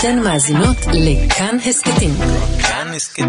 [0.00, 2.10] אתן מאזינות לכאן הסכתים.
[2.62, 3.28] כאן הסכתים.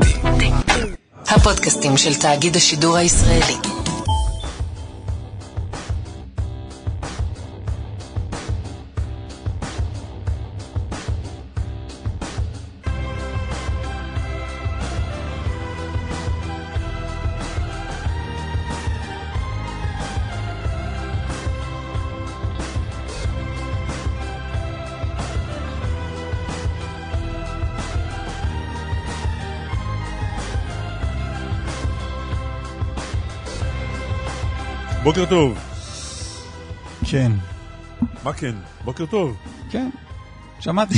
[1.28, 3.56] הפודקאסטים של תאגיד השידור הישראלי.
[35.08, 35.58] בוקר טוב.
[37.06, 37.32] כן,
[38.24, 38.56] מה כן?
[38.86, 39.36] בוקר טוב.
[39.70, 39.90] כן,
[40.60, 40.96] שמעתי.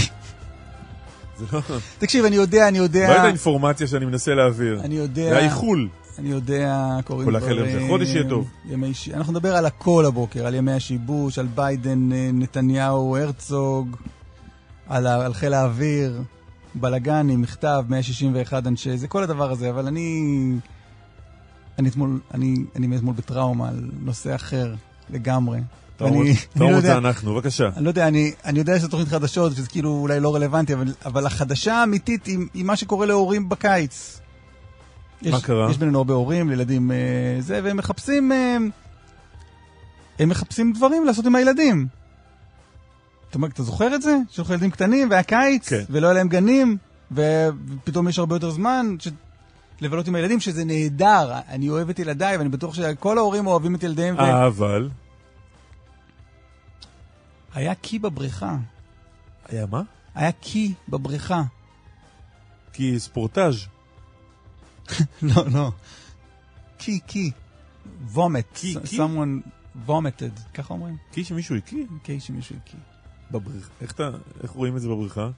[1.37, 1.61] זה לא...
[1.97, 4.81] תקשיב, אני יודע, אני לא יודע, יודע אינפורמציה שאני מנסה להעביר.
[4.83, 5.89] אני יודע, זה האיחול.
[6.19, 8.49] אני יודע, קוראים כל החלם זה חודש יהיה טוב.
[8.65, 8.91] ימי.
[9.13, 13.95] אנחנו נדבר על הכל הבוקר, על ימי השיבוש, על ביידן, אה, נתניהו, הרצוג,
[14.87, 15.25] על, ה...
[15.25, 16.21] על חיל האוויר,
[16.75, 20.21] בלאגנים, מכתב, 161 אנשי, זה כל הדבר הזה, אבל אני...
[21.79, 24.75] אני אתמול, אני, אני מאתמול בטראומה על נושא אחר
[25.09, 25.57] לגמרי.
[25.59, 25.63] לא
[26.07, 26.27] טראומות
[26.75, 27.69] יודע- זה אנחנו, בבקשה.
[27.77, 30.93] אני לא יודע, אני, אני יודע שזו תוכנית חדשות, שזה כאילו אולי לא רלוונטי, אבל,
[31.05, 34.19] אבל החדשה האמיתית היא, היא מה שקורה להורים בקיץ.
[35.21, 35.71] יש, מה קרה?
[35.71, 36.97] יש בינינו הרבה הורים, לילדים אה,
[37.39, 38.57] זה, והם מחפשים, אה,
[40.19, 41.87] הם מחפשים דברים לעשות עם הילדים.
[43.29, 44.17] אתה, אומר, אתה זוכר את זה?
[44.39, 45.83] לך ילדים קטנים, והיה קיץ, כן.
[45.89, 46.77] ולא היה להם גנים,
[47.11, 49.07] ופתאום יש הרבה יותר זמן ש...
[49.81, 51.39] לבלות עם הילדים, שזה נהדר.
[51.47, 54.15] אני אוהב את ילדיי, ואני בטוח שכל ההורים אוהבים את ילדיהם.
[54.15, 54.47] ו...
[54.47, 54.89] אבל...
[57.53, 58.57] היה קי בבריכה.
[59.49, 59.81] היה מה?
[60.15, 61.43] היה קי בבריכה.
[62.73, 63.55] כי ספורטאז'.
[65.21, 65.71] לא, לא.
[66.77, 67.31] קי, קי.
[68.11, 68.45] וומט.
[68.53, 68.97] קי, קי?
[68.97, 69.49] someone
[69.87, 70.53] vomited.
[70.53, 70.97] ככה אומרים?
[71.11, 71.85] כי שמישהו הקיא?
[72.03, 72.79] קי שמישהו הקיא.
[73.31, 73.69] בבריכה.
[73.81, 74.09] איך אתה...
[74.43, 75.29] איך רואים את זה בבריכה?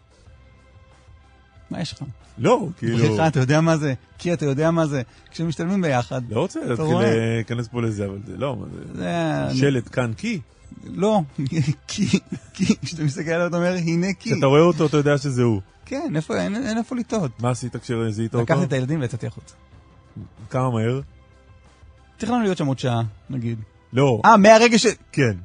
[1.72, 2.04] מה יש לך?
[2.38, 2.98] לא, כאילו...
[2.98, 3.94] בריכה, אתה יודע מה זה?
[4.18, 5.02] קי, אתה יודע מה זה?
[5.32, 6.22] כשהם משתלמים ביחד.
[6.30, 7.16] לא רוצה להתחיל רואה?
[7.16, 8.58] להיכנס פה לזה, אבל זה לא...
[8.96, 9.50] זה-.
[9.54, 10.40] שלט כאן קי.
[10.84, 11.22] לא.
[11.88, 12.06] קי,
[12.54, 12.76] קי.
[12.82, 14.32] כשאתה מסתכל עליו, אתה אומר, הנה קי.
[14.32, 15.62] כשאתה רואה אותו, אתה יודע שזה הוא.
[15.86, 17.32] כן, אין איפה לטעות.
[17.40, 18.44] מה עשית כשזיהית אותו?
[18.44, 19.56] לקחתי את הילדים ויצאתי החוצה.
[20.50, 21.02] כמה מהר?
[22.18, 23.60] תכננו להיות שם עוד שעה, נגיד.
[23.94, 24.22] לא.
[24.26, 24.86] אה, מהרגע ש...
[25.12, 25.38] כן.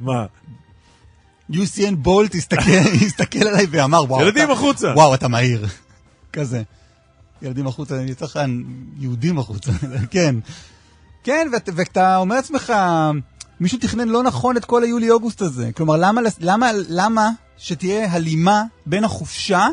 [0.00, 0.26] מה?
[1.50, 2.34] יוסיאן בולט
[3.06, 4.92] הסתכל עליי ואמר, וואו, ילדים החוצה.
[4.96, 5.66] וואו, אתה מהיר.
[6.32, 6.62] כזה.
[7.42, 8.38] ילדים החוצה, אני צריך
[8.98, 9.70] יהודים החוצה,
[10.10, 10.34] כן.
[11.24, 12.72] כן, ואת- ואתה אומר לעצמך,
[13.60, 15.70] מישהו תכנן לא נכון את כל היולי-אוגוסט הזה.
[15.76, 19.66] כלומר, למה, למה, למה שתהיה הלימה בין החופשה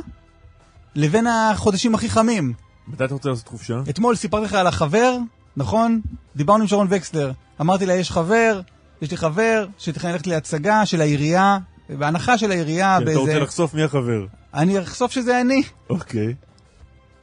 [0.96, 2.54] לבין החודשים הכי חמים?
[2.88, 3.74] מתי אתה רוצה לעשות חופשה?
[3.90, 5.18] אתמול סיפרתי לך על החבר,
[5.58, 6.02] נכון?
[6.36, 7.32] דיברנו עם שרון וקסלר.
[7.62, 8.62] אמרתי לה, יש חבר,
[9.02, 11.58] יש לי חבר שתכנן ללכת להצגה של העירייה,
[11.90, 13.40] בהנחה של העירייה כן, אתה רוצה באיזה...
[13.44, 14.26] לחשוף מי החבר.
[14.54, 15.64] אני אחשוף שזה אני.
[15.90, 16.36] אוקיי.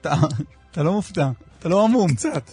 [0.00, 0.14] אתה,
[0.70, 2.14] אתה לא מופתע, אתה לא עמום.
[2.14, 2.50] קצת.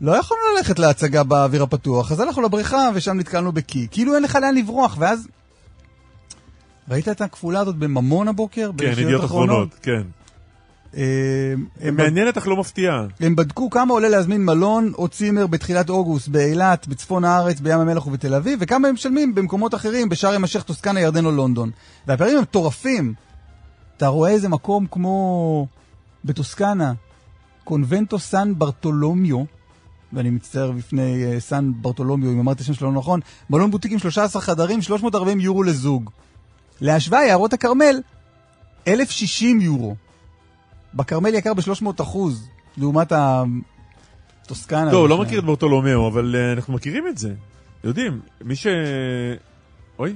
[0.00, 3.86] לא יכולנו ללכת להצגה באוויר הפתוח, אז הלכנו לבריכה ושם נתקלנו בקי.
[3.90, 5.28] כאילו אין לך לאן לברוח, ואז...
[6.88, 8.70] ראית את הכפולה הזאת בממון הבוקר?
[8.78, 10.02] כן, ידיעות אחרונות, כן.
[10.96, 11.02] אה,
[11.80, 11.96] הם.
[11.96, 13.06] מעניינת אך לא מפתיעה.
[13.20, 18.06] הם בדקו כמה עולה להזמין מלון או צימר בתחילת אוגוסט באילת, בצפון הארץ, בים המלח
[18.06, 21.70] ובתל אביב, וכמה הם משלמים במקומות אחרים, בשארם א-שייח', טוסקנה, ירדן או לונדון.
[22.06, 23.14] והפערים הם מטורפים.
[23.96, 25.66] אתה רואה איזה מקום כמו
[26.24, 26.92] בטוסקנה,
[27.64, 29.44] קונבנטו סן ברטולומיו,
[30.12, 33.20] ואני מצטער בפני uh, סן ברטולומיו, אם אמרתי את השם שלו לא נכון,
[33.50, 36.10] מלון בוטיק עם 13 חדרים, 340 יורו לזוג.
[36.80, 38.00] להשוואה, יערות הכרמל,
[38.88, 39.96] 1,060 יורו.
[40.94, 43.12] בכרמל יקר ב-300 אחוז, לעומת
[44.44, 44.90] הטוסקנה.
[44.90, 47.34] טוב, לא וש- מכיר את ברטולומיאו, אבל אה, אנחנו מכירים את זה.
[47.84, 48.66] יודעים, מי ש...
[49.98, 50.14] אוי,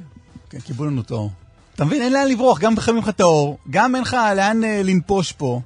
[0.50, 1.30] כן, קיבלו לנו את האור.
[1.74, 4.80] אתה מבין, אין לאן לברוח, גם מחממים לך את האור, גם אין לך לאן אה,
[4.84, 5.60] לנפוש פה.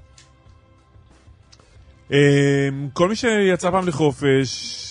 [2.13, 2.19] אה,
[2.93, 4.85] כל מי שיצא פעם לחופש,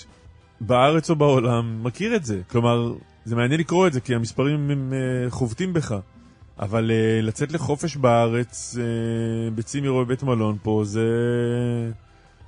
[0.61, 2.41] בארץ או בעולם, מכיר את זה.
[2.51, 2.93] כלומר,
[3.25, 5.95] זה מעניין לקרוא את זה, כי המספרים הם אה, חובטים בך.
[6.59, 8.83] אבל אה, לצאת לחופש בארץ, אה,
[9.55, 11.01] בצימר או בבית מלון פה, זה...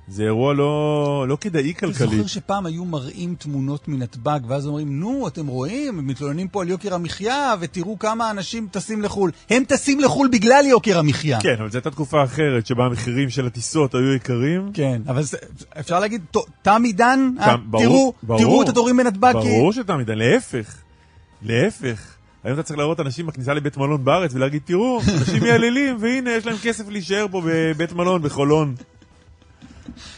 [0.08, 2.10] זה אירוע לא, לא כדאי אני כלכלית.
[2.10, 6.68] זוכר שפעם היו מראים תמונות מנתב"ג, ואז אומרים, נו, אתם רואים, הם מתלוננים פה על
[6.68, 9.30] יוקר המחיה, ותראו כמה אנשים טסים לחו"ל.
[9.50, 11.40] הם טסים לחו"ל בגלל יוקר המחיה.
[11.40, 14.70] כן, אבל זו הייתה תקופה אחרת, שבה המחירים של הטיסות היו יקרים.
[14.74, 15.36] כן, אבל זה,
[15.80, 16.22] אפשר להגיד,
[16.62, 18.38] תם עידן, אה, תם- ברור, תראו, ברור.
[18.40, 19.48] תראו את התורים בנתב"ג, כי...
[19.48, 20.76] ברור שאתה מדי, להפך.
[21.42, 22.14] להפך.
[22.44, 26.46] היום אתה צריך להראות אנשים בכניסה לבית מלון בארץ ולהגיד, תראו, אנשים מייללים, והנה, יש
[26.46, 28.74] להם כסף להישאר פה בבית מלון בחולון.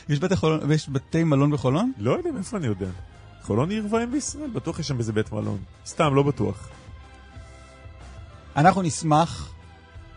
[0.09, 1.93] יש בתי, חולון, יש בתי מלון בחולון?
[1.99, 2.87] לא יודע, מאיפה אני יודע.
[3.43, 5.59] חולון היא עיר ואם בישראל, בטוח יש שם איזה בית מלון.
[5.87, 6.69] סתם, לא בטוח.
[8.57, 9.53] אנחנו נשמח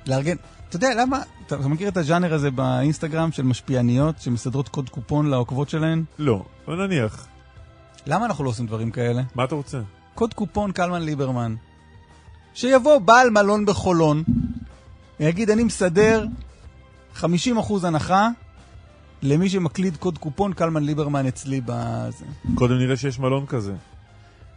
[0.08, 0.36] לארגן,
[0.70, 5.30] אתה יודע למה, אתה, אתה מכיר את הז'אנר הזה באינסטגרם של משפיעניות שמסדרות קוד קופון
[5.30, 6.04] לעוקבות שלהן?
[6.20, 7.28] לא, אבל נניח.
[8.08, 9.22] למה אנחנו לא עושים דברים כאלה?
[9.36, 9.80] מה אתה רוצה?
[10.16, 11.56] קוד קופון קלמן ליברמן.
[12.56, 14.24] שיבוא בעל מלון בחולון,
[15.20, 16.26] ויגיד, אני מסדר
[17.16, 17.26] 50%
[17.84, 18.30] הנחה
[19.22, 22.26] למי שמקליד קוד קופון קלמן ליברמן אצלי בזה.
[22.56, 23.72] קודם נראה שיש מלון כזה.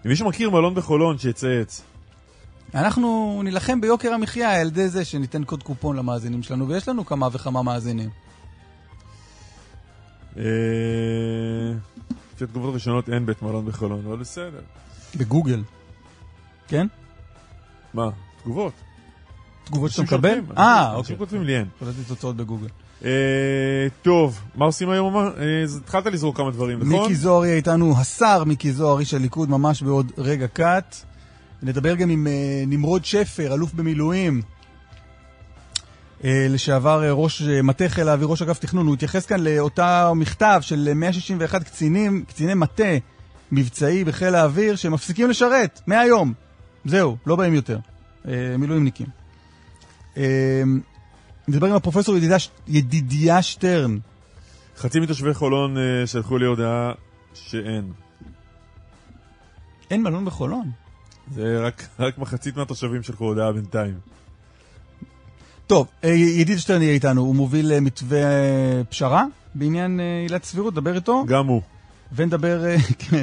[0.04, 1.82] אם מישהו מכיר מלון בחולון, שיצייץ.
[2.74, 7.28] אנחנו נילחם ביוקר המחיה על ידי זה שניתן קוד קופון למאזינים שלנו, ויש לנו כמה
[7.32, 8.10] וכמה מאזינים.
[10.36, 10.42] אה,
[12.34, 14.60] לפי התגובות הראשונות אין בית מלון בחולון, אבל בסדר.
[15.16, 15.62] בגוגל.
[16.68, 16.86] כן?
[17.94, 18.08] מה?
[18.42, 18.72] תגובות.
[19.64, 20.40] תגובות שאתה אנשים מקבל?
[20.58, 21.18] אה, אנשים אוקיי.
[21.18, 21.66] כותבים לי אין.
[21.78, 22.68] קלטתי תוצאות בגוגל.
[23.04, 23.10] אה,
[24.02, 25.16] טוב, מה עושים היום?
[25.16, 25.30] אה,
[25.76, 27.02] התחלת לזרוק כמה דברים, נכון?
[27.02, 30.96] מיקי זוהר יהיה איתנו, השר מיקי זוהר, איש הליכוד, ממש בעוד רגע קט.
[31.62, 34.42] נדבר גם עם אה, נמרוד שפר, אלוף במילואים,
[36.24, 38.86] לשעבר ראש מטה חיל האוויר, ראש אגף תכנון.
[38.86, 42.92] הוא התייחס כאן לאותה מכתב של 161 קצינים, קציני מטה
[43.52, 46.32] מבצעי בחיל האוויר, שמפסיקים לשרת מהיום.
[46.84, 47.78] זהו, לא באים יותר.
[48.28, 49.06] אה, מילואימניקים.
[50.16, 50.62] אה,
[51.48, 52.36] נדבר עם הפרופסור ידידיה,
[52.68, 53.98] ידידיה שטרן.
[54.76, 56.92] חצי מתושבי חולון אה, שלחו לי הודעה
[57.34, 57.92] שאין.
[59.90, 60.70] אין מלון בחולון.
[61.34, 63.94] זה רק, רק מחצית מהתושבים שלחו הודעה בינתיים.
[65.66, 69.24] טוב, אה, ידיד שטרן יהיה איתנו, הוא מוביל אה, מתווה אה, פשרה
[69.54, 71.62] בעניין אה, עילת סבירות, דבר איתו, גם הוא.
[72.12, 73.22] ונדבר, אה, כן,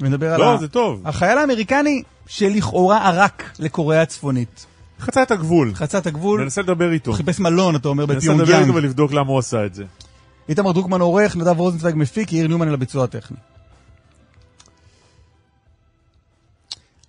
[0.00, 1.02] ונדבר על לא, זה טוב.
[1.04, 4.66] החייל האמריקני שלכאורה ערק לקוריאה הצפונית.
[5.00, 5.74] חצה את הגבול.
[5.74, 7.12] חצה את הגבול, ננסה לדבר איתו.
[7.12, 8.74] חיפש מלון, אתה אומר, ננסה לדבר איתו.
[8.74, 9.84] ולבדוק למה הוא עשה את זה.
[10.48, 13.36] איתמר דרוקמן עורך, נדב רוזנצוויג מפיק, יאיר ניומן על הביצוע הטכני.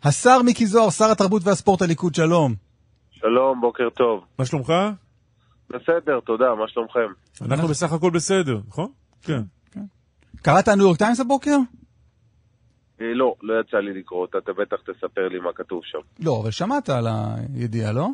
[0.04, 2.56] השר מיקי זוהר, שר התרבות והספורט הליכוד, שלום.
[3.12, 4.24] שלום, בוקר טוב.
[4.40, 4.74] מה שלומך?
[5.70, 7.08] בסדר, תודה, מה שלומכם?
[7.42, 8.92] אנחנו בסך הכל בסדר, נכון?
[9.22, 9.42] כן.
[10.42, 11.58] קראת הניו יורק טיימס הבוקר?
[13.02, 16.00] אה, לא, לא יצא לי לקרוא אותה, אתה בטח תספר לי מה כתוב שם.
[16.20, 18.08] לא, אבל שמעת על הידיעה, לא?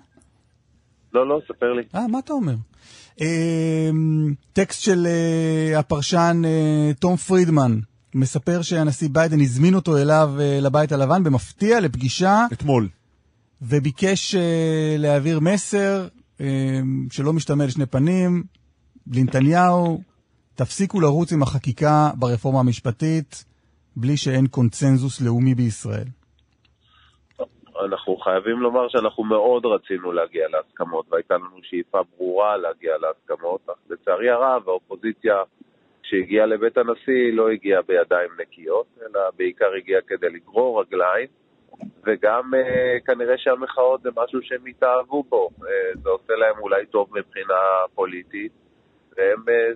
[1.13, 1.83] לא, לא, ספר לי.
[1.95, 2.55] אה, מה אתה אומר?
[3.21, 3.89] אה,
[4.53, 7.79] טקסט של אה, הפרשן אה, תום פרידמן
[8.15, 12.87] מספר שהנשיא ביידן הזמין אותו אליו לבית הלבן במפתיע לפגישה אתמול.
[13.61, 14.35] וביקש
[14.97, 16.07] להעביר מסר
[17.11, 18.43] שלא משתמע לשני פנים
[19.11, 20.01] לנתניהו,
[20.55, 23.45] תפסיקו לרוץ עם החקיקה ברפורמה המשפטית
[23.95, 26.07] בלי שאין קונצנזוס לאומי בישראל.
[27.85, 33.77] אנחנו חייבים לומר שאנחנו מאוד רצינו להגיע להסכמות, והייתה לנו שאיפה ברורה להגיע להסכמות, אך
[33.89, 35.35] לצערי הרב האופוזיציה
[36.03, 41.27] שהגיעה לבית הנשיא לא הגיעה בידיים נקיות, אלא בעיקר הגיעה כדי לגרור רגליים,
[42.05, 47.07] וגם אה, כנראה שהמחאות זה משהו שהם התאהבו בו, אה, זה עושה להם אולי טוב
[47.11, 47.59] מבחינה
[47.95, 48.51] פוליטית,
[49.17, 49.73] והם אה,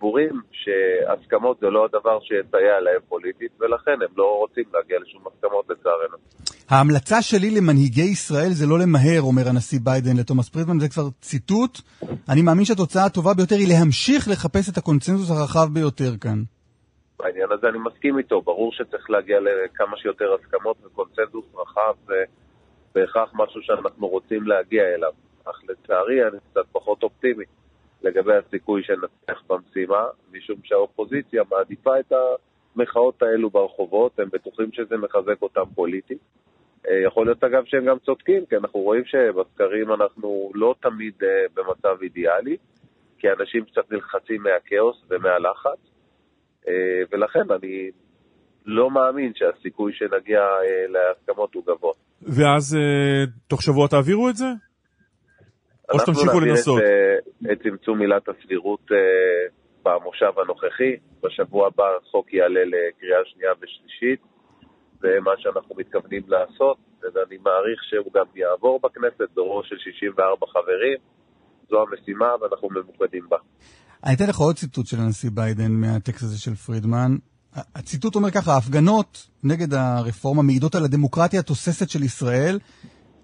[0.00, 5.64] סבורים שהסכמות זה לא הדבר שיסייע להם פוליטית, ולכן הם לא רוצים להגיע לשום הסכמות
[5.70, 6.16] לצערנו.
[6.70, 11.78] ההמלצה שלי למנהיגי ישראל זה לא למהר, אומר הנשיא ביידן לתומאס פרידמן, זה כבר ציטוט.
[12.28, 16.38] אני מאמין שהתוצאה הטובה ביותר היא להמשיך לחפש את הקונצנזוס הרחב ביותר כאן.
[17.18, 22.24] בעניין הזה אני מסכים איתו, ברור שצריך להגיע לכמה שיותר הסכמות וקונצנזוס רחב זה
[22.94, 25.12] בהכרח משהו שאנחנו רוצים להגיע אליו.
[25.44, 27.44] אך לצערי אני קצת פחות אופטימי
[28.02, 32.12] לגבי הסיכוי שנצליח במשימה, משום שהאופוזיציה מעדיפה את
[32.76, 36.18] המחאות האלו ברחובות, הם בטוחים שזה מחזק אותם פוליטית.
[36.88, 41.28] אה, יכול להיות אגב שהם גם צודקים, כי אנחנו רואים שבסקרים אנחנו לא תמיד אה,
[41.54, 42.56] במצב אידיאלי,
[43.18, 45.78] כי אנשים קצת נלחצים מהכאוס ומהלחץ.
[46.68, 46.72] אה,
[47.12, 47.90] ולכן אני
[48.66, 50.40] לא מאמין שהסיכוי שנגיע
[50.88, 51.92] להסכמות הוא גבוה.
[52.22, 52.78] ואז
[53.46, 54.46] תוך שבוע תעבירו את זה?
[55.92, 56.78] או שתמשיכו אנחנו נעביר לנסות?
[56.78, 56.84] את,
[57.46, 58.96] אה, את צמצום עילת הסבירות אה,
[59.84, 60.96] במושב הנוכחי.
[61.22, 64.20] בשבוע הבא החוק יעלה לקריאה שנייה ושלישית,
[65.00, 66.76] זה מה שאנחנו מתכוונים לעשות,
[67.14, 70.98] ואני מעריך שהוא גם יעבור בכנסת ברוב של 64 חברים.
[71.70, 73.36] זו המשימה ואנחנו ממוקדים בה.
[74.04, 77.16] אני אתן לך עוד ציטוט של הנשיא ביידן מהטקסט הזה של פרידמן.
[77.54, 82.58] הציטוט אומר ככה, ההפגנות נגד הרפורמה מעידות על הדמוקרטיה התוססת של ישראל.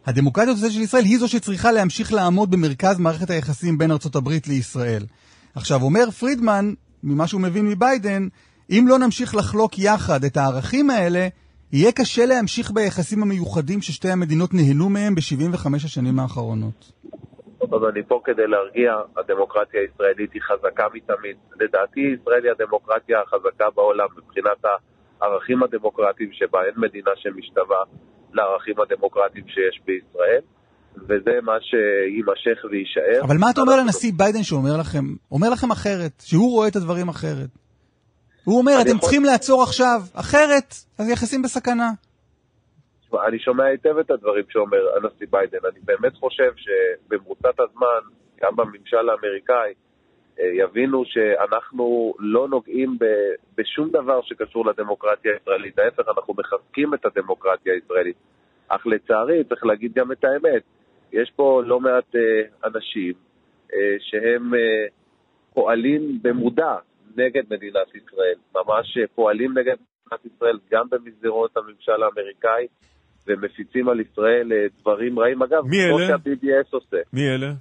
[0.06, 5.02] הדמוקרטיה של ישראל היא זו שצריכה להמשיך לעמוד במרכז מערכת היחסים בין ארצות הברית לישראל.
[5.54, 6.72] עכשיו, אומר פרידמן,
[7.02, 8.28] ממה שהוא מבין מביידן,
[8.70, 11.28] אם לא נמשיך לחלוק יחד את הערכים האלה,
[11.72, 16.92] יהיה קשה להמשיך ביחסים המיוחדים ששתי המדינות נהנו מהם ב-75 השנים האחרונות.
[17.62, 21.36] אז אני פה כדי להרגיע, הדמוקרטיה הישראלית היא חזקה מתמיד.
[21.60, 24.64] לדעתי ישראל היא הדמוקרטיה החזקה בעולם מבחינת
[25.20, 27.82] הערכים הדמוקרטיים שבה אין מדינה שמשתווה
[28.32, 30.40] לערכים הדמוקרטיים שיש בישראל,
[30.96, 33.24] וזה מה שיימשך ויישאר.
[33.24, 37.08] אבל מה אתה אומר לנשיא ביידן שאומר לכם, אומר לכם אחרת, שהוא רואה את הדברים
[37.08, 37.48] אחרת?
[38.44, 41.90] הוא אומר, אתם יכול- צריכים לעצור עכשיו, אחרת, אז יחסים בסכנה.
[43.00, 45.58] תשמע, אני שומע היטב את הדברים שאומר הנשיא ביידן.
[45.72, 48.02] אני באמת חושב שבמרוצת הזמן,
[48.42, 49.72] גם בממשל האמריקאי,
[50.38, 55.78] יבינו שאנחנו לא נוגעים ב- בשום דבר שקשור לדמוקרטיה הישראלית.
[55.78, 58.16] ההפך, אנחנו מחזקים את הדמוקרטיה הישראלית.
[58.68, 60.62] אך לצערי, צריך להגיד גם את האמת,
[61.12, 63.12] יש פה לא מעט אה, אנשים
[63.74, 64.86] אה, שהם אה,
[65.54, 66.74] פועלים במודע
[67.16, 69.76] נגד מדינת ישראל, ממש אה, פועלים נגד
[70.06, 72.66] מדינת ישראל גם במסדרונות הממשל האמריקאי,
[73.26, 75.42] ומפיצים על ישראל אה, דברים רעים.
[75.42, 75.98] אגב, כמו?
[75.98, 76.96] שה-BDS עושה.
[77.12, 77.52] מי אלה?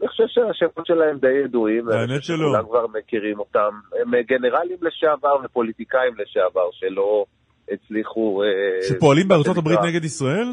[0.00, 2.36] אני חושב שהשמות שלהם די ידועים, האמת שלא.
[2.36, 3.70] שכולם כבר מכירים אותם.
[4.02, 7.24] הם אה, גנרלים לשעבר ופוליטיקאים לשעבר שלא
[7.72, 8.42] הצליחו...
[8.42, 10.46] אה, שפועלים בארצות הברית נגד ישראל?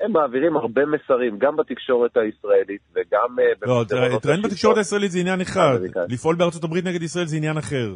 [0.00, 3.84] הם מעבירים הרבה מסרים, גם בתקשורת הישראלית וגם אה, לא,
[4.22, 4.46] טרנד.
[4.46, 5.78] בתקשורת הישראלית זה עניין אחד.
[6.08, 7.94] לפעול בארצות הברית נגד ישראל זה עניין אחר.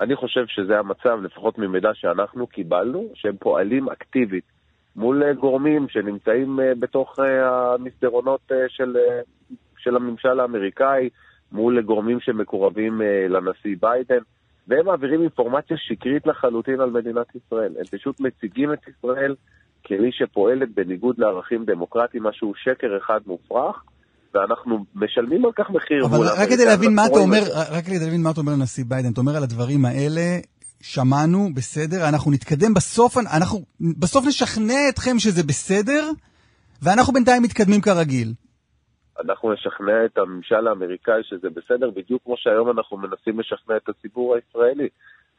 [0.00, 4.44] אני חושב שזה המצב, לפחות ממידע שאנחנו קיבלנו, שהם פועלים אקטיבית
[4.96, 8.96] מול אה, גורמים שנמצאים אה, בתוך אה, המסדרונות של,
[9.78, 11.08] של הממשל האמריקאי,
[11.52, 14.22] מול גורמים שמקורבים לנשיא ביידן,
[14.68, 17.74] והם מעבירים אינפורמציה שקרית לחלוטין על מדינת ישראל.
[17.78, 19.34] הם פשוט מציגים את ישראל
[19.84, 23.82] כמי שפועלת בניגוד לערכים דמוקרטיים, משהו שקר אחד מופרך,
[24.34, 26.04] ואנחנו משלמים על כך מחיר.
[26.04, 26.64] אבל רק כדי.
[26.64, 27.40] להבין מה אתה אומר.
[27.72, 30.20] רק כדי להבין מה אתה אומר לנשיא ביידן, אתה אומר על הדברים האלה,
[30.82, 36.10] שמענו, בסדר, אנחנו נתקדם בסוף, אנחנו בסוף נשכנע אתכם שזה בסדר,
[36.82, 38.32] ואנחנו בינתיים מתקדמים כרגיל.
[39.24, 44.34] אנחנו נשכנע את הממשל האמריקאי שזה בסדר, בדיוק כמו שהיום אנחנו מנסים לשכנע את הציבור
[44.34, 44.88] הישראלי.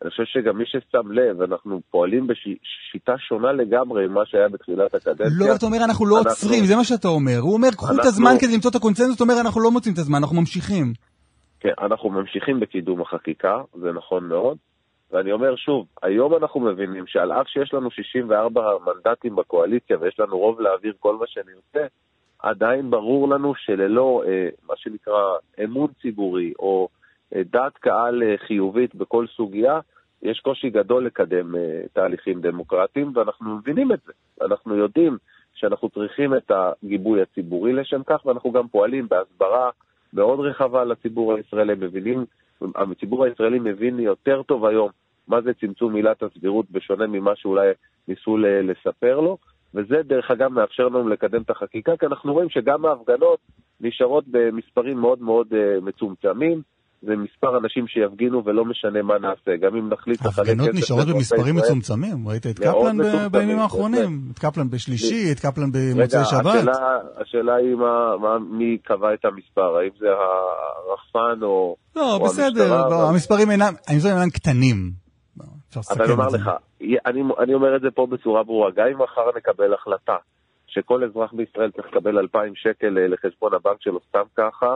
[0.02, 5.26] אני חושב שגם מי ששם לב, אנחנו פועלים בשיטה שונה לגמרי ממה שהיה בתחילת הקדנציה.
[5.40, 7.38] לא, אתה אומר אנחנו לא אנחנו- עוצרים, זה מה שאתה אומר.
[7.40, 9.94] הוא אומר, קחו את אנחנו- הזמן כדי למצוא את הקונצנזוס, אתה אומר, אנחנו לא מוצאים
[9.94, 10.94] את הזמן, אנחנו ממשיכים.
[11.60, 14.58] כן, אנחנו ממשיכים בקידום החקיקה, זה נכון מאוד.
[15.12, 20.38] ואני אומר שוב, היום אנחנו מבינים שעל אף שיש לנו 64 מנדטים בקואליציה ויש לנו
[20.38, 21.88] רוב להעביר כל מה שנרצה,
[22.40, 25.24] עדיין ברור לנו שללא אה, מה שנקרא
[25.64, 26.88] אמון ציבורי או
[27.36, 29.80] אה, דעת קהל אה, חיובית בכל סוגיה,
[30.22, 34.14] יש קושי גדול לקדם אה, תהליכים דמוקרטיים, ואנחנו מבינים את זה.
[34.46, 35.18] אנחנו יודעים
[35.54, 39.70] שאנחנו צריכים את הגיבוי הציבורי לשם כך, ואנחנו גם פועלים בהסברה
[40.14, 41.74] מאוד רחבה לציבור הישראלי.
[41.74, 42.26] מבינים,
[42.76, 44.90] הציבור הישראלי מבין יותר טוב היום
[45.28, 47.72] מה זה צמצום עילת הסבירות, בשונה ממה שאולי
[48.08, 49.38] ניסו לספר לו.
[49.74, 53.40] וזה דרך אגב מאפשר לנו לקדם את החקיקה, כי אנחנו רואים שגם ההפגנות
[53.82, 56.62] נשארות במספרים מאוד מאוד uh, מצומצמים,
[57.02, 61.56] זה מספר אנשים שיפגינו ולא משנה מה נעשה, גם אם נחליט ההפגנות נשארות במספרים.
[61.56, 62.98] מצומצמים, ראית את קפלן
[63.32, 63.60] בימים.
[63.60, 66.76] האחרונים, את קפלן בשלישי, את קפלן במוצאי שבת.
[67.22, 67.76] השאלה, היא
[68.50, 71.76] מי קבע את המספר, האם זה הרחפן או...
[71.96, 73.74] לא, בסדר, המשטרה, לא, אבל- המספרים אינם,
[74.30, 74.92] קטנים.
[75.92, 76.28] אבל אומר.
[76.28, 76.50] לך,
[77.06, 80.16] אני, אני אומר את זה פה בצורה ברורה, גם אם מחר נקבל החלטה
[80.68, 84.76] שכל אזרח בישראל צריך לקבל 2,000 שקל אה, לחשבון הבנק שלו סתם ככה,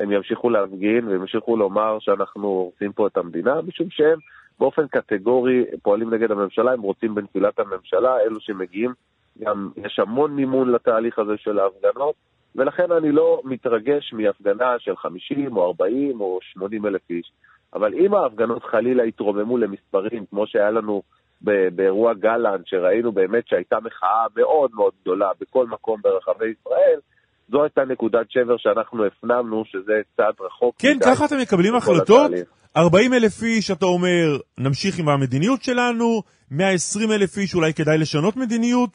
[0.00, 4.18] הם ימשיכו להפגין והם ימשיכו לומר שאנחנו הורסים פה את המדינה, משום שהם
[4.58, 8.92] באופן קטגורי פועלים נגד הממשלה, הם רוצים בנפילת הממשלה, אלו שמגיעים,
[9.40, 12.14] גם יש המון מימון לתהליך הזה של ההפגנות,
[12.56, 17.32] ולכן אני לא מתרגש מהפגנה של 50 או 40 או 80 אלף איש.
[17.74, 21.02] אבל אם ההפגנות חלילה יתרוממו למספרים, כמו שהיה לנו
[21.40, 27.00] באירוע גלנט, שראינו באמת שהייתה מחאה מאוד מאוד גדולה בכל מקום ברחבי ישראל,
[27.48, 30.74] זו הייתה נקודת שבר שאנחנו הפנמנו שזה צעד רחוק.
[30.78, 32.26] כן, ככה אתם מקבלים החלטות?
[32.26, 32.48] התהליך.
[32.76, 38.36] 40 אלף איש, אתה אומר, נמשיך עם המדיניות שלנו, 120 אלף איש, אולי כדאי לשנות
[38.36, 38.90] מדיניות.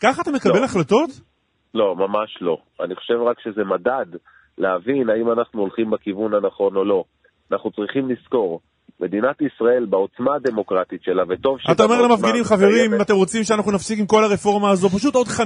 [0.00, 0.64] ככה אתה מקבל לא.
[0.64, 1.10] החלטות?
[1.74, 2.58] לא, ממש לא.
[2.80, 4.06] אני חושב רק שזה מדד
[4.58, 7.04] להבין האם אנחנו הולכים בכיוון הנכון או לא.
[7.52, 8.60] אנחנו צריכים לזכור,
[9.00, 12.94] מדינת ישראל בעוצמה הדמוקרטית שלה, וטוב שגם אתה אומר למפגינים, חברים.
[12.94, 15.38] אם אתם רוצים שאנחנו נפסיק עם כל הרפורמה הזו, פשוט עוד 50-55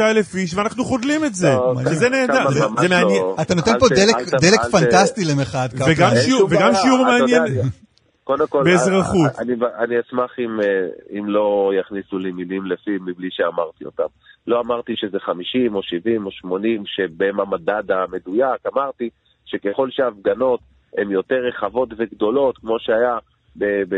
[0.00, 1.54] אלף איש, ואנחנו חודלים את זה.
[1.54, 2.70] כמה נהדר, זה- זה לא.
[2.70, 3.22] מעניין.
[3.42, 5.92] אתה נותן פה דלק- פנטסטי למחאת קפלן.
[6.50, 7.42] וגם שיעור- מעניין.
[7.42, 7.60] אני-
[8.24, 9.30] קודם כל, באזרחות.
[9.38, 10.66] אני, אני אשמח אם, אה,
[11.18, 14.10] אם לא יכניסו לי מילים לפי מבלי שאמרתי אותם.
[14.46, 19.08] לא אמרתי שזה 50 או 70 או 80 שבהם המדד המדויק, אמרתי
[19.46, 20.60] שככל שההפגנות
[20.98, 23.18] הן יותר רחבות וגדולות, כמו שהיה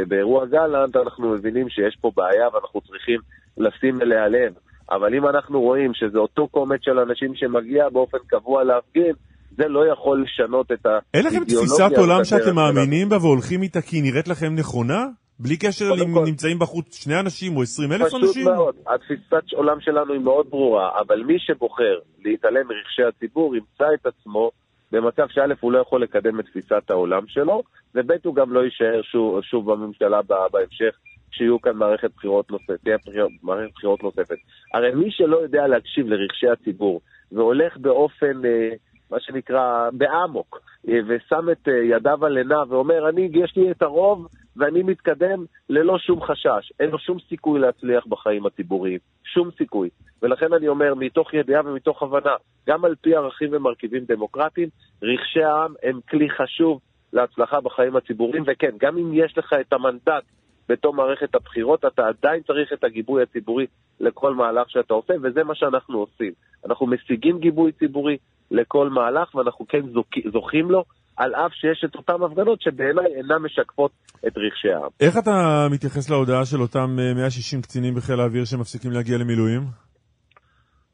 [0.08, 3.20] באירוע גלנט, אנחנו מבינים שיש פה בעיה ואנחנו צריכים
[3.58, 4.52] לשים אליה לב.
[4.90, 9.12] אבל אם אנחנו רואים שזה אותו קומץ של אנשים שמגיע באופן קבוע להפגין,
[9.56, 10.98] זה לא יכול לשנות את ה...
[11.14, 12.54] אין לכם תפיסת עולם שאתם.
[12.54, 15.06] מאמינים בה והולכים איתה כי היא נראית לכם נכונה?
[15.38, 18.44] בלי קשר אם כל- נמצאים בחוץ שני אנשים או עשרים אלף פשוט אנשים?
[18.44, 18.74] מאוד.
[18.86, 24.50] התפיסת עולם שלנו היא מאוד ברורה, אבל מי שבוחר להתעלם מרכשי הציבור ימצא את עצמו
[24.96, 27.62] במצב שא' הוא לא יכול לקדם את תפיסת העולם שלו,
[27.94, 30.20] וב' הוא גם לא יישאר שוב, שוב בממשלה
[30.52, 30.96] בהמשך,
[31.30, 32.96] כשיהיו כאן מערכת בחירות נוספת, תהיה
[33.42, 34.36] מערכת בחירות נוספת.
[34.74, 37.00] הרי מי שלא יודע להקשיב לרכשי הציבור,
[37.32, 38.70] והולך באופן, אה,
[39.10, 43.82] מה שנקרא, באמוק, אה, ושם את אה, ידיו על עיניו ואומר, אני, יש לי את
[43.82, 46.72] הרוב, ואני מתקדם ללא שום חשש.
[46.80, 48.98] אין לו שום סיכוי להצליח בחיים הציבוריים.
[49.25, 49.88] שום סיכוי.
[50.22, 52.34] ולכן אני אומר, מתוך ידיעה ומתוך הבנה,
[52.68, 54.68] גם על פי ערכים ומרכיבים דמוקרטיים,
[55.02, 56.80] רגשי העם הם כלי חשוב
[57.12, 60.25] להצלחה בחיים הציבוריים, וכן, גם אם יש לך את המנדט
[60.68, 63.66] בתום מערכת הבחירות, אתה עדיין צריך את הגיבוי הציבורי
[64.00, 66.32] לכל מהלך שאתה עושה, וזה מה שאנחנו עושים.
[66.66, 68.16] אנחנו משיגים גיבוי ציבורי
[68.50, 70.84] לכל מהלך, ואנחנו כן זוכ- זוכים לו,
[71.16, 73.90] על אף שיש את אותן הפגנות שבעיניי אינן משקפות
[74.26, 74.90] את רגשי העם.
[75.00, 79.61] איך אתה מתייחס להודעה של אותם אה, 160 קצינים בחיל האוויר שמפסיקים להגיע למילואים?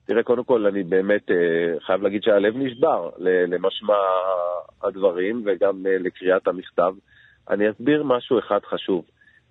[0.07, 3.11] תראה, קודם כל, אני באמת אה, חייב להגיד שהלב נשבר
[3.49, 3.95] למשמע
[4.83, 6.95] הדברים וגם אה, לקריאת המכתב.
[7.50, 9.05] אני אסביר משהו אחד חשוב.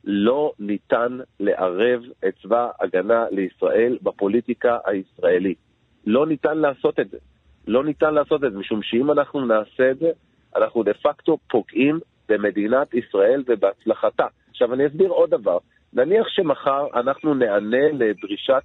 [0.04, 5.58] לא ניתן לערב את צבא הגנה לישראל בפוליטיקה הישראלית.
[6.06, 7.18] לא ניתן לעשות את זה.
[7.68, 10.12] לא ניתן לעשות את זה, משום שאם אנחנו נעשה את זה,
[10.55, 14.25] אנחנו דה פקטו פוגעים במדינת ישראל ובהצלחתה.
[14.50, 15.58] עכשיו, אני אסביר עוד דבר.
[15.93, 18.63] נניח שמחר אנחנו נענה לדרישת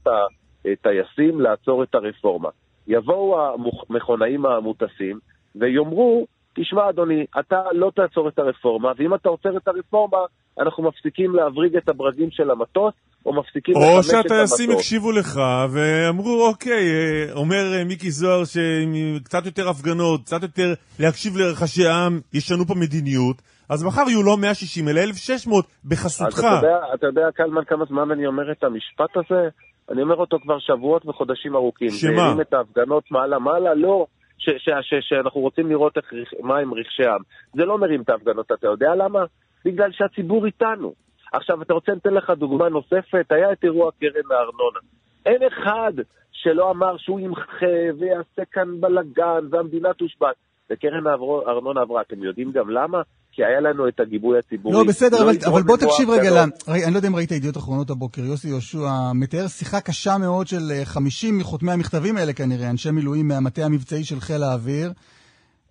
[0.64, 2.48] הטייסים לעצור את הרפורמה.
[2.86, 3.54] יבואו
[3.90, 5.18] המכונאים המוטסים
[5.54, 10.18] ויאמרו, תשמע אדוני, אתה לא תעצור את הרפורמה, ואם אתה עוצר את הרפורמה,
[10.58, 12.94] אנחנו מפסיקים להבריג את הברגים של המטוס,
[13.26, 14.28] או מפסיקים או לחמש את המטוס.
[14.28, 15.40] שהטייסים הקשיבו לך
[15.70, 22.20] ואמרו, אוקיי, אה, אומר אה, מיקי זוהר שקצת יותר הפגנות, קצת יותר להקשיב לרחשי העם,
[22.32, 23.36] ישנו פה מדיניות,
[23.68, 26.38] אז מחר יהיו לא 160 אלא 1,600 אז בחסותך.
[26.38, 29.48] אתה יודע, אתה יודע, קלמן, כמה זמן אני אומר את המשפט הזה?
[29.90, 31.90] אני אומר אותו כבר שבועות וחודשים ארוכים.
[31.90, 32.10] שמה?
[32.12, 33.74] מרים את ההפגנות מעלה-מעלה?
[33.74, 34.06] לא.
[34.38, 36.04] ש- ש- ש- שאנחנו רוצים לראות איך,
[36.42, 37.20] מה הם רגשי העם.
[37.54, 39.20] זה לא מרים את ההפגנות, אתה יודע למה?
[39.64, 41.05] בגלל שהציבור איתנו.
[41.36, 43.26] עכשיו, אתה רוצה, ניתן לך דוגמה נוספת?
[43.30, 44.80] היה את אירוע קרן הארנונה.
[45.26, 45.92] אין אחד
[46.32, 50.36] שלא אמר שהוא ימחה ויעשה כאן בלאגן והמדינה תושבת.
[50.70, 51.06] וקרן
[51.46, 52.02] הארנונה עברה.
[52.02, 53.02] אתם יודעים גם למה?
[53.32, 54.76] כי היה לנו את הגיבוי הציבורי.
[54.76, 56.68] לא, בסדר, אבל, יגרום אבל בוא תקשיב רגע, הפגנות.
[56.68, 58.78] ל- רגע, אני לא יודע אם ראית ידיעות אחרונות הבוקר, יוסי יהושע
[59.14, 64.04] מתאר שיחה קשה מאוד של אה, 50 מחותמי המכתבים האלה כנראה, אנשי מילואים מהמטה המבצעי
[64.04, 64.92] של חיל האוויר.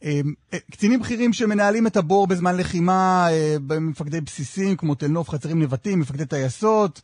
[0.06, 0.20] אה,
[0.54, 5.62] אה, קצינים בכירים שמנהלים את הבור בזמן לחימה, אה, במפקדי בסיסים כמו תל נוף, חצרים
[5.62, 7.02] נבטים, מפקדי טייסות.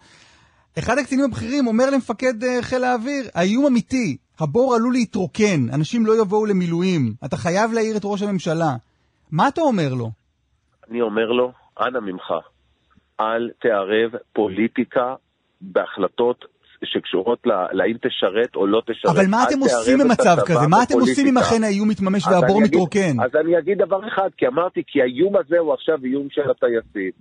[0.80, 6.22] אחד הקצינים הבכירים אומר למפקד אה, חיל האוויר, האיום אמיתי, הבור עלול להתרוקן, אנשים לא
[6.22, 8.76] יבואו למילואים, אתה חייב להעיר את ראש הממשלה.
[9.32, 10.12] מה אתה אומר לו?
[10.90, 12.34] אני אומר לו, אנא ממך,
[13.20, 15.16] אל תערב פוליטיקה
[15.62, 16.46] בהחלטות
[16.84, 17.40] שקשורות
[17.72, 19.16] לאם תשרת או לא תשרת.
[19.16, 20.68] אבל מה אתם עושים במצב כזה?
[20.70, 21.38] מה אתם עושים אם.
[21.38, 23.20] אכן האיום מתממש והבור מתרוקן?
[23.24, 27.12] אז אני אגיד דבר אחד, כי אמרתי, כי האיום הזה הוא עכשיו איום של הטייסים.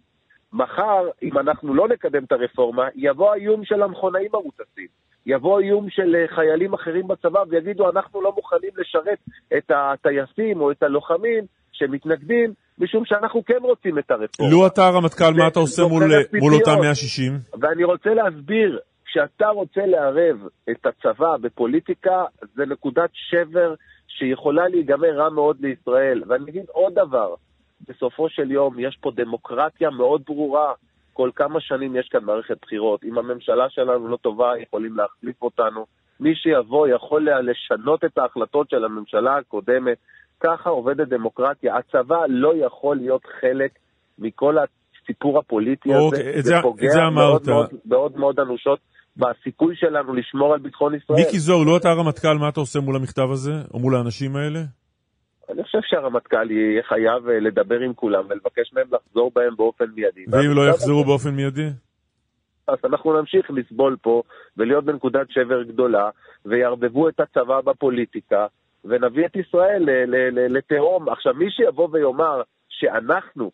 [0.52, 4.86] מחר, אם אנחנו לא נקדם את הרפורמה, יבוא האיום של המכונאים המוטסים.
[5.26, 9.18] יבוא איום של אה, חיילים אחרים בצבא ויגידו, אנחנו לא מוכנים לשרת
[9.58, 14.52] את הטייסים או את הלוחמים שמתנגדים, משום שאנחנו כן רוצים את הרפורמה.
[14.52, 16.80] לו אתה הרמטכ"ל, מה אתה עושה מול, חרב מול אותם פיפיות.
[16.80, 17.38] 160?
[17.60, 18.78] ואני רוצה להסביר,
[19.10, 20.36] כשאתה רוצה לערב
[20.70, 23.74] את הצבא בפוליטיקה, זה נקודת שבר
[24.08, 26.22] שיכולה להיגמר רע מאוד לישראל.
[26.26, 27.34] ואני אגיד עוד דבר,
[27.88, 30.72] בסופו של יום יש פה דמוקרטיה מאוד ברורה.
[31.12, 33.04] כל כמה שנים יש כאן מערכת בחירות.
[33.04, 35.86] אם הממשלה שלנו לא טובה, יכולים להחליף אותנו.
[36.20, 39.98] מי שיבוא יכול לשנות את ההחלטות של הממשלה הקודמת.
[40.40, 41.76] ככה עובדת דמוקרטיה.
[41.76, 43.70] הצבא לא יכול להיות חלק
[44.18, 46.02] מכל הסיפור הפוליטי הזה.
[46.04, 47.00] אוקיי, זה- את פוגע זה.
[47.14, 47.48] מאוד,
[47.84, 48.78] מאוד מאוד אנושות
[49.20, 51.18] בסיכוי שלנו לשמור על ביטחון ישראל.
[51.18, 53.52] מיקי זוהר, לו אתה הרמטכ"ל, מה אתה עושה מול המכתב הזה?
[53.74, 54.60] או מול האנשים האלה?
[55.50, 60.24] אני חושב שהרמטכ"ל יהיה חייב אה, לדבר עם כולם ולבקש מהם לחזור בהם באופן מיידי.
[60.28, 61.68] ואם לא יחזרו באופן מיידי?
[62.68, 64.22] אז אנחנו נמשיך לסבול פה
[64.56, 66.10] ולהיות בנקודת שבר גדולה,
[66.44, 68.46] ויערבבו את הצבא בפוליטיקה,
[68.84, 69.88] ונביא את ישראל
[70.48, 71.08] לתהום.
[71.08, 73.50] עכשיו, מי שיבוא ויאמר שאנחנו,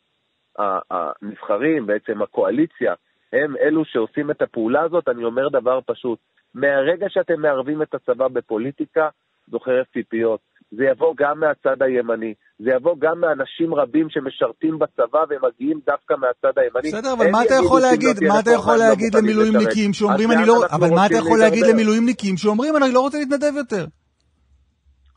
[0.58, 2.94] הנבחרים, בעצם הקואליציה,
[3.32, 6.18] הם אלו שעושים את הפעולה הזאת, אני אומר דבר פשוט.
[6.54, 9.08] מהרגע שאתם מערבים את הצבא בפוליטיקה,
[9.50, 10.40] זו חרב פיפיות.
[10.70, 16.58] זה יבוא גם מהצד הימני, זה יבוא גם מאנשים רבים שמשרתים בצבא ומגיעים דווקא מהצד
[16.58, 16.88] הימני.
[16.88, 18.28] בסדר, אבל מה אתה יכול לא להגיד?
[18.28, 19.92] מה אתה יכול לא להגיד למילואימניקים.
[19.92, 20.54] שאומרים אני לא...
[20.72, 21.66] אבל מה אתה יכול להגיד?
[21.66, 23.84] למילואימניקים שאומרים אני לא רוצה להתנדב יותר?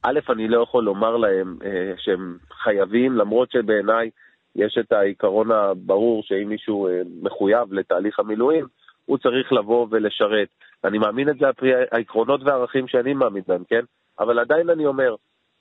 [0.04, 4.10] א', אני לא יכול לומר להם אה, שהם חייבים, למרות שבעיניי
[4.56, 8.66] יש את העיקרון הברור שאם מישהו אה, מחויב לתהליך המילואים,
[9.06, 10.48] הוא צריך לבוא ולשרת.
[10.84, 13.82] אני מאמין את זה על פי העקרונות והערכים שאני מאמין בהם, כן?
[14.20, 15.16] אבל עדיין אני אומר,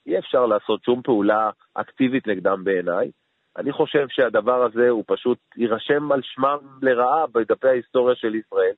[0.07, 3.11] אי אפשר לעשות שום פעולה אקטיבית נגדם בעיניי.
[3.57, 8.73] אני חושב שהדבר הזה הוא פשוט יירשם על שמם לרעה בדפי ההיסטוריה של ישראל,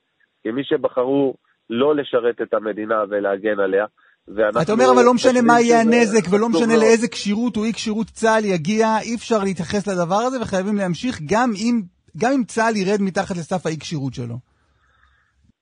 [0.44, 1.34] כמי שבחרו
[1.70, 3.86] לא לשרת את המדינה ולהגן עליה.
[4.62, 8.06] אתה אומר אבל לא משנה מה יהיה הנזק ולא משנה לאיזה כשירות או אי כשירות
[8.06, 11.80] צה"ל יגיע, אי אפשר להתייחס לדבר הזה וחייבים להמשיך גם אם,
[12.20, 14.34] גם אם צה"ל ירד מתחת לסף האי כשירות שלו.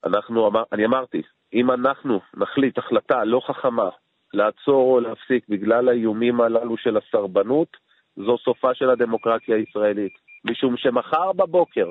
[0.05, 1.23] אנחנו, אני אמרתי,
[1.55, 3.89] אם אנחנו נחליט החלטה לא חכמה
[4.35, 7.69] לעצור או להפסיק בגלל האיומים הללו של הסרבנות,
[8.17, 10.13] זו סופה של הדמוקרטיה הישראלית.
[10.45, 11.89] משום שמחר בבוקר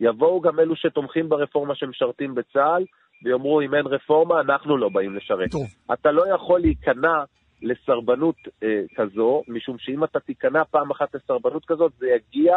[0.00, 2.84] יבואו גם אלו שתומכים ברפורמה שמשרתים בצה"ל,
[3.22, 5.50] ויאמרו, אם אין רפורמה, אנחנו לא באים לשרת.
[5.50, 5.66] טוב.
[5.92, 7.24] אתה לא יכול להיכנע
[7.62, 12.56] לסרבנות אה, כזו, משום שאם אתה תיכנע פעם אחת לסרבנות כזאת, זה יגיע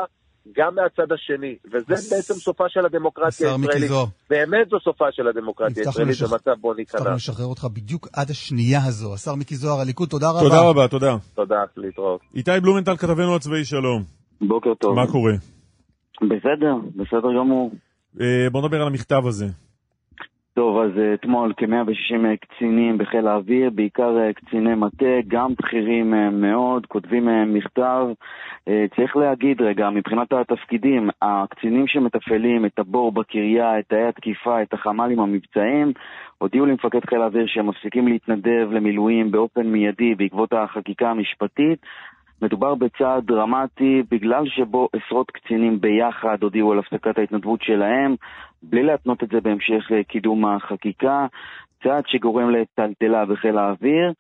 [0.58, 2.14] גם מהצד השני, וזה הס...
[2.14, 3.92] בעצם סופה של הדמוקרטיה הישראלית.
[4.30, 7.00] באמת זו סופה של הדמוקרטיה הישראלית במצב בו ניכנע.
[7.00, 9.14] הבטחנו לשחרר אותך בדיוק עד השנייה הזו.
[9.14, 10.40] השר מיקי זוהר, הליכוד, תודה רבה.
[10.40, 11.16] תודה רבה, תודה.
[11.36, 12.22] תודה, להתראות.
[12.36, 14.04] איתי בלומנטל, כתבנו הצבאי, שלום.
[14.42, 14.96] בוקר טוב.
[14.96, 15.34] מה קורה?
[16.22, 17.72] בסדר, בסדר גמור.
[18.22, 19.46] אה, בוא נדבר על המכתב הזה.
[20.54, 26.14] טוב, אז אה, אתמול כ-160 אה, קצינים בחיל האוויר, בעיקר אה, קציני מטה, גם בכירים
[26.42, 28.08] מאוד, כותבים מכתב.
[28.96, 35.20] צריך להגיד רגע, מבחינת התפקידים, הקצינים שמתפעלים את הבור בקריה, את תאי התקיפה, את החמ"לים
[35.20, 35.94] המבצעיים,
[36.38, 41.80] הודיעו למפקד חיל האוויר שהם מפסיקים להתנדב למילואים באופן מיידי בעקבות החקיקה המשפטית.
[42.42, 48.16] מדובר בצעד דרמטי בגלל שבו עשרות קצינים ביחד הודיעו על הפסקת ההתנדבות שלהם,
[48.64, 51.28] בלי להתנות את זה בהמשך קידום החקיקה,
[51.84, 54.14] צעד שגורם לטלטלה בחיל האוויר.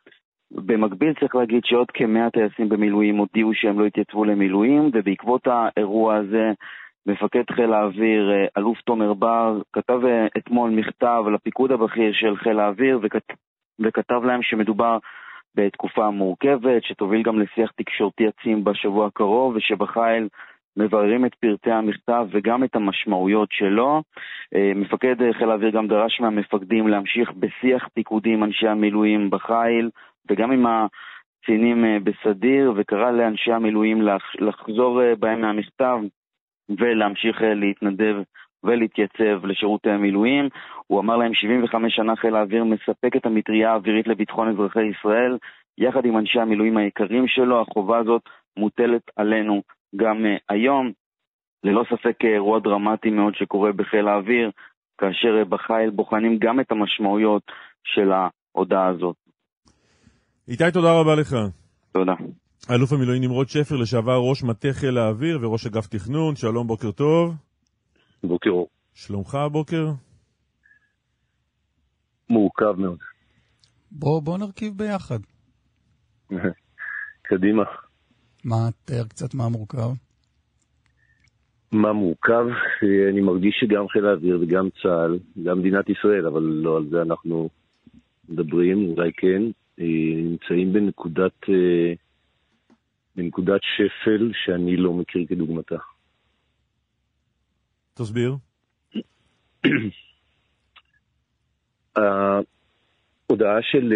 [0.51, 6.51] במקביל צריך להגיד שעוד כמאה טייסים במילואים הודיעו שהם לא התייצבו למילואים, ובעקבות האירוע הזה
[7.05, 12.59] מפקד חיל האוויר, אה, אלוף תומר בר, כתב אה, אתמול מכתב לפיקוד הבכיר של חיל
[12.59, 13.23] האוויר וכת...
[13.79, 14.97] וכתב להם שמדובר
[15.55, 20.27] בתקופה מורכבת, שתוביל גם לשיח תקשורתי עצים בשבוע הקרוב, ושבחיל
[20.77, 24.03] מבררים את פרטי המכתב וגם את המשמעויות שלו.
[24.55, 29.89] אה, מפקד חיל האוויר גם דרש מהמפקדים להמשיך בשיח פיקודי עם אנשי המילואים בחיל,
[30.29, 34.01] וגם עם הקצינים אה, בסדיר, וקרא לאנשי המילואים
[34.39, 35.97] לחזור אה, בהם מהמכתב
[36.79, 38.15] ולהמשיך להתנדב
[38.63, 40.49] ולהתייצב לשירות המילואים.
[40.87, 45.37] הוא אמר להם 75 שנה חיל האוויר מספק את המטריה האווירית לביטחון אזרחי ישראל,
[45.77, 48.21] יחד עם אנשי המילואים היקרים שלו, החובה הזאת
[48.57, 49.61] מוטלת עלינו
[49.95, 50.91] גם uh, היום.
[51.63, 54.51] ללא ספק אה, אירוע דרמטי מאוד שקורה בחיל האוויר,
[54.97, 57.43] כאשר uh, בחיל בוחנים גם את המשמעויות
[57.83, 59.15] של ההודעה הזאת.
[60.47, 61.35] איתי, תודה רבה לך.
[61.91, 62.13] תודה.
[62.69, 67.35] אלוף המילואים נמרוד שפר, לשעבר ראש מטה חיל האוויר וראש אגף תכנון, שלום, בוקר טוב.
[68.23, 68.67] בוקר אור.
[68.93, 69.85] שלומך הבוקר?
[72.29, 72.97] מורכב מאוד.
[73.91, 75.19] בוא, בוא נרכיב ביחד.
[77.29, 77.63] קדימה.
[78.43, 79.89] מה, תאר קצת מה מורכב.
[81.71, 82.45] מה מורכב?
[83.09, 87.49] אני מרגיש שגם חיל האוויר וגם צה"ל, גם מדינת ישראל, אבל לא על זה אנחנו
[88.29, 89.41] מדברים, אולי כן,
[89.77, 91.93] נמצאים בנקודת, אה,
[93.15, 95.75] בנקודת שפל שאני לא מכיר כדוגמתה.
[97.93, 98.35] תסביר.
[103.31, 103.93] ההודעה של,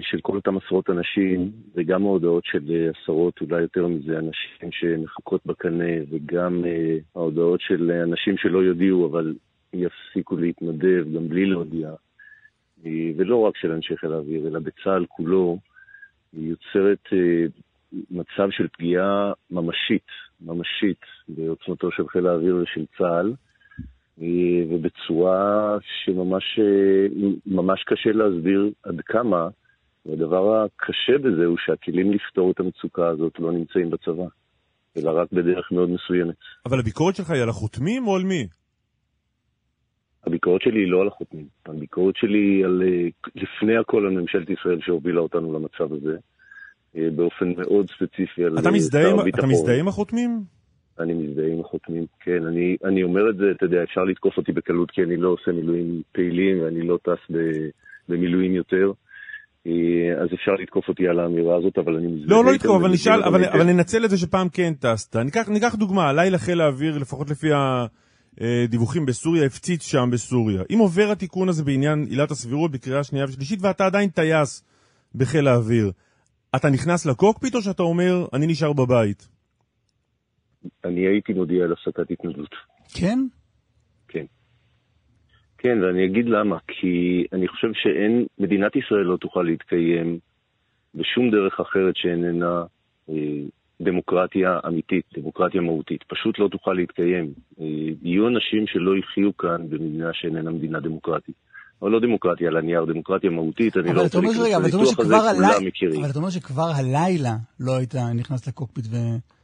[0.00, 5.94] של כל אותם עשרות אנשים, וגם ההודעות של עשרות, אולי יותר מזה, אנשים שמחכות בקנה,
[6.10, 9.34] וגם uh, ההודעות של אנשים שלא יודיעו, אבל
[9.72, 15.58] יפסיקו להתנדב, גם בלי להודיע, uh, ולא רק של אנשי חיל האוויר, אלא בצה"ל כולו,
[16.34, 20.08] יוצרת uh, מצב של פגיעה ממשית,
[20.40, 23.32] ממשית, בעוצמתו של חיל האוויר ושל צה"ל.
[24.22, 24.26] אה,
[24.70, 27.06] ובצורה שממש אה,
[27.46, 29.48] ממש קשה להסביר עד כמה,
[30.06, 34.26] והדבר הקשה בזה הוא שהכלים לפתור את המצוקה הזאת לא נמצאים בצבא,
[34.96, 36.36] אלא רק בדרך מאוד מסוימת.
[36.66, 38.46] אבל הביקורת שלך היא על החותמים או על מי?
[40.26, 44.50] הביקורת שלי היא לא על החותמים, הביקורת שלי היא על, אה, לפני הכל על ממשלת
[44.50, 46.16] ישראל שהובילה אותנו למצב הזה,
[47.16, 49.38] באופן מאוד ספציפי על שר הביטחון.
[49.38, 50.55] אתה מזדהה עם החותמים?
[51.00, 52.46] אני מזדהה עם החותמים, כן.
[52.46, 55.52] אני, אני אומר את זה, אתה יודע, אפשר לתקוף אותי בקלות כי אני לא עושה
[55.52, 57.36] מילואים פעילים ואני לא טס
[58.08, 58.92] במילואים יותר.
[59.66, 62.38] אה, אז אפשר לתקוף אותי על האמירה הזאת, אבל אני מזדהה...
[62.38, 65.16] לא, לא לתקוף, אבל נשאל, אבל, אבל ננצל את זה שפעם כן טסת.
[65.16, 67.48] ניקח, ניקח דוגמה, לילה חיל האוויר, לפחות לפי
[68.40, 70.62] הדיווחים בסוריה, הפציץ שם בסוריה.
[70.70, 74.64] אם עובר התיקון הזה בעניין עילת הסבירות בקריאה שנייה ושלישית, ואתה עדיין טייס
[75.14, 75.92] בחיל האוויר,
[76.56, 79.35] אתה נכנס לקוקפיט או שאתה אומר, אני נשאר בבית?
[80.84, 82.54] אני הייתי מודיע על הפסקת התנדבות.
[82.94, 83.18] כן?
[84.08, 84.24] כן.
[85.58, 86.56] כן, ואני אגיד למה.
[86.68, 90.18] כי אני חושב שאין, מדינת ישראל לא תוכל להתקיים
[90.94, 92.64] בשום דרך אחרת שאיננה
[93.10, 93.14] אה,
[93.80, 96.02] דמוקרטיה אמיתית, דמוקרטיה מהותית.
[96.02, 97.32] פשוט לא תוכל להתקיים.
[97.60, 97.64] אה,
[98.02, 101.34] יהיו אנשים שלא יחיו כאן במדינה שאיננה מדינה דמוקרטית.
[101.82, 105.14] או לא דמוקרטיה על הנייר, דמוקרטיה מהותית, אני אבל לא רוצה להיכנס אבל לניתוח הזה,
[105.34, 106.00] כולם מכירים.
[106.00, 109.35] אבל אתה אומר שכבר הלילה לא היית נכנס לקוקפיט לבצע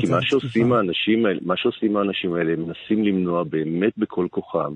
[0.00, 0.22] כי מה.
[0.22, 4.74] שעושים האנשים האלה, מה שעושים האנשים האלה, הם מנסים למנוע באמת בכל כוחם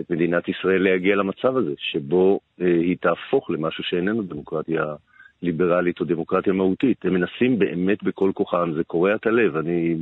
[0.00, 4.94] את מדינת ישראל להגיע למצב הזה, שבו אה, היא תהפוך למשהו שאיננו דמוקרטיה
[5.42, 7.04] ליברלית או דמוקרטיה מהותית.
[7.04, 9.56] הם מנסים באמת בכל כוחם, זה קורע את הלב.
[9.56, 9.96] אני,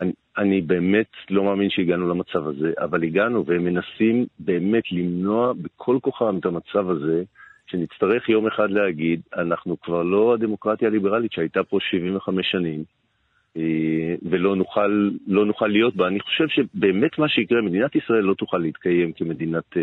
[0.00, 5.98] אני, אני באמת לא מאמין שהגענו למצב הזה, אבל הגענו, והם מנסים באמת למנוע בכל
[6.02, 7.22] כוחם את המצב הזה,
[7.66, 12.84] שנצטרך יום אחד להגיד, אנחנו כבר לא הדמוקרטיה הליברלית שהייתה פה 75 שנים.
[13.58, 16.06] אה, ולא נוכל, לא נוכל להיות בה.
[16.06, 19.82] אני חושב שבאמת מה שיקרה, מדינת ישראל לא תוכל להתקיים כמדינת אה,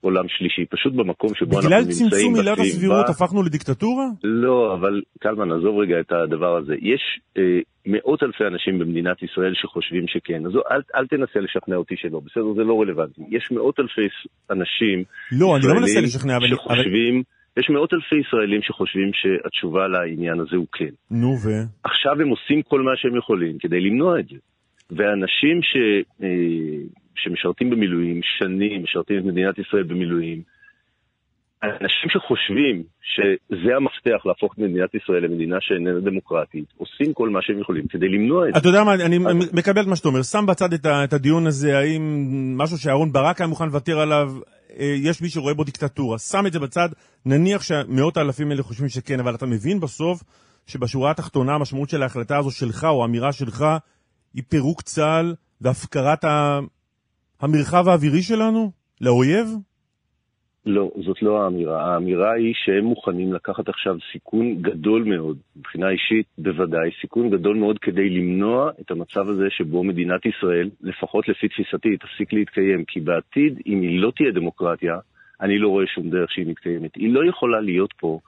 [0.00, 4.06] עולם שלישי, פשוט במקום שבו אנחנו בגלל נמצאים צמצום עילת הסבירות הפכנו לדיקטטורה?
[4.24, 6.74] לא, אבל קלמן, עזוב רגע את הדבר הזה.
[6.74, 7.42] יש אה,
[7.86, 12.54] מאות אלפי אנשים במדינת ישראל שחושבים שכן, אז אל, אל תנסה לשכנע אותי שלא, בסדר?
[12.56, 13.22] זה לא רלוונטי.
[13.30, 14.08] יש מאות אלפי
[14.50, 16.46] אנשים לא, אני לא מנסה לשכנע, אבל...
[16.46, 17.22] אבל- שחושבים,
[17.58, 20.94] יש מאות אלפי ישראלים שחושבים שהתשובה לעניין הזה הוא כן.
[21.10, 21.48] נו, ו...
[21.84, 24.36] עכשיו הם עושים כל מה שהם יכולים כדי למנוע את זה.
[24.90, 25.76] ואנשים ש,
[26.22, 26.28] אה,
[27.14, 30.42] שמשרתים במילואים שנים, משרתים את מדינת ישראל במילואים,
[31.62, 37.60] אנשים שחושבים שזה המפתח להפוך את מדינת ישראל למדינה שאיננה דמוקרטית, עושים כל מה שהם
[37.60, 38.60] יכולים כדי למנוע את זה.
[38.60, 39.18] אתה יודע מה, אני
[39.52, 40.22] מקבל את מה שאתה אומר.
[40.22, 40.72] שם בצד
[41.04, 42.02] את הדיון הזה, האם
[42.58, 44.32] משהו שאהרן ברק היה מוכן לוותר עליו,
[44.78, 46.18] יש מי שרואה בו דיקטטורה.
[46.18, 46.88] שם את זה בצד,
[47.24, 50.22] נניח שמאות האלפים האלה חושבים שכן, אבל אתה מבין בסוף
[50.66, 53.64] שבשורה התחתונה המשמעות של ההחלטה הזו שלך, או האמירה שלך,
[54.34, 56.24] היא פירוק צה"ל והפקרת
[57.40, 59.48] המרחב האווירי שלנו לאויב?
[60.68, 61.92] לא, זאת לא האמירה.
[61.94, 67.78] האמירה היא שהם מוכנים לקחת עכשיו סיכון גדול מאוד, מבחינה אישית בוודאי, סיכון גדול מאוד
[67.78, 72.84] כדי למנוע את המצב הזה שבו מדינת ישראל, לפחות לפי תפיסתי, תפסיק להתקיים.
[72.88, 74.94] כי בעתיד, אם היא לא תהיה דמוקרטיה,
[75.40, 76.94] אני לא רואה שום דרך שהיא מתקיימת.
[76.96, 78.20] היא לא יכולה להיות פה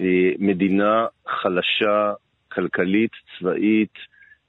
[0.00, 0.04] אה,
[0.38, 1.06] מדינה
[1.42, 2.12] חלשה,
[2.52, 3.92] כלכלית, צבאית,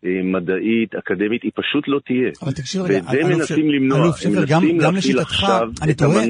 [0.06, 2.30] אה, מדעית, אקדמית, היא פשוט לא תהיה.
[2.44, 3.98] אבל תקשיב רגע, ואת זה מנסים ש- למנוע.
[4.04, 5.46] אלוף שפר, גם- גם לשיטתך,
[5.84, 6.26] אני תוהה-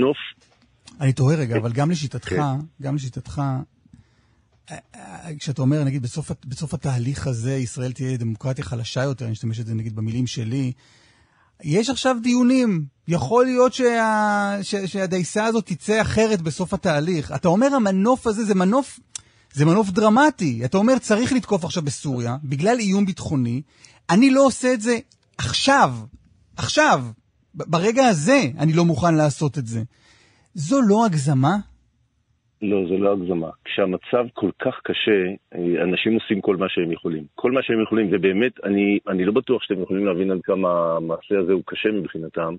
[1.02, 2.42] אני תוהה רגע, אבל גם לשיטתך, כן.
[2.82, 3.42] גם לשיטתך,
[4.72, 9.34] אה, אה, כשאתה אומר, נגיד, בסוף, בסוף התהליך הזה ישראל תהיה דמוקרטיה חלשה יותר, אני
[9.34, 10.72] אשתמש את זה נגיד במילים שלי,
[11.64, 12.86] יש עכשיו דיונים.
[13.08, 17.32] יכול להיות שה, ש, שהדייסה הזאת תצא אחרת בסוף התהליך.
[17.32, 19.00] אתה אומר המנוף הזה זה מנוף,
[19.54, 20.66] זה מנוף דרמטי.
[20.66, 23.62] אתה אומר צריך לתקוף עכשיו בסוריה, בגלל איום ביטחוני.
[24.10, 24.98] אני לא עושה את זה
[25.38, 25.96] עכשיו,
[26.58, 27.06] עכשיו,
[27.56, 29.84] ברגע הזה אני לא מוכן לעשות את זה.
[30.60, 31.56] זו לא הגזמה?
[32.62, 33.50] לא, זה לא הגזמה.
[33.66, 35.20] כשהמצב כל כך קשה,
[35.56, 37.24] אה, אנשים עושים כל מה שהם יכולים.
[37.36, 41.36] כל מה שהם יכולים, ובאמת, אני, אני לא בטוח שאתם יכולים להבין עד כמה המעשה
[41.44, 42.54] הזה הוא קשה מבחינתם,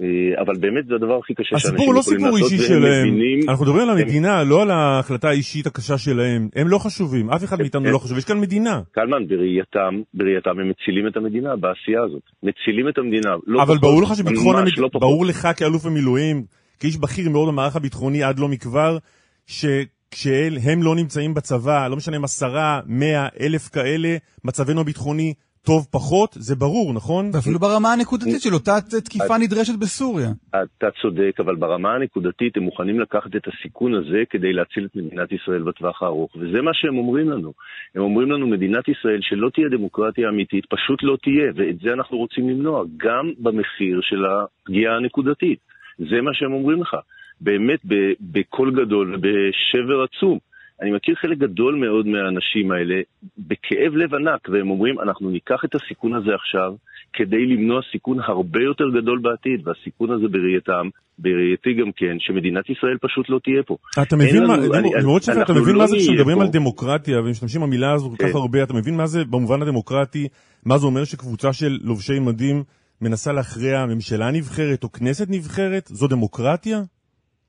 [0.00, 0.06] אה,
[0.42, 2.82] אבל באמת זה הדבר הכי קשה שאנשים הסיפור הוא לא יכולים סיפור לעשות, אישי והם
[2.82, 3.08] שלהם.
[3.08, 3.38] מבינים...
[3.50, 6.48] אנחנו מדברים על הם- המדינה, לא על ההחלטה האישית הקשה שלהם.
[6.56, 7.92] הם לא חשובים, אף אחד כן, מאיתנו כן.
[7.92, 8.18] לא חשוב.
[8.18, 8.80] יש כאן מדינה.
[8.92, 12.22] קלמן, בראייתם, בראייתם הם מצילים את המדינה בעשייה הזאת.
[12.42, 13.30] מצילים את המדינה.
[13.46, 14.90] לא אבל פחות, ברור לך שביטחון, ממש המד...
[14.94, 15.00] לא.
[15.00, 18.98] ברור לך כאלוף במילואים, כאיש בכיר מאוד במערך הביטחוני עד לא מכבר,
[19.46, 25.34] שכשהם לא נמצאים בצבא, לא משנה אם עשרה, מאה, אלף כאלה, מצבנו הביטחוני
[25.66, 27.30] טוב פחות, זה ברור, נכון?
[27.34, 28.72] ואפילו ברמה הנקודתית של אותה
[29.04, 30.28] תקיפה נדרשת בסוריה.
[30.48, 35.32] אתה צודק, אבל ברמה הנקודתית הם מוכנים לקחת את הסיכון הזה כדי להציל את מדינת
[35.32, 36.36] ישראל בטווח הארוך.
[36.36, 37.52] וזה מה שהם אומרים לנו.
[37.94, 42.18] הם אומרים לנו, מדינת ישראל שלא תהיה דמוקרטיה אמיתית, פשוט לא תהיה, ואת זה אנחנו
[42.18, 45.69] רוצים למנוע, גם במחיר של הפגיעה הנקודתית.
[46.08, 46.96] זה מה שהם אומרים לך.
[47.40, 47.80] באמת,
[48.20, 50.38] בקול גדול ובשבר עצום.
[50.82, 53.00] אני מכיר חלק גדול מאוד מהאנשים האלה
[53.38, 56.72] בכאב לב ענק, והם אומרים, אנחנו ניקח את הסיכון הזה עכשיו
[57.12, 62.96] כדי למנוע סיכון הרבה יותר גדול בעתיד, והסיכון הזה בראייתם, בראייתי גם כן, שמדינת ישראל
[63.00, 63.76] פשוט לא תהיה פה.
[64.02, 64.56] אתה מבין מה,
[65.00, 66.40] למרות שאתה אנחנו מבין לא מה זה כשמדברים.
[66.40, 68.36] על דמוקרטיה ומשתמשים במילה הזו כל כך כן.
[68.36, 70.28] הרבה, אתה מבין מה זה במובן הדמוקרטי,
[70.64, 72.62] מה זה אומר שקבוצה של לובשי מדים
[73.00, 75.86] מנסה להכריע ממשלה נבחרת או כנסת נבחרת?
[75.86, 76.80] זו דמוקרטיה?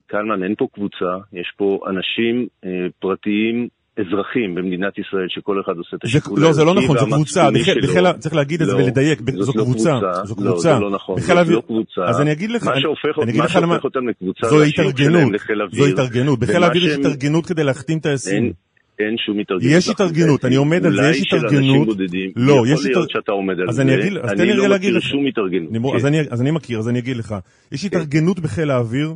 [0.06, 5.96] קלמן, אין פה קבוצה, יש פה אנשים אה, פרטיים, אזרחים במדינת ישראל, שכל אחד עושה
[5.96, 9.18] את השיקול לא, זה לא נכון, זו קבוצה, בחיל, צריך להגיד את זה לא, ולדייק,
[9.38, 10.24] זו לא קבוצה, קבוצה.
[10.24, 10.74] זו לא, קבוצה.
[10.74, 12.00] זה לא נכון, האוויר- לא קבוצה.
[12.04, 15.32] אז אני אגיד לך, מה אני- שהופך, אני אגיד לך למה, אותם לקבוצה, זו התארגנות,
[15.72, 18.44] זו התארגנות, בחיל האוויר יש התארגנות כדי להחתים טייסים.
[18.44, 18.52] אין,
[18.98, 19.72] אין שום התארגנות.
[19.72, 21.58] יש התארגנות, אני עומד על זה, יש אולי של התארגנות.
[21.62, 22.30] אנשים בודדים.
[22.36, 23.82] לא, יכול להיות התאר- שאתה עומד על אז זה.
[23.82, 25.00] אני אגיד- אז אני לא מכיר.
[25.00, 25.70] שום התארגנות.
[25.90, 25.96] כן.
[25.96, 27.34] אז, אני, אז אני מכיר, אז אני אגיד לך.
[27.72, 29.14] יש התארגנות בחיל האוויר,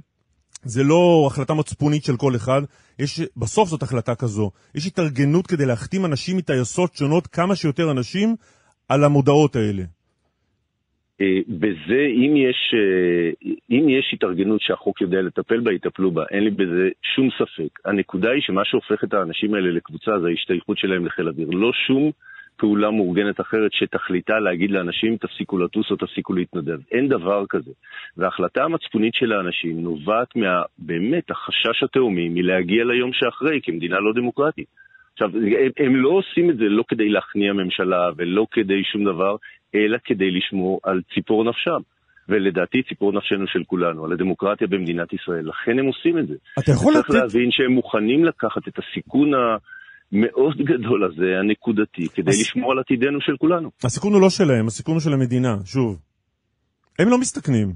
[0.65, 2.63] זה לא החלטה מצפונית של כל אחד,
[2.99, 4.51] יש, בסוף זאת החלטה כזו.
[4.75, 8.37] יש התארגנות כדי להחתים אנשים מטייסות שונות, כמה שיותר אנשים,
[8.89, 9.83] על המודעות האלה.
[11.21, 13.31] אה, בזה, אם יש, אה,
[13.71, 16.25] אם יש התארגנות שהחוק יודע לטפל בה, יטפלו בה.
[16.31, 17.79] אין לי בזה שום ספק.
[17.85, 21.49] הנקודה היא שמה שהופך את האנשים האלה לקבוצה זה ההשתייכות שלהם לחיל אוויר.
[21.51, 22.11] לא שום
[22.57, 26.79] פעולה מאורגנת אחרת שתכליתה להגיד לאנשים תפסיקו לטוס או תפסיקו להתנדב.
[26.93, 27.71] אין דבר כזה.
[28.17, 34.69] וההחלטה המצפונית של האנשים נובעת מה, באמת, החשש התאומי מלהגיע ליום שאחרי כמדינה לא דמוקרטית.
[35.13, 39.37] עכשיו, הם, הם לא עושים את זה לא כדי להכניע ממשלה ולא כדי שום דבר,
[39.77, 41.81] אלא כדי לשמור על ציפור נפשם.
[42.29, 45.49] ולדעתי ציפור נפשנו של כולנו, על הדמוקרטיה במדינת ישראל.
[45.49, 46.35] לכן הם עושים את זה.
[46.59, 47.19] אתה יכול צריך לתת...
[47.19, 53.21] להבין שהם מוכנים לקחת את הסיכון המאוד גדול הזה, הנקודתי, כדי אז- לשמור על עתידנו
[53.21, 53.71] של כולנו.
[53.85, 55.99] הסיכון הוא לא שלהם, הסיכון הוא של המדינה, שוב.
[56.99, 57.73] הם לא מסתכנים.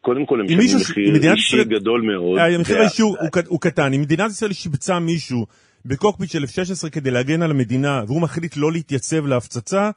[0.00, 2.38] קודם כל הם משלמים ש- מחיר אישי ישראל- גדול מאוד.
[2.38, 3.92] המחיר וה- האישי הוא- הוא הוא קטן.
[3.92, 5.46] אם מדינת ישראל שיבצה מישהו
[5.86, 9.90] בקוקפיט של F-16 כדי להגן על המדינה, והוא מחליט לא להתייצב להפצצה,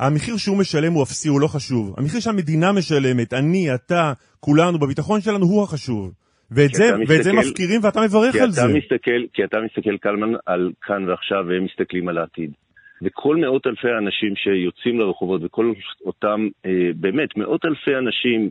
[0.00, 1.94] המחיר שהוא משלם הוא אפסי, הוא לא חשוב.
[1.98, 6.12] המחיר שהמדינה משלמת, אני, אתה, כולנו, בביטחון שלנו, הוא החשוב.
[6.50, 8.68] ואת זה, אתה ואת זה מסתכל- מפקירים ואתה מברך על זה.
[8.68, 12.50] מסתכל, כי אתה מסתכל, קלמן, על כאן ועכשיו, והם מסתכלים על העתיד.
[13.02, 15.72] וכל מאות אלפי האנשים שיוצאים לרחובות, וכל
[16.04, 18.50] אותם, אה, באמת, מאות אלפי אנשים,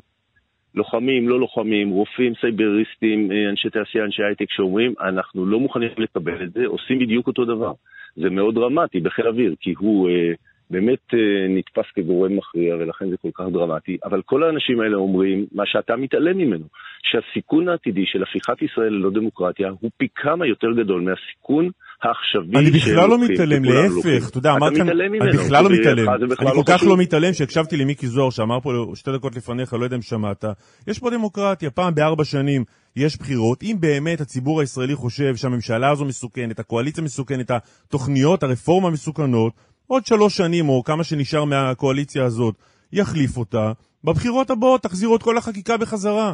[0.75, 6.43] לוחמים, לא לוחמים, רופאים, סייבריסטים, אה, אנשי תעשייה, אנשי הייטק, שאומרים, אנחנו לא מוכנים לקבל
[6.43, 7.71] את זה, עושים בדיוק אותו דבר.
[8.15, 10.32] זה מאוד דרמטי בחיל אוויר, כי הוא אה,
[10.69, 13.97] באמת אה, נתפס כגורם מכריע, ולכן זה כל כך דרמטי.
[14.06, 16.65] אבל כל האנשים האלה אומרים, מה שאתה מתעלם ממנו,
[17.04, 21.69] שהסיכון העתידי של הפיכת ישראל ללא דמוקרטיה הוא פי כמה יותר גדול מהסיכון
[22.04, 23.63] העכשווי אני בכלל לא מתעלם.
[23.63, 25.23] להפך, אתה יודע, אמר אתה כאן, ממנו.
[25.23, 26.84] אני בכלל לא מתעלם, אני לא כל כך.
[26.84, 30.45] לא מתעלם שהקשבתי למיקי זוהר שאמר פה שתי דקות לפניך, לא יודע אם שמעת,
[30.88, 32.63] יש פה דמוקרטיה, פעם בארבע שנים
[32.95, 39.54] יש בחירות, אם באמת הציבור הישראלי חושב שהממשלה הזו מסוכנת, הקואליציה מסוכנת, התוכניות, הרפורמה מסוכנות,
[39.88, 42.56] עוד שלוש שנים או כמה שנשאר מהקואליציה הזאת,
[42.93, 43.72] יחליף אותה,
[44.04, 46.34] בבחירות הבאות תחזירו את כל החקיקה בחזרה.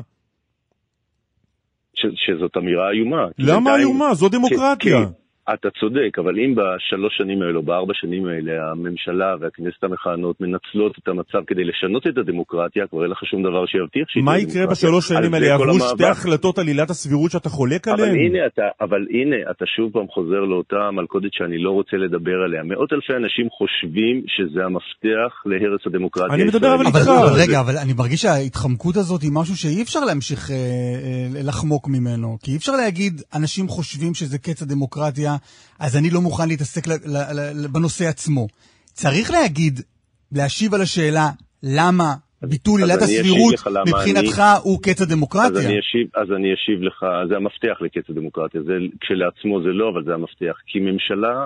[1.94, 3.26] ש- שזאת אמירה איומה.
[3.40, 4.14] למה איומה?
[4.14, 5.06] זו דמוקרטיה.
[5.06, 5.12] כי-
[5.54, 11.08] אתה צודק, אבל אם בשלוש שנים האלו, בארבע שנים האלה, הממשלה והכנסת המכהנות מנצלות את
[11.08, 14.54] המצב כדי לשנות את הדמוקרטיה, כבר אין לך שום דבר שיבטיח שהיא מה תהיה יקרה
[14.54, 14.90] דמוקרטיה.
[14.90, 15.48] בשלוש על שנים זה האלה?
[15.48, 15.80] יעברו.
[15.80, 18.16] שתי החלטות על עילת הסבירות שאתה חולק אבל עליהן?
[18.26, 22.64] הנה, אתה, אבל הנה, אתה שוב פעם חוזר לאותה מלכודת שאני לא רוצה לדבר עליה.
[22.64, 26.86] מאות אלפי אנשים חושבים שזה המפתח להרס הדמוקרטיה אני מדבר אבל.
[26.88, 27.10] אבל, איתך.
[27.10, 31.88] אבל רגע, אבל אני מרגיש שההתחמקות הזאת היא משהו שאי אפשר להמשיך אה, אה, לחמוק
[31.88, 32.38] ממנו.
[32.44, 35.36] כי אי אפשר להגיד, אנשים חושבים שזה קץ הדמוקרטיה,
[35.80, 38.48] אז אני לא מוכן להתעסק ל, ל, ל, ל, בנושא עצמו.
[38.94, 39.80] צריך להגיד,
[40.32, 41.30] להשיב על השאלה,
[41.64, 43.54] למה ביטול אז עילת אני הסבירות
[43.88, 45.70] מבחינתך הוא קץ אז הדמוקרטיה.
[45.70, 50.04] אני, אשיב, אז אני אשיב לך, זה המפתח לקץ הדמוקרטיה, זה כשלעצמו זה לא, אבל
[50.04, 50.58] זה המפתח.
[50.66, 51.46] כי ממשלה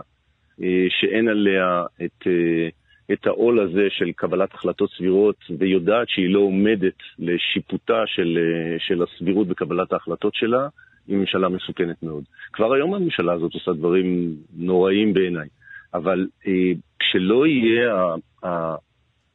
[0.62, 2.68] אה, שאין עליה את, אה,
[3.14, 9.04] את העול הזה של קבלת החלטות סבירות, ויודעת שהיא לא עומדת לשיפוטה של, אה, של
[9.04, 10.68] הסבירות בקבלת ההחלטות שלה,
[11.08, 12.24] היא ממשלה מסוכנת מאוד.
[12.54, 15.48] כבר היום הממשלה הזאת עושה דברים נוראים בעיניי,
[15.94, 18.48] אבל אה, כשלא יהיה ה...
[18.48, 18.76] ה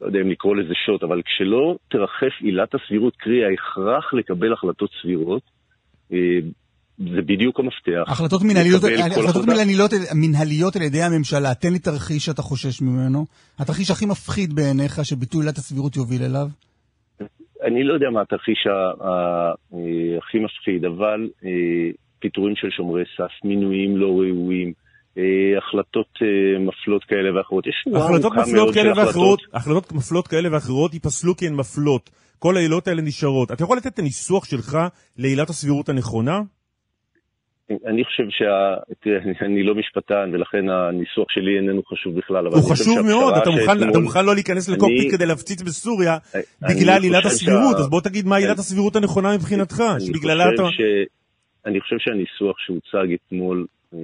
[0.00, 4.90] לא יודע אם לקרוא לזה שוט, אבל כשלא תרחף עילת הסבירות, קרי ההכרח לקבל החלטות
[5.02, 5.42] סבירות,
[6.12, 6.38] אה,
[6.98, 8.12] זה בדיוק המפתח.
[8.12, 9.46] החלטות מנהליות, החלטות.
[9.46, 13.26] מנהליות, מנהליות על ידי הממשלה, תן לי תרחיש שאתה חושש ממנו.
[13.58, 16.48] התרחיש הכי מפחיד בעיניך שביטול עילת הסבירות יוביל אליו.
[17.62, 19.52] אני לא יודע מה התרחיש אה,
[20.18, 24.72] הכי מפחיד, אבל אה, פיטורים של שומרי סף, מינויים לא ראויים,
[25.18, 26.08] אה, החלטות
[26.60, 27.66] מפלות כאלה ואחרות.
[27.66, 28.92] יש החלטות מפלות כאלה.
[28.96, 32.10] ואחרות, החלטות מפלות כאלה ואחרות ייפסלו כי הן מפלות.
[32.38, 33.52] כל העילות האלה נשארות.
[33.52, 34.78] אתה יכול לתת את הניסוח שלך
[35.16, 36.40] לעילת הסבירות הנכונה?
[37.86, 38.74] אני חושב שה...
[39.00, 42.46] תראה, אני- לא משפטן, ולכן הניסוח שלי איננו חשוב בכלל.
[42.46, 46.16] הוא חשוב מאוד, אתה מוכן- שאתמול- אתה מוכן לא להיכנס לקוקפיט אני- כדי להפציץ בסוריה
[46.34, 50.00] אני בגלל עילת הסבירות, שה- אז בוא תגיד מה עילת אני- הסבירות הנכונה מבחינתך, אני
[50.06, 50.62] שבגללה אתה...
[50.70, 50.80] ש...
[51.66, 53.98] אני חושב שהניסוח שהוצג אתמול, אה,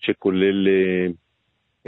[0.00, 1.06] שכולל אה,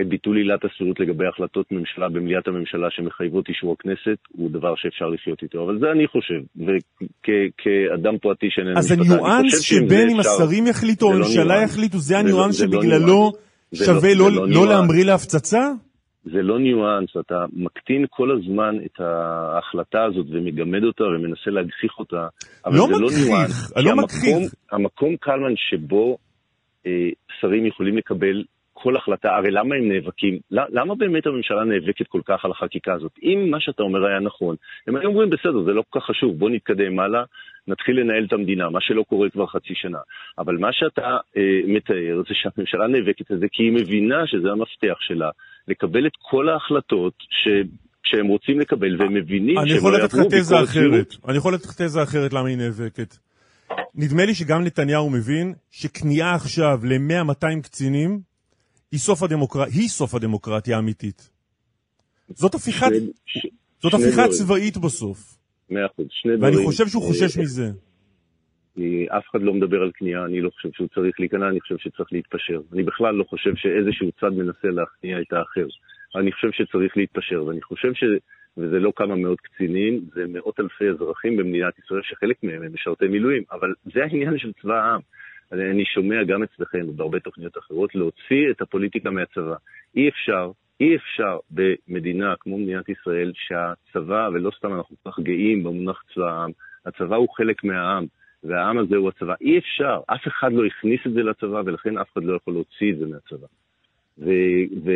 [0.00, 5.04] את ביטול עילת הסבירות לגבי החלטות ממשלה במליאת הממשלה שמחייבות אישור הכנסת, הוא דבר שאפשר
[5.08, 5.64] לחיות איתו.
[5.64, 10.08] אבל זה אני חושב, וכאדם פרטי שאיננו אז משפטן, אני הניואנס חושב שעם זה שבין
[10.10, 11.62] אם אפשר- השרים יחליטו או לא הממשלה.
[11.62, 13.32] יחליטו, זה לא- הניואנס לא שבגללו לא-
[13.84, 14.68] שווה לא- לא לא ניואנס.
[14.70, 15.68] להמריא להפצצה?
[16.24, 22.26] זה לא ניואנס, אתה מקטין כל הזמן את ההחלטה הזאת ומגמד אותה ומנסה להגחיך אותה,
[22.66, 23.72] אבל לא זה לא מגחיך, ניואנס.
[23.76, 24.54] אני כי לא מגחיך.
[24.72, 26.18] המקום קלמן שבו
[26.86, 27.08] אה,
[27.40, 28.44] שרים יכולים לקבל
[28.74, 30.38] כל החלטה, הרי למה הם נאבקים?
[30.50, 33.12] למה באמת הממשלה נאבקת כל כך על החקיקה הזאת?
[33.22, 34.56] אם מה שאתה אומר היה נכון,
[34.86, 37.22] הם היו אומרים, בסדר, זה לא כל כך חשוב, בוא נתקדם הלאה,
[37.68, 39.98] נתחיל לנהל את המדינה, מה שלא קורה כבר חצי שנה.
[40.38, 44.98] אבל מה שאתה אה, מתאר זה שהממשלה נאבקת על זה כי היא מבינה שזה המפתח
[45.00, 45.30] שלה,
[45.68, 47.48] לקבל את כל ההחלטות ש...
[48.06, 51.14] שהם רוצים לקבל, והם מבינים שהם לא יעברו ביקורת אחרת.
[51.28, 53.16] אני יכול לתת לך תזה אחרת למה היא נאבקת.
[53.94, 58.20] נדמה לי שגם נתניהו מבין שכניעה עכשיו ל-100-200 קצינים
[58.94, 59.62] היא סוף, הדמוקר...
[59.62, 61.30] היא סוף הדמוקרטיה האמיתית.
[62.28, 62.86] זאת הפיכת,
[63.26, 63.46] ש...
[63.82, 65.18] זאת הפיכה צבאית בסוף.
[65.70, 66.54] מאה אחוז, שני דברים.
[66.54, 67.66] ואני חושב שהוא חושש מזה.
[69.18, 72.08] אף אחד לא מדבר על כניעה, אני לא חושב שהוא צריך להיכנע, אני חושב שצריך
[72.12, 72.60] להתפשר.
[72.72, 75.66] אני בכלל לא חושב שאיזשהו צד מנסה להכניע את האחר.
[76.16, 78.04] אני חושב שצריך להתפשר, ואני חושב ש...
[78.56, 83.06] וזה לא כמה מאות קצינים, זה מאות אלפי אזרחים במדינת ישראל שחלק מהם הם משרתי
[83.08, 85.00] מילואים, אבל זה העניין של צבא העם.
[85.60, 89.54] אני שומע גם אצלכם ובהרבה תוכניות אחרות להוציא את הפוליטיקה מהצבא.
[89.96, 90.50] אי אפשר,
[90.80, 96.30] אי אפשר במדינה כמו מדינת ישראל שהצבא, ולא סתם אנחנו כל כך גאים במונח צבא
[96.30, 96.50] העם,
[96.86, 98.06] הצבא הוא חלק מהעם,
[98.44, 99.34] והעם הזה הוא הצבא.
[99.40, 102.92] אי אפשר, אף אחד לא הכניס את זה לצבא, ולכן אף אחד לא יכול להוציא
[102.92, 103.46] את זה מהצבא.
[104.18, 104.90] ו-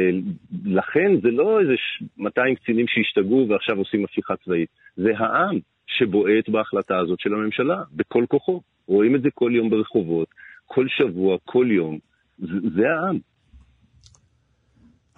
[0.64, 1.74] ולכן זה לא איזה
[2.16, 8.24] 200 קצינים שהשתגעו ועכשיו עושים הפיכה צבאית, זה העם שבועט בהחלטה הזאת של הממשלה, בכל
[8.28, 8.60] כוחו.
[8.86, 10.28] רואים את זה כל יום ברחובות,
[10.68, 11.98] כל שבוע, כל יום.
[12.38, 12.46] זה,
[12.76, 13.18] זה העם.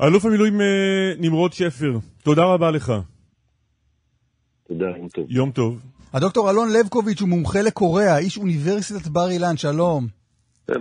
[0.03, 2.93] אלוף המילואים אה, נמרוד שפר, תודה רבה לך.
[4.69, 5.27] תודה, יום טוב.
[5.29, 5.81] יום טוב.
[6.13, 10.07] הדוקטור אלון לבקוביץ' הוא מומחה לקוריאה, איש אוניברסיטת בר אילן, שלום.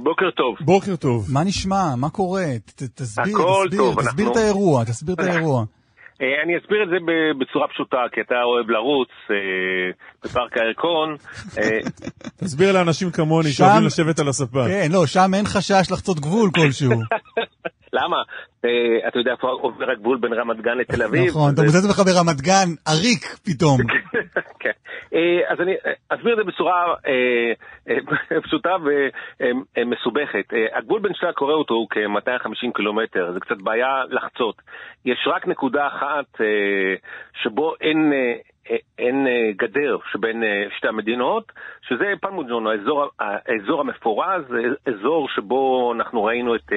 [0.03, 0.55] בוקר טוב.
[0.65, 1.27] בוקר טוב.
[1.33, 1.95] מה נשמע?
[1.95, 2.45] מה קורה?
[2.65, 4.31] ת, תסביר, תסביר, טוב, תסביר אנחנו...
[4.31, 5.65] את האירוע, תסביר את האירוע.
[6.21, 6.95] אה, אני אסביר את זה
[7.39, 9.35] בצורה פשוטה, כי אתה אוהב לרוץ אה,
[10.23, 11.15] בפארק הירקון.
[11.57, 11.79] אה,
[12.37, 14.63] תסביר לאנשים כמוני שאוהבים לשבת על הספה.
[14.67, 16.91] כן, לא, שם אין חשש לחצות גבול כלשהו.
[17.93, 18.17] למה?
[19.07, 21.29] אתה יודע איפה עובר הגבול בין רמת גן לתל אביב?
[21.29, 23.77] נכון, אתה מוצא את עצמך ברמת גן, עריק פתאום.
[24.61, 24.71] כן.
[25.49, 25.73] אז אני
[26.09, 26.93] אסביר את זה בצורה
[28.45, 28.75] פשוטה
[29.77, 30.53] ומסובכת.
[30.73, 34.55] הגבול בין שתי הקוריאות הוא כ-250 קילומטר, זה קצת בעיה לחצות.
[35.05, 36.41] יש רק נקודה אחת
[37.43, 38.13] שבו אין...
[38.99, 40.43] אין גדר שבין
[40.77, 41.51] שתי המדינות,
[41.81, 44.43] שזה פלמוג'ון, האזור, האזור המפורז,
[44.85, 46.71] אזור שבו אנחנו ראינו את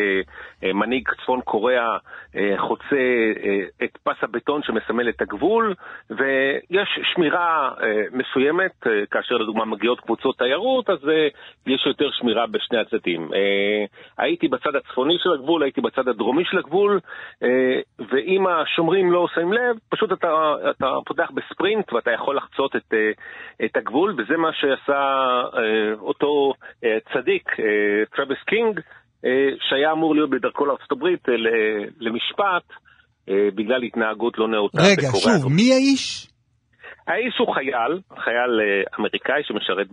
[0.62, 1.96] מנהיג צפון קוריאה
[2.56, 2.96] חוצה
[3.84, 5.74] את פס הבטון שמסמל את הגבול,
[6.10, 7.70] ויש שמירה
[8.12, 10.98] מסוימת, כאשר לדוגמה מגיעות קבוצות תיירות, אז
[11.66, 13.30] יש יותר שמירה בשני הצדדים.
[14.18, 17.00] הייתי בצד הצפוני של הגבול, הייתי בצד הדרומי של הגבול,
[18.10, 22.94] ואם השומרים לא שמים לב, פשוט אתה, אתה פותח בספרינט ואתה יכול לחצות את,
[23.64, 25.42] את הגבול, וזה מה שעשה
[26.00, 26.52] אותו
[27.12, 27.50] צדיק,
[28.16, 28.80] טרוויס קינג,
[29.68, 31.28] שהיה אמור להיות בדרכו הברית
[32.00, 32.62] למשפט
[33.28, 34.78] בגלל התנהגות לא נאותה.
[34.78, 36.28] רגע, שוב, מי האיש?
[37.06, 38.60] האיש הוא חייל, חייל
[38.98, 39.86] אמריקאי שמשרת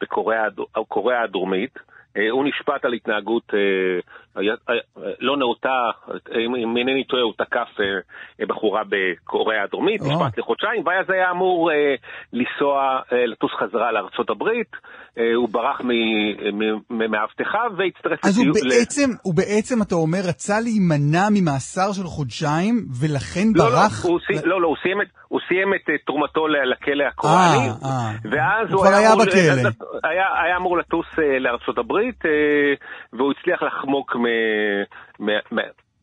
[0.00, 1.78] בקוריאה הדרומית.
[2.30, 3.52] הוא נשפט על התנהגות
[5.20, 5.90] לא נאותה,
[6.64, 7.68] אם אינני טועה, הוא תקף
[8.48, 11.70] בחורה בקוריאה הדרומית, נשפט לחודשיים, ואז היה אמור
[12.32, 14.70] לנסוע, לטוס חזרה לארצות הברית,
[15.36, 15.80] הוא ברח
[16.90, 23.52] ממאבטחיו והצטרף אז הוא בעצם, הוא בעצם, אתה אומר, רצה להימנע ממאסר של חודשיים, ולכן
[23.52, 24.06] ברח?
[24.44, 24.68] לא, לא,
[25.28, 27.68] הוא סיים את תרומתו לכלא הקוראני,
[28.30, 28.86] ואז הוא
[30.44, 31.06] היה אמור לטוס
[31.40, 32.22] לארצות הברית,
[33.12, 34.16] והוא הצליח לחמוק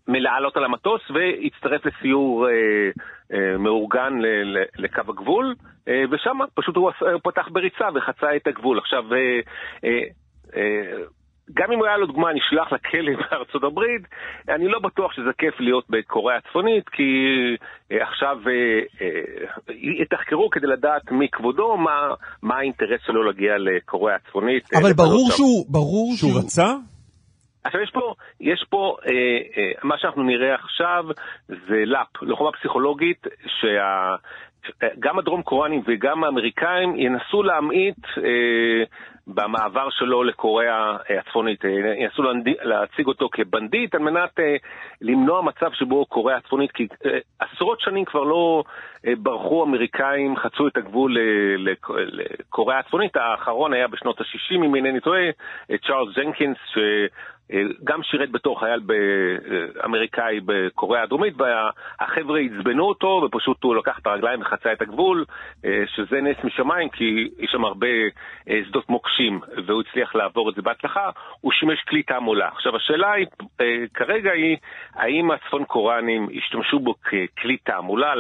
[0.07, 2.53] מלעלות על המטוס והצטרף לסיור אה,
[3.33, 5.55] אה, מאורגן ל, ל, לקו הגבול,
[5.87, 6.91] אה, ושם פשוט הוא
[7.23, 8.79] פתח בריצה וחצה את הגבול.
[8.79, 9.39] עכשיו, אה,
[9.83, 10.01] אה,
[10.55, 11.03] אה,
[11.53, 14.01] גם אם הוא היה לו דוגמה נשלח לכלא בארצות הברית,
[14.49, 17.03] אני לא בטוח שזה כיף להיות בקוריאה הצפונית, כי
[17.91, 22.13] אה, עכשיו אה, אה, יתחקרו כדי לדעת מי כבודו, מה,
[22.43, 24.63] מה האינטרס שלו להגיע לקוריאה הצפונית.
[24.73, 26.31] אבל ברור שהוא, ברור שהוא...
[26.31, 26.96] שהוא רצה?
[27.67, 29.11] עכשיו יש פה, יש פה אה,
[29.57, 31.05] אה, מה שאנחנו נראה עכשיו
[31.47, 38.83] זה לאפ, לוחמה פסיכולוגית שגם הדרום קוריאנים וגם האמריקאים ינסו להמעיט אה,
[39.27, 41.63] במעבר שלו לקוריאה הצפונית.
[41.97, 42.23] ינסו
[42.61, 44.39] להציג אותו כבנדיט על מנת
[45.01, 46.87] למנוע מצב שבו קוריאה הצפונית, כי
[47.39, 48.63] עשרות שנים כבר לא
[49.17, 51.17] ברחו אמריקאים, חצו את הגבול
[51.57, 53.15] לקוריאה הצפונית.
[53.15, 55.29] האחרון היה בשנות ה-60, אם אינני טועה,
[55.87, 57.05] צ'ארלס ג'נקינס, אה,
[57.83, 58.81] גם שירת בתור חייל
[59.85, 65.25] אמריקאי בקוריאה הדרומית, והחבר'ה עצבנו אותו, ופשוט הוא לקח את הרגליים וחצה את הגבול,
[65.65, 67.87] אה, שזה נס משמיים, כי יש שם הרבה
[68.49, 71.09] אה, שדות מוקשים, והוא הצליח לעבור את זה בהצלחה,
[71.41, 72.47] הוא שימש כלי תעמולה.
[72.47, 73.27] עכשיו, השאלה היא,
[73.93, 74.57] כרגע היא,
[74.93, 78.13] האם הצפון קוראנים השתמשו בו ככלי תעמולה,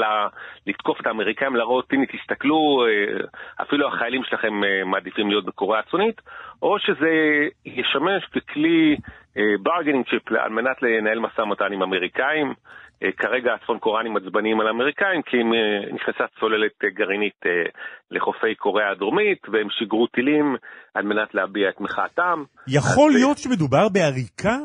[0.67, 2.85] לתקוף את האמריקאים, להראות, הנה תסתכלו,
[3.61, 4.53] אפילו החיילים שלכם
[4.85, 6.21] מעדיפים להיות בקוריאה הצפונית,
[6.61, 7.11] או שזה
[7.65, 8.95] ישמש ככלי
[9.63, 12.53] ברגנינג uh, צ'יפ על מנת לנהל משא ומתן עם אמריקאים.
[13.03, 17.49] Uh, כרגע הצפון קוראנים עצבניים על האמריקאים כי הם, uh, נכנסה צוללת uh, גרעינית uh,
[18.11, 20.55] לחופי קוריאה הדרומית והם שיגרו טילים
[20.93, 22.43] על מנת להביע את מחאתם.
[22.67, 24.57] יכול אז, להיות שמדובר בעריקה?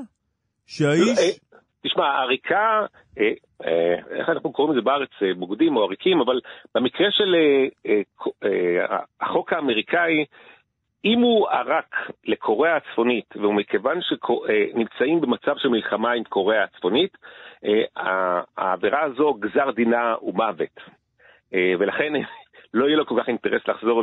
[0.66, 1.40] שהאיש...
[1.86, 2.86] תשמע, עריקה,
[4.10, 6.40] איך אנחנו קוראים לזה בארץ, בוגדים או עריקים, אבל
[6.74, 7.34] במקרה של
[9.20, 10.24] החוק האמריקאי,
[11.04, 11.94] אם הוא ערק
[12.24, 17.16] לקוריאה הצפונית, ומכיוון שנמצאים במצב של מלחמה עם קוריאה הצפונית,
[17.64, 20.76] אה, העבירה הזו גזר דינה הוא מוות.
[21.54, 22.12] אה, ולכן
[22.74, 24.02] לא יהיה לו כל כך אינטרס לחזור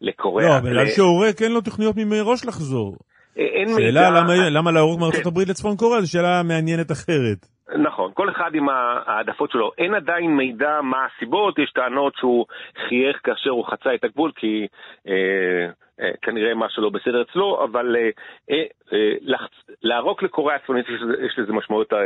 [0.00, 0.48] לקוריאה.
[0.48, 2.96] לא, בגלל שעורק אין לו תוכניות מראש לחזור.
[3.38, 3.80] אה, אין מידע...
[3.80, 5.28] שאלה למה, למה להרוג מארצות כן.
[5.28, 7.46] הברית לצפון קוריאה, זו שאלה מעניינת אחרת.
[7.78, 8.68] נכון, כל אחד עם
[9.06, 9.70] העדפות שלו.
[9.78, 12.46] אין עדיין מידע מה הסיבות, יש טענות שהוא
[12.88, 14.66] חייך כאשר הוא חצה את הגבול, כי
[15.08, 15.66] אה,
[16.00, 18.10] אה, כנראה משהו לא בסדר אצלו, אבל אה,
[18.50, 19.76] אה, אה, לחצ...
[19.82, 21.98] לערוק לקוריאה הצפונית יש, יש לזה משמעויות אה,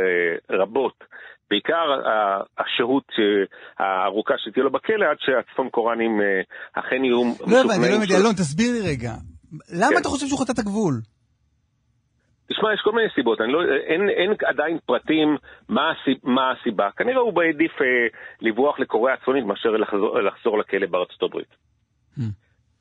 [0.49, 1.03] רבות.
[1.49, 1.85] בעיקר
[2.57, 6.41] השהות אה, הארוכה שתהיה לו בכלא, עד שהצפון קוראנים אה,
[6.73, 7.23] אכן יהיו...
[7.23, 9.11] לא הבנתי, לא הבנתי, אלון, תסביר לי רגע.
[9.79, 9.97] למה כן.
[10.01, 10.93] אתה חושב שהוא חטא את הגבול?
[12.49, 15.37] תשמע, יש כל מיני סיבות, לא, אין, אין עדיין פרטים
[15.69, 16.89] מה, הסיב, מה הסיבה.
[16.97, 17.87] כנראה הוא העדיף אה,
[18.41, 21.55] לברוח לקוריאה הצפונית מאשר לחזור, לחזור לכלא בארצות הברית.
[22.17, 22.21] Hmm.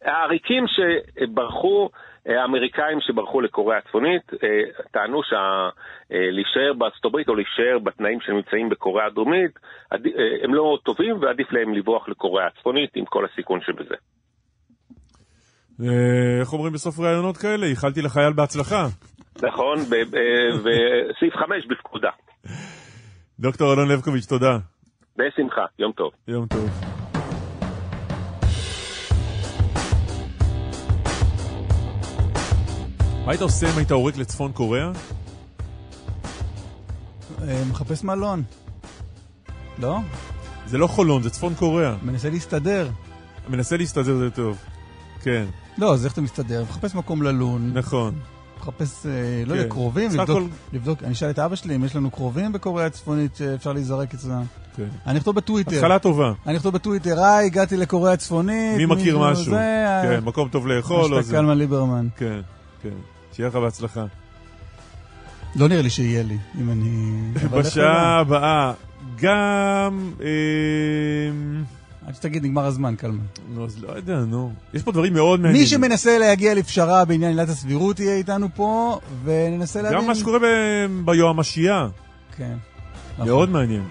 [0.05, 1.89] העריקים שברחו,
[2.29, 4.49] אה, האמריקאים שברחו לקוריאה הצפונית, אה,
[4.93, 9.51] טענו שלהישאר אה, בארצות הברית או להישאר בתנאים שנמצאים בקוריאה הדרומית,
[10.45, 13.95] הם לא טובים ועדיף להם לברוח לקוריאה הצפונית עם כל הסיכון שבזה.
[16.41, 17.67] איך אומרים בסוף ראיונות כאלה?
[17.67, 18.87] איחלתי לחייל בהצלחה.
[19.47, 19.79] נכון,
[20.65, 22.11] בסעיף 5 בפקודה.
[23.41, 24.59] דוקטור אלון לבקוביץ', תודה.
[25.17, 26.13] בשמחה, יום טוב.
[26.29, 26.71] יום טוב.
[33.25, 34.91] מה היית עושה אם היית עורק לצפון קוריאה?
[37.43, 38.43] אה, מחפש מלון.
[39.79, 39.99] לא?
[40.67, 41.97] זה לא חולון, זה צפון קוריאה.
[42.03, 42.89] מנסה להסתדר.
[43.49, 44.59] מנסה להסתדר זה טוב,
[45.23, 45.45] כן.
[45.79, 46.63] לא, אז איך אתה מסתדר?
[46.63, 47.71] מחפש מקום ללון.
[47.75, 48.15] נכון.
[48.69, 49.13] מחפש, אה,
[49.47, 49.71] לא יודע, כן.
[49.71, 50.43] קרובים, לבדוק,
[50.73, 54.43] לבדוק, אני אשאל את אבא שלי אם יש לנו קרובים בקוריאה הצפונית שאפשר להיזרק אצלם.
[54.77, 54.89] כן.
[55.07, 55.77] אני אכתוב בטוויטר.
[55.77, 56.33] התחלה טובה.
[56.47, 58.77] אני אכתוב בטוויטר, היי, הגעתי לקוריאה הצפונית.
[58.77, 59.45] מי מכיר משהו?
[59.45, 61.19] זה, כן, מקום טוב לאכול.
[61.19, 62.09] השתק קלמן ליברמן.
[62.17, 62.41] כן,
[62.83, 62.95] כן.
[63.33, 64.05] שיהיה לך בהצלחה.
[65.57, 67.21] לא נראה לי שיהיה לי, אם אני...
[67.51, 68.73] בשעה הבאה,
[69.21, 70.11] גם...
[72.07, 73.25] עד שתגיד, נגמר הזמן, קלמן.
[73.55, 74.53] נו, אז לא יודע, נו.
[74.75, 75.63] יש פה דברים מאוד מעניינים.
[75.63, 79.99] מי שמנסה להגיע לפשרה בעניין עילת הסבירות יהיה איתנו פה, וננסה להבין...
[79.99, 80.39] גם מה שקורה
[81.05, 81.89] ביועמשייה.
[82.37, 82.57] כן.
[83.19, 83.83] מאוד מעניין.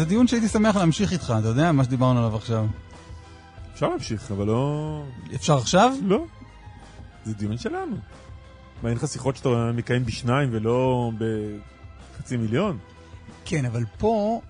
[0.00, 2.66] זה דיון שהייתי שמח להמשיך איתך, אתה יודע, מה שדיברנו עליו עכשיו.
[3.74, 5.04] אפשר להמשיך, אבל לא...
[5.34, 5.92] אפשר עכשיו?
[6.02, 6.24] לא.
[7.24, 7.96] זה דיון שלנו.
[8.82, 12.78] מה, אין לך שיחות שאתה מקיים בשניים ולא בחצי מיליון?
[13.44, 14.40] כן, אבל פה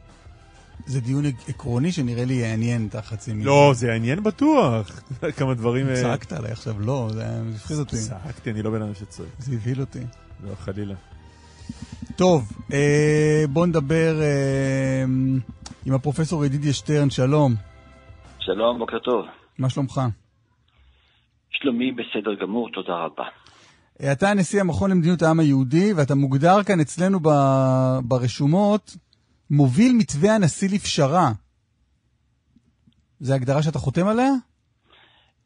[0.86, 3.56] זה דיון עקרוני שנראה לי יעניין את החצי מיליון.
[3.56, 5.00] לא, זה יעניין בטוח.
[5.36, 5.88] כמה דברים...
[5.88, 7.96] אה, צעקת עליי עכשיו, לא, זה הפחיד אותי.
[7.96, 9.28] צעקתי, אני לא בן אדם שצועק.
[9.38, 10.00] זה הבהיל אותי.
[10.44, 10.94] לא, חלילה.
[12.18, 12.42] טוב,
[12.72, 15.04] אה, בוא נדבר אה,
[15.86, 17.52] עם הפרופסור ידידיה שטרן, שלום.
[18.38, 19.24] שלום, בוקר טוב.
[19.58, 20.00] מה שלומך?
[21.50, 23.24] שלומי בסדר גמור, תודה רבה.
[24.02, 27.28] אה, אתה נשיא המכון למדיניות העם היהודי, ואתה מוגדר כאן אצלנו ב,
[28.04, 28.96] ברשומות
[29.50, 31.28] מוביל מתווה הנשיא לפשרה.
[33.20, 34.30] זו הגדרה שאתה חותם עליה?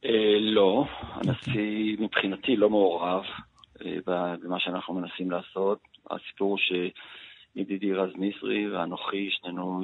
[0.04, 0.84] אה, לא,
[1.14, 3.22] הנשיא מבחינתי לא מעורב
[3.84, 5.93] אה, במה שאנחנו מנסים לעשות.
[6.10, 9.82] הסיפור שידידי רז נזרי ואנוכי, שנינו,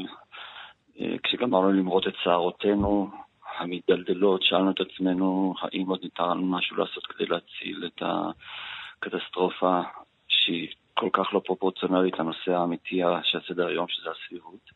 [1.00, 3.10] אה, כשגמרנו למרות את שערותינו
[3.58, 9.80] המתדלדלות, שאלנו את עצמנו האם עוד ניתן משהו לעשות כדי להציל את הקטסטרופה
[10.28, 14.70] שהיא כל כך לא פרופורציונלית לנושא האמיתי של סדר היום, שזה הסבירות.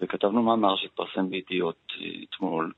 [0.00, 2.72] וכתבנו מאמר שהתפרסם בידיעות אה, אתמול,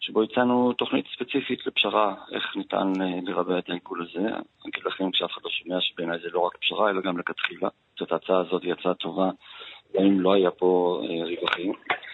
[0.00, 4.26] שבו הצענו תוכנית ספציפית לפשרה, איך ניתן אה, לרבע את העיגול הזה.
[4.28, 7.68] אני אגיד לכם כשאף אחד לא שומע שבעיניי זה לא רק פשרה, אלא גם לכתחילה.
[7.98, 9.30] זאת ההצעה הזאת היא הצעה טובה,
[9.94, 11.72] גם אם לא היה פה אה, רווחים.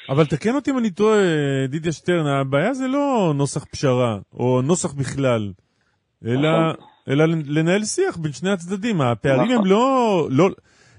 [0.09, 1.21] אבל תקן אותי אם אני טועה,
[1.69, 5.53] דידיה שטרן, הבעיה זה לא נוסח פשרה, או נוסח בכלל,
[6.27, 6.87] אלא, נכון.
[7.09, 9.01] אלא לנהל שיח בין שני הצדדים.
[9.01, 9.57] הפערים נכון.
[9.57, 10.49] הם לא, לא,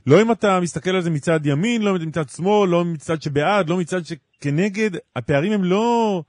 [0.07, 3.77] לא אם אתה מסתכל על זה מצד ימין, לא מצד שמאל, לא מצד שבעד, לא
[3.77, 6.21] מצד שכנגד, הפערים הם לא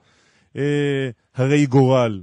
[0.57, 2.21] אה, הרי גורל.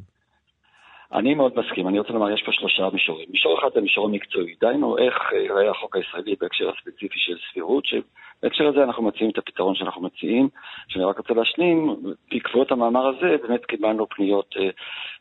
[1.14, 3.26] אני מאוד מסכים, אני רוצה לומר, יש פה שלושה מישורים.
[3.30, 8.68] מישור אחד זה מישור מקצועי, דהיינו איך ייראה החוק הישראלי בהקשר הספציפי של סבירות, שבהקשר
[8.68, 10.50] הזה אנחנו מציעים את הפתרון שאנחנו מציעים,
[10.88, 11.96] שאני רק רוצה להשלים,
[12.32, 14.70] בעקבות המאמר הזה באמת קיבלנו פניות אה,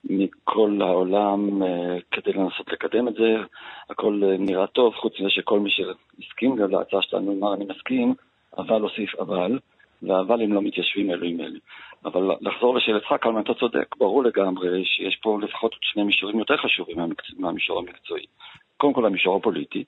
[0.04, 3.36] מכל העולם אה, כדי לנסות לקדם את זה,
[3.90, 8.14] הכל אה, נראה טוב, חוץ מזה שכל מי שהסכים להצעה שלנו אמר אני מסכים,
[8.58, 9.58] אבל הוסיף אבל,
[10.02, 11.58] והאבלים לא מתיישבים אלו עם אלו.
[12.05, 16.96] אבל לחזור לשאלתך, קלמן, אתה צודק, ברור לגמרי שיש פה לפחות שני מישורים יותר חשובים
[17.38, 18.26] מהמישור המקצועי.
[18.76, 19.84] קודם כל המישור הפוליטי.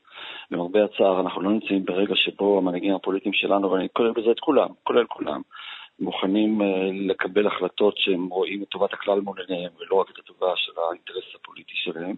[0.50, 4.68] למרבה הצער, אנחנו לא נמצאים ברגע שבו המנהיגים הפוליטיים שלנו, ואני כולל בזה את כולם,
[4.82, 5.40] כולל כולם,
[6.00, 10.52] מוכנים uh, לקבל החלטות שהם רואים את טובת הכלל מול עיניהם, ולא רק את הטובה
[10.56, 12.16] של האינטרס הפוליטי שלהם.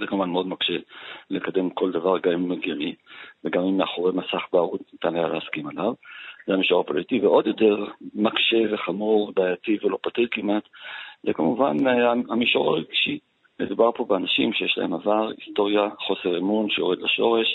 [0.00, 0.76] זה כמובן מאוד מקשה
[1.30, 2.94] לקדם כל דבר, גם אם מגיעי,
[3.44, 5.92] וגם אם מאחורי מסך בערוץ ניתן היה להסכים עליו.
[6.46, 7.84] זה המישור הפוליטי, ועוד יותר
[8.14, 10.62] מקשה וחמור, בעייתי ולא פתיר כמעט,
[11.26, 11.76] זה כמובן
[12.30, 13.18] המישור הרגשי.
[13.60, 17.46] מדובר פה באנשים שיש להם עבר, היסטוריה, חוסר אמון שיורד לשורש,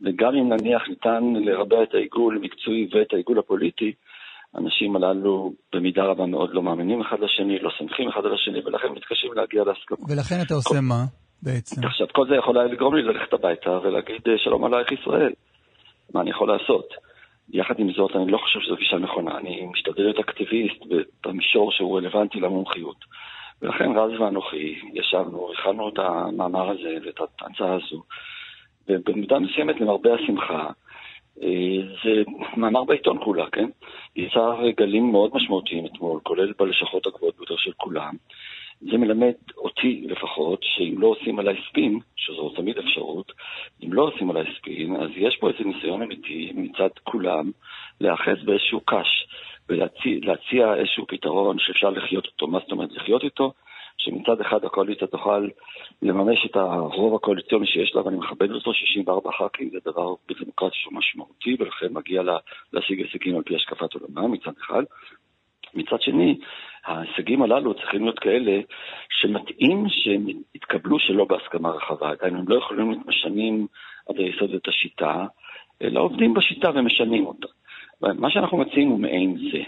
[0.00, 3.92] וגם אם נניח ניתן לרבע את העיגול המקצועי ואת העיגול הפוליטי,
[4.54, 8.88] האנשים הללו במידה רבה מאוד לא מאמינים אחד לשני, לא סומכים אחד על השני, ולכן
[8.88, 10.06] מתקשים להגיע להסכמה.
[10.08, 10.80] ולכן אתה עושה כל...
[10.80, 11.04] מה
[11.42, 11.86] בעצם?
[11.86, 15.32] עכשיו, כל זה יכול היה לגרום לי ללכת הביתה ולהגיד שלום עלייך ישראל.
[16.14, 16.88] מה אני יכול לעשות?
[17.50, 19.38] יחד עם זאת, אני לא חושב שזו גישה נכונה.
[19.38, 20.82] אני משתדל להיות אקטיביסט
[21.26, 23.04] במישור שהוא רלוונטי למומחיות.
[23.62, 28.02] ולכן רז ואנוכי ישבנו, הכנו את המאמר הזה ואת ההצעה הזו,
[28.88, 30.70] ובמידה מסוימת, למרבה השמחה,
[31.42, 31.48] אה,
[32.04, 32.22] זה
[32.56, 33.68] מאמר בעיתון כולה, כן?
[34.16, 38.14] יצר גלים מאוד משמעותיים אתמול, כולל בלשכות הגבוהות ביותר של כולם.
[38.90, 43.32] זה מלמד אותי לפחות, שאם לא עושים עליי ספין, שזו תמיד אפשרות,
[43.84, 47.50] אם לא עושים עליי ספין, אז יש פה איזה ניסיון אמיתי מצד כולם
[48.00, 49.26] להיאחז באיזשהו קש
[49.68, 52.46] ולהציע איזשהו פתרון שאפשר לחיות אותו.
[52.46, 53.52] מה זאת אומרת לחיות איתו?
[53.98, 55.48] שמצד אחד הקואליציה תוכל
[56.02, 60.94] לממש את הרוב הקואליציוני שיש לה, ואני מכבד אותו, 64 ח"כים זה דבר בדמוקרטיה שהוא
[60.94, 62.36] משמעותי, ולכן מגיע לה
[62.72, 64.82] להשיג הישגים על פי השקפת עולמה מצד אחד.
[65.74, 66.38] מצד שני,
[66.84, 68.60] ההישגים הללו צריכים להיות כאלה
[69.20, 72.10] שמתאים שהם יתקבלו שלא בהסכמה רחבה.
[72.10, 73.66] עדיין הם לא יכולים להיות משנים
[74.08, 75.26] עד היסוד את השיטה,
[75.82, 77.46] אלא עובדים בשיטה ומשנים אותה.
[78.02, 79.62] מה שאנחנו מציעים הוא מעין זה.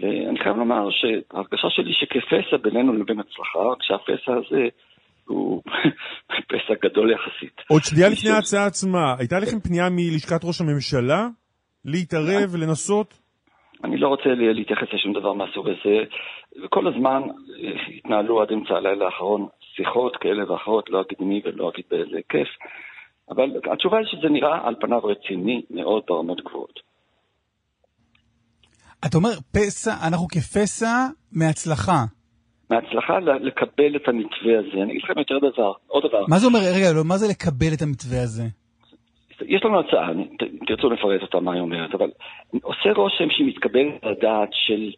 [0.00, 4.68] ואני חייב לומר שההרגשה שלי שכפסע בינינו לבין הצלחה, כשהפסע הזה
[5.24, 5.62] הוא
[6.48, 7.60] פסע גדול יחסית.
[7.68, 11.28] עוד שנייה לפני ההצעה עצמה, הייתה לכם פנייה מלשכת ראש הממשלה
[11.84, 13.23] להתערב, לנסות?
[13.84, 16.04] אני לא רוצה להתייחס לשום דבר מהסוג הזה,
[16.64, 19.46] וכל הזמן אה, התנהלו עד אמצע הלילה האחרון
[19.76, 22.48] שיחות כאלה ואחרות, לא אגיד מי ולא אגיד באיזה היקף,
[23.30, 26.80] אבל התשובה היא שזה נראה על פניו רציני מאוד ברמות גבוהות.
[29.06, 32.04] אתה אומר, פסע, אנחנו כפסע מהצלחה.
[32.70, 34.82] מהצלחה לקבל את המתווה הזה.
[34.82, 36.24] אני אגיד לכם יותר דבר, עוד דבר.
[36.28, 38.63] מה זה אומר, רגע, לא, מה זה לקבל את המתווה הזה?
[39.46, 40.10] יש לנו הצעה,
[40.66, 42.10] תרצו לפרט אותה מה היא אומרת, אבל
[42.62, 44.90] עושה רושם שהיא מתקבלת לדעת של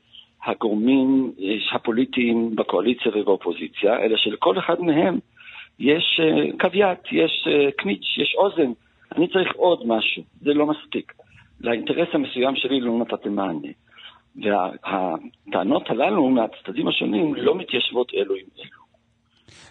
[0.45, 5.18] הגורמים אה, הפוליטיים בקואליציה ובאופוזיציה, אלא שלכל אחד מהם
[5.78, 8.72] יש uh, קוויאט, יש uh, קניץ', יש אוזן.
[9.16, 11.12] אני צריך עוד משהו, זה לא מספיק.
[11.61, 13.68] לאינטרס המסוים שלי לא נתתם מענה.
[14.37, 18.86] והטענות הללו מהצדדים השונים לא מתיישבות אלו עם אלו.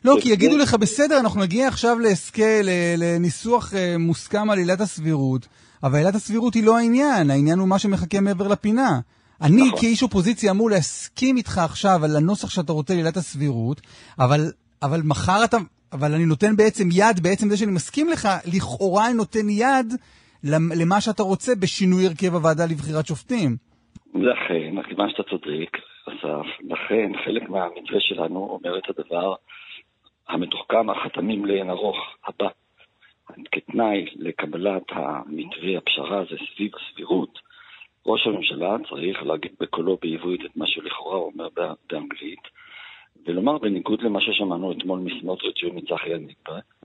[0.05, 2.61] לא, כי יגידו לך, בסדר, אנחנו נגיע עכשיו להסכם,
[2.97, 5.47] לניסוח אה, מוסכם על עילת הסבירות,
[5.83, 8.99] אבל עילת הסבירות היא לא העניין, העניין הוא מה שמחכה מעבר לפינה.
[9.41, 9.79] אני נכון.
[9.79, 13.81] כאיש אופוזיציה אמור להסכים איתך עכשיו על הנוסח שאתה רוצה לעילת הסבירות,
[14.19, 14.41] אבל,
[14.83, 15.57] אבל מחר אתה,
[15.93, 19.93] אבל אני נותן בעצם יד, בעצם זה שאני מסכים לך, לכאורה אני נותן יד
[20.81, 23.55] למה שאתה רוצה בשינוי הרכב הוועדה לבחירת שופטים.
[24.15, 25.71] לכן, כיוון שאתה צודק,
[26.07, 29.33] אסף, לכן חלק מהמתווה שלנו אומר את הדבר
[30.28, 32.47] המתוחכם, החתמים לאין ארוך הבא.
[33.51, 37.39] כתנאי לקבלת המתווה, הפשרה הזה סביב הסבירות,
[38.05, 41.47] ראש הממשלה צריך להגיד בקולו בעברית את מה שלכאורה הוא אומר
[41.89, 42.39] באנגלית,
[43.26, 46.09] ולומר בניגוד למה ששמענו אתמול מסמוטריץ' ומצחי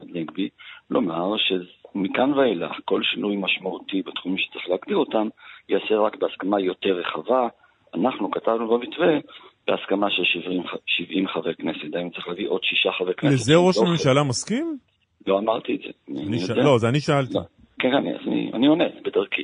[0.01, 0.49] הנגבי,
[0.91, 5.29] לומר שמכאן ואילך כל שינוי משמעותי בתחומים שצריך להגדיר אותם,
[5.69, 7.49] ייעשה רק בהסכמה יותר רחבה.
[7.95, 9.19] אנחנו כתבנו במתווה
[9.67, 13.35] בהסכמה של 70, 70 חברי כנסת, האם צריך להביא עוד שישה חברי כנסת.
[13.35, 14.79] לזה ראש הממשלה מסכים?
[15.27, 16.23] לא אמרתי את זה.
[16.29, 16.51] אני ש...
[16.51, 17.35] לא, זה אני שאלתי.
[17.35, 17.41] לא.
[17.79, 19.43] כן, אני, אני, אני עונה, בדרכי.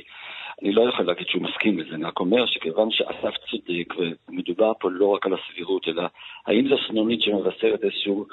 [0.61, 3.93] אני לא יכול להגיד שהוא מסכים לזה, אני רק אומר שכיוון שאסף צודק,
[4.29, 6.03] ומדובר פה לא רק על הסבירות, אלא
[6.47, 8.25] האם זו סנונית שמבשרת איזשהו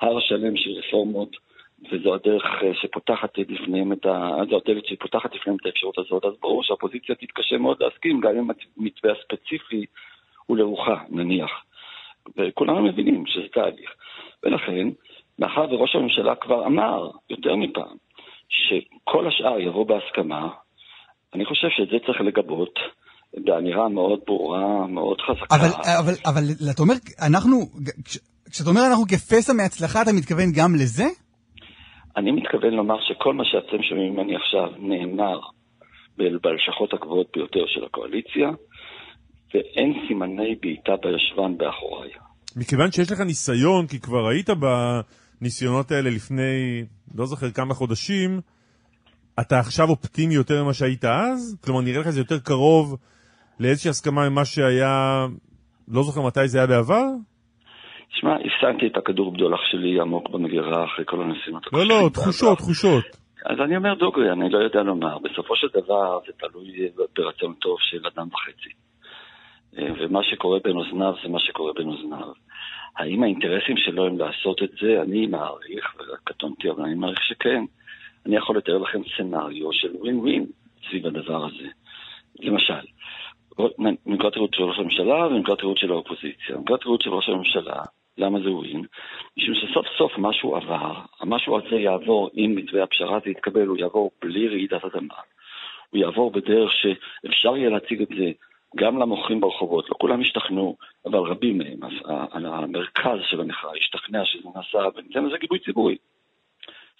[0.00, 1.36] הר שלם של רפורמות,
[1.92, 4.30] וזו הדרך אה, שפותחת לפניהם את ה...
[4.50, 8.48] זו הדלת שפותחת לפניהם את האפשרות הזאת, אז ברור שהאופוזיציה תתקשה מאוד להסכים, גם אם
[8.76, 9.84] המתווה הספציפי
[10.50, 11.50] הוא לרוחה, נניח.
[12.36, 13.90] וכולנו מבינים שזה תהליך.
[14.42, 14.88] ולכן,
[15.38, 17.96] מאחר וראש הממשלה כבר אמר יותר מפעם
[18.48, 20.48] שכל השאר יבוא בהסכמה,
[21.34, 22.74] אני חושב שאת זה צריך לגבות
[23.34, 25.56] באמירה מאוד ברורה, מאוד חזקה.
[25.56, 26.42] אבל, אבל, אבל
[26.74, 26.94] אתה אומר,
[27.28, 27.56] אנחנו,
[28.50, 31.04] כשאתה אומר אנחנו כפסע מהצלחה, אתה מתכוון גם לזה?
[32.16, 35.40] אני מתכוון לומר שכל מה שאתם שומעים ממני עכשיו נאמר
[36.18, 38.50] בלשכות הגבוהות ביותר של הקואליציה,
[39.54, 42.10] ואין סימני בעיטה בישבן באחוריי.
[42.56, 44.50] מכיוון שיש לך ניסיון, כי כבר היית
[45.40, 46.84] בניסיונות האלה לפני,
[47.14, 48.40] לא זוכר כמה חודשים,
[49.40, 51.58] אתה עכשיו אופטימי יותר ממה שהיית אז?
[51.64, 52.96] כלומר, נראה לך זה יותר קרוב
[53.60, 55.26] לאיזושהי הסכמה ממה שהיה,
[55.88, 57.04] לא זוכר מתי זה היה בעבר?
[58.08, 63.04] תשמע, הפסנתי את הכדור בדולח שלי עמוק במגירה אחרי כל הנסיונות לא, לא, תחושות, תחושות.
[63.46, 65.18] אז אני אומר דוגרי, אני לא יודע לומר.
[65.18, 68.70] בסופו של דבר זה תלוי ברצון טוב של אדם וחצי.
[69.78, 72.32] אה, ומה שקורה בין אוזניו זה מה שקורה בין אוזניו.
[72.96, 75.02] האם האינטרסים שלו הם לעשות את זה?
[75.02, 77.64] אני מעריך, וקטונתי, אבל אני מעריך שכן.
[78.26, 80.46] אני יכול לתאר לכם סצנריו של ווין ווין
[80.88, 81.68] סביב הדבר הזה.
[82.40, 82.86] למשל,
[84.06, 86.56] מנקודת ראות של ראש הממשלה ומנקודת ראות של האופוזיציה.
[86.56, 87.82] מנקודת ראות של ראש הממשלה,
[88.18, 88.84] למה זה ווין?
[89.36, 94.10] משום שסוף סוף משהו עבר, המשהו הזה יעבור, אם מתווה הפשרה הזה יתקבל, הוא יעבור
[94.22, 95.14] בלי רעידת אדמה.
[95.90, 98.30] הוא יעבור בדרך שאפשר יהיה להציג את זה
[98.76, 101.78] גם למוכרים ברחובות, לא כולם השתכנעו, אבל רבים מהם,
[102.32, 105.96] המרכז של המחאה השתכנע שזה נעשה, וניתן לזה גיבוי ציבורי.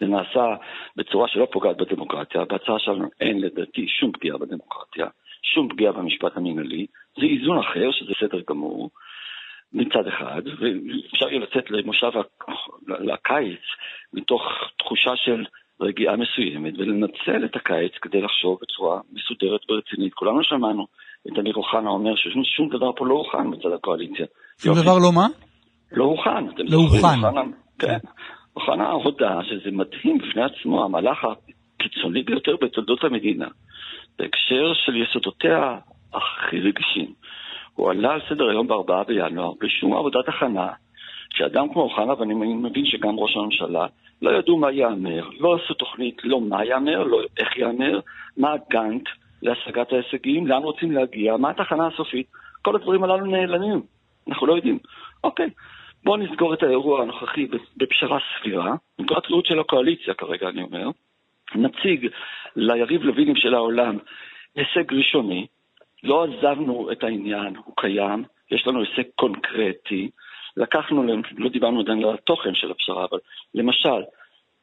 [0.01, 0.57] זה נעשה
[0.97, 5.07] בצורה שלא פוגעת בדמוקרטיה, בהצעה שלנו אין לדעתי שום פגיעה בדמוקרטיה,
[5.43, 8.91] שום פגיעה במשפט המינהלי, זה איזון אחר, שזה סדר גמור,
[9.73, 12.13] מצד אחד, ואפשר יהיה לצאת למושב
[13.13, 13.61] הקיץ
[14.13, 14.43] מתוך
[14.79, 15.45] תחושה של
[15.81, 20.15] רגיעה מסוימת, ולנצל את הקיץ כדי לחשוב בצורה מסודרת ורצינית.
[20.15, 20.87] כולנו שמענו
[21.29, 24.27] את אמיר אוחנה אומר ששום דבר פה לא הוכן מצד הקואליציה.
[24.59, 25.27] שום דבר לא מה?
[25.93, 26.45] לא הוכן.
[26.59, 27.51] לא הוכן.
[27.79, 27.99] כן.
[28.57, 33.49] אוחנה הודה שזה מדהים בפני עצמו, המהלך הקיצוני ביותר בתולדות המדינה,
[34.19, 35.79] בהקשר של יסודותיה
[36.15, 37.13] הכי רגישים.
[37.75, 40.69] הוא עלה על סדר היום בארבעה בינואר, בלי שום עבודת הכנה,
[41.35, 43.87] שאדם כמו אוחנה, ואני מבין שגם ראש הממשלה,
[44.23, 48.01] לא ידעו מה ייאמר, לא עשו תוכנית, לא מה ייאמר, לא איך ייאמר,
[48.37, 49.09] מה הגאנט
[49.43, 52.27] להשגת ההישגים, לאן רוצים להגיע, מה התחנה הסופית,
[52.63, 53.83] כל הדברים הללו נעלמים,
[54.29, 54.79] אנחנו לא יודעים.
[55.25, 55.51] אוקיי,
[56.05, 60.89] בואו נסגור את האירוע הנוכחי בפשרה סבירה, נקודת ראות של הקואליציה כרגע, אני אומר,
[61.55, 62.09] נציג
[62.57, 63.99] ליריב לוינים של העולם
[64.55, 65.47] הישג ראשוני,
[66.03, 70.11] לא עזבנו את העניין, הוא קיים, יש לנו הישג קונקרטי,
[70.57, 71.07] לקחנו,
[71.39, 73.19] לא דיברנו עדיין על התוכן של הפשרה, אבל
[73.55, 74.03] למשל,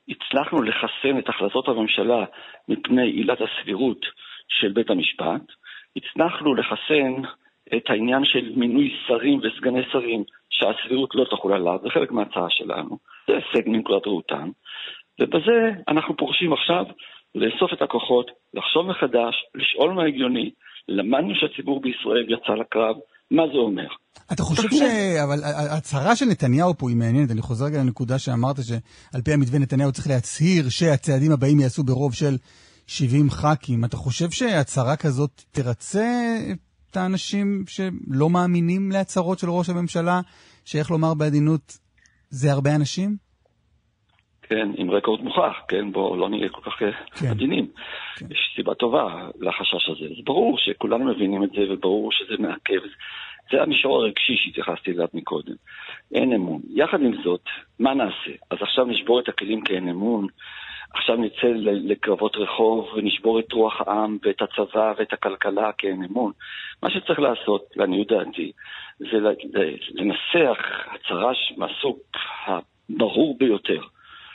[0.09, 2.25] הצלחנו לחסן את החלטות הממשלה
[2.67, 4.05] מפני עילת הסבירות
[4.48, 5.41] של בית המשפט,
[5.95, 7.14] הצלחנו לחסן
[7.76, 12.98] את העניין של מינוי שרים וסגני שרים שהסבירות לא תחול עליו, זה חלק מההצעה שלנו,
[13.28, 14.50] זה הישג מנקודת ראותם,
[15.22, 16.86] ובזה אנחנו פורשים עכשיו
[17.36, 20.52] לאסוף את הכוחות, לחשוב מחדש, לשאול מה הגיוני,
[20.88, 22.95] למדנו שהציבור בישראל יצא לקרב,
[23.32, 23.88] מה זה אומר?
[24.34, 24.82] אתה חושב ש...
[25.24, 25.39] אבל
[25.72, 29.91] ההצהרה של נתניהו פה היא מעניינת, אני חוזר רגע לנקודה שאמרת שעל פי המתווה נתניהו
[29.91, 32.36] צריך להצהיר שהצעדים הבאים יעשו ברוב של
[32.88, 33.85] 70 ח"כים.
[33.85, 36.09] אתה חושב שהצהרה כזאת תרצה
[36.91, 40.21] את האנשים שלא מאמינים להצהרות של ראש הממשלה,
[40.65, 41.77] שאיך לומר בעדינות,
[42.29, 43.09] זה הרבה אנשים?
[44.41, 47.27] כן, עם רקורד מוכח, כן, בואו לא נהיה כל כך כן.
[47.27, 47.67] עדינים.
[48.15, 48.25] כן.
[48.31, 50.05] יש סיבה טובה לחשש הזה.
[50.05, 52.79] אז ברור שכולנו מבינים את זה, וברור שזה מעכב.
[53.51, 55.55] זה המישור הרגשי שהתייחסתי אליו מקודם.
[56.13, 56.61] אין אמון.
[56.69, 57.43] יחד עם זאת,
[57.79, 58.31] מה נעשה?
[58.51, 60.27] אז עכשיו נשבור את הכלים כי אין אמון,
[60.93, 66.31] עכשיו נצא לקרבות רחוב ונשבור את רוח העם ואת הצבא ואת הכלכלה כי אין אמון.
[66.83, 68.51] מה שצריך לעשות, לעניות דעתי,
[68.99, 69.17] זה
[69.93, 70.57] לנסח
[70.88, 71.97] הצהרה מהסוג
[72.45, 73.81] הברור ביותר.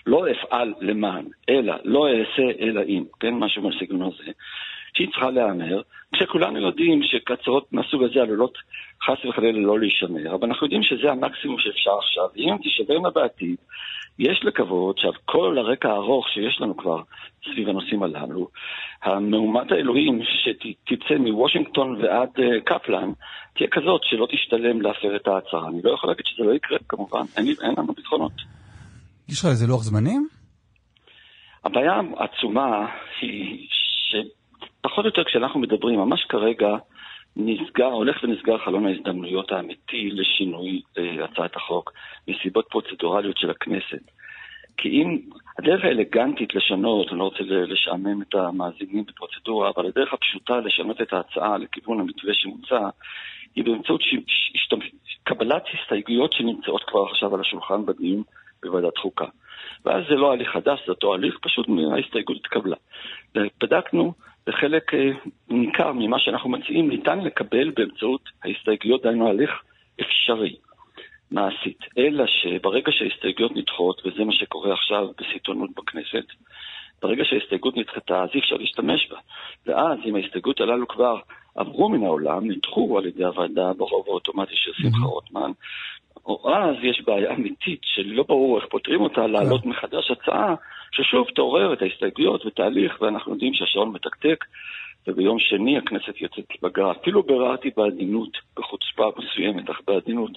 [0.06, 4.32] לא אפעל למען, אלא, לא אעשה אלא אם, כן, משהו מהסגנון הזה,
[4.94, 5.80] שהיא צריכה להיאמר,
[6.14, 8.58] כשכולנו יודעים שהצהרות מהסוג הזה עלולות
[9.02, 13.56] חס וחלילה לא להישמר, אבל אנחנו יודעים שזה המקסימום שאפשר עכשיו, ואם תישברנה בעתיד,
[14.18, 17.02] יש לקוות שעל כל הרקע הארוך שיש לנו כבר
[17.52, 18.48] סביב הנושאים הללו,
[19.02, 23.10] המהומת האלוהים שתצא מוושינגטון ועד uh, קפלן,
[23.56, 25.68] תהיה כזאת שלא תשתלם להפר את ההצהרה.
[25.68, 28.32] אני לא יכול להגיד שזה לא יקרה, כמובן, אין, אין לנו ביטחונות.
[29.28, 30.28] יש לך איזה לוח זמנים?
[31.64, 32.86] הבעיה העצומה
[33.20, 36.68] היא שפחות או יותר כשאנחנו מדברים, ממש כרגע
[37.36, 41.92] נסגר, הולך ונסגר חלון ההזדמנויות האמיתי לשינוי אה, הצעת החוק
[42.28, 44.02] מסיבות פרוצדורליות של הכנסת.
[44.76, 45.18] כי אם
[45.58, 51.12] הדרך האלגנטית לשנות, אני לא רוצה לשעמם את המאזינים בפרוצדורה, אבל הדרך הפשוטה לשנות את
[51.12, 52.88] ההצעה לכיוון המתווה שמוצע,
[53.54, 54.14] היא באמצעות ש...
[54.26, 54.68] ש...
[55.24, 58.22] קבלת הסתייגויות שנמצאות כבר עכשיו על השולחן בדיון
[58.62, 59.26] בוועדת חוקה.
[59.84, 62.76] ואז זה לא הליך חדש, זה אותו הליך, פשוט ההסתייגות התקבלה.
[63.34, 64.12] בדקנו,
[64.46, 65.10] וחלק אה,
[65.48, 69.50] ניכר ממה שאנחנו מציעים ניתן לקבל באמצעות ההסתייגויות, דהיינו הליך
[70.00, 70.56] אפשרי,
[71.30, 71.78] מעשית.
[71.98, 76.26] אלא שברגע שההסתייגויות נדחות, וזה מה שקורה עכשיו בסיטונות בכנסת,
[77.02, 79.18] ברגע שההסתייגות נדחתה, אז אי אפשר להשתמש בה.
[79.66, 81.16] ואז אם ההסתייגות הללו כבר
[81.54, 85.50] עברו מן העולם, נדחו על ידי הוועדה ברוב האוטומטי של שמחה רוטמן,
[86.26, 90.54] או אז יש בעיה אמיתית שלא ברור איך פותרים אותה, להעלות מחדש הצעה
[90.92, 94.44] ששוב תעורר את ההסתייגויות ותהליך, ואנחנו יודעים שהשעון מתקתק,
[95.06, 96.92] וביום שני הכנסת יוצאת לפגרה.
[96.92, 100.30] אפילו ביררתי בעדינות, בחוצפה מסוימת, אך בעדינות,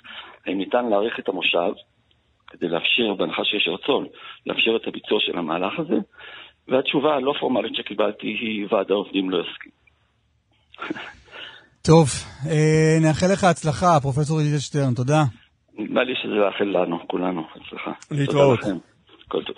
[0.46, 1.72] האם ניתן להאריך את המושב
[2.48, 4.08] כדי לאפשר, בהנחה שיש רצון,
[4.46, 5.96] לאפשר את הביצוע של המהלך הזה,
[6.68, 9.72] והתשובה הלא פורמלית שקיבלתי היא ועד העובדים לא יסכים.
[11.82, 12.08] טוב,
[12.50, 15.24] אה, נאחל לך הצלחה, פרופסור ידידיה שטרן, תודה.
[15.78, 17.92] נדמה לי שזה לאחל לנו, כולנו, הצלחה.
[18.12, 18.60] להתראות.
[19.28, 19.56] כל טוב.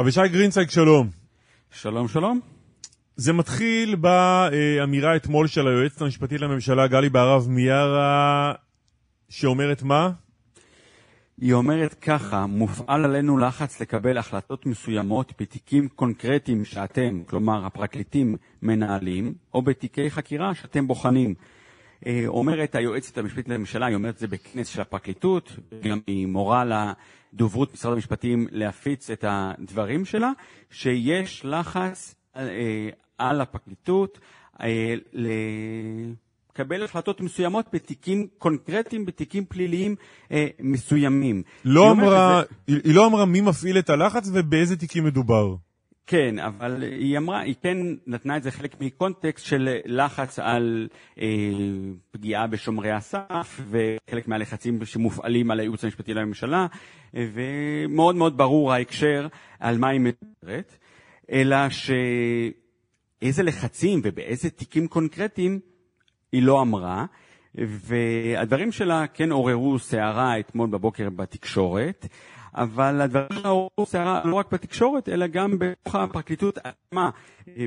[0.00, 1.08] אבישי גרינצייג, שלום.
[1.70, 2.40] שלום, שלום.
[3.16, 8.52] זה מתחיל באמירה אתמול של היועצת המשפטית לממשלה, גלי בהרב מיארה,
[9.28, 10.10] שאומרת מה?
[11.40, 19.34] היא אומרת ככה, מופעל עלינו לחץ לקבל החלטות מסוימות בתיקים קונקרטיים שאתם, כלומר הפרקליטים, מנהלים,
[19.54, 21.34] או בתיקי חקירה שאתם בוחנים.
[22.06, 25.52] אה, אומרת היועצת המשפטית לממשלה, היא אומרת את זה בכנס של הפרקליטות,
[25.84, 26.64] גם היא מורה
[27.32, 30.30] לדוברות משרד המשפטים להפיץ את הדברים שלה,
[30.70, 32.42] שיש לחץ אה,
[33.18, 34.18] על הפרקליטות
[34.62, 34.94] אה,
[36.54, 39.96] לקבל החלטות מסוימות בתיקים קונקרטיים, בתיקים פליליים
[40.60, 41.42] מסוימים.
[41.64, 45.54] לא היא אמרה, שזה- היא היא לא אמרה מי מפעיל את הלחץ ובאיזה תיקים מדובר.
[46.06, 50.88] כן, אבל היא אמרה, היא כן נתנה את זה חלק מקונטקסט של לחץ על
[51.20, 51.26] אה,
[52.10, 56.66] פגיעה בשומרי הסף, וחלק מהלחצים שמופעלים על הייעוץ המשפטי לממשלה,
[57.16, 59.26] אה, ומאוד מאוד ברור ההקשר
[59.60, 60.76] על מה היא מדברת,
[61.32, 65.60] אלא שאיזה לחצים ובאיזה תיקים קונקרטיים
[66.32, 67.04] היא לא אמרה.
[67.58, 72.06] והדברים שלה כן עוררו סערה אתמול בבוקר בתקשורת,
[72.56, 77.10] אבל הדברים שלה עוררו סערה לא רק בתקשורת, אלא גם בתוך הפרקליטות עצמה.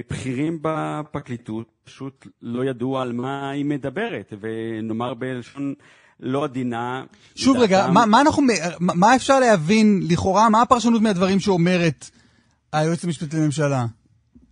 [0.09, 5.73] בכירים בפרקליטות פשוט לא ידעו על מה היא מדברת, ונאמר בלשון
[6.19, 7.03] לא עדינה.
[7.35, 8.53] שוב רגע, דעתם- מה, מה, אנחנו, מה,
[8.93, 12.09] מה אפשר להבין לכאורה, מה הפרשנות מהדברים שאומרת
[12.73, 13.85] היועצת המשפטית לממשלה?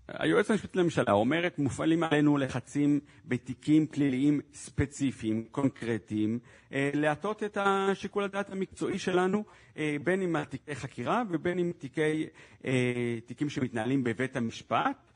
[0.08, 6.40] היועצת המשפטית לממשלה אומרת, מופעלים עלינו לחצים בתיקים פליליים ספציפיים, קונקרטיים,
[6.74, 9.44] אה, להטות את השיקול הדעת המקצועי שלנו,
[9.78, 12.26] אה, בין אם על תיקי חקירה ובין אם תיקי,
[12.66, 15.12] אה, תיקים שמתנהלים בבית המשפט.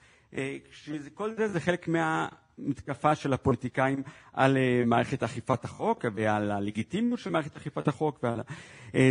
[1.14, 7.56] כל זה זה חלק מהמתקפה של הפוליטיקאים על מערכת אכיפת החוק ועל הלגיטימיות של מערכת
[7.58, 8.20] אכיפת החוק.
[8.24, 8.42] ועל...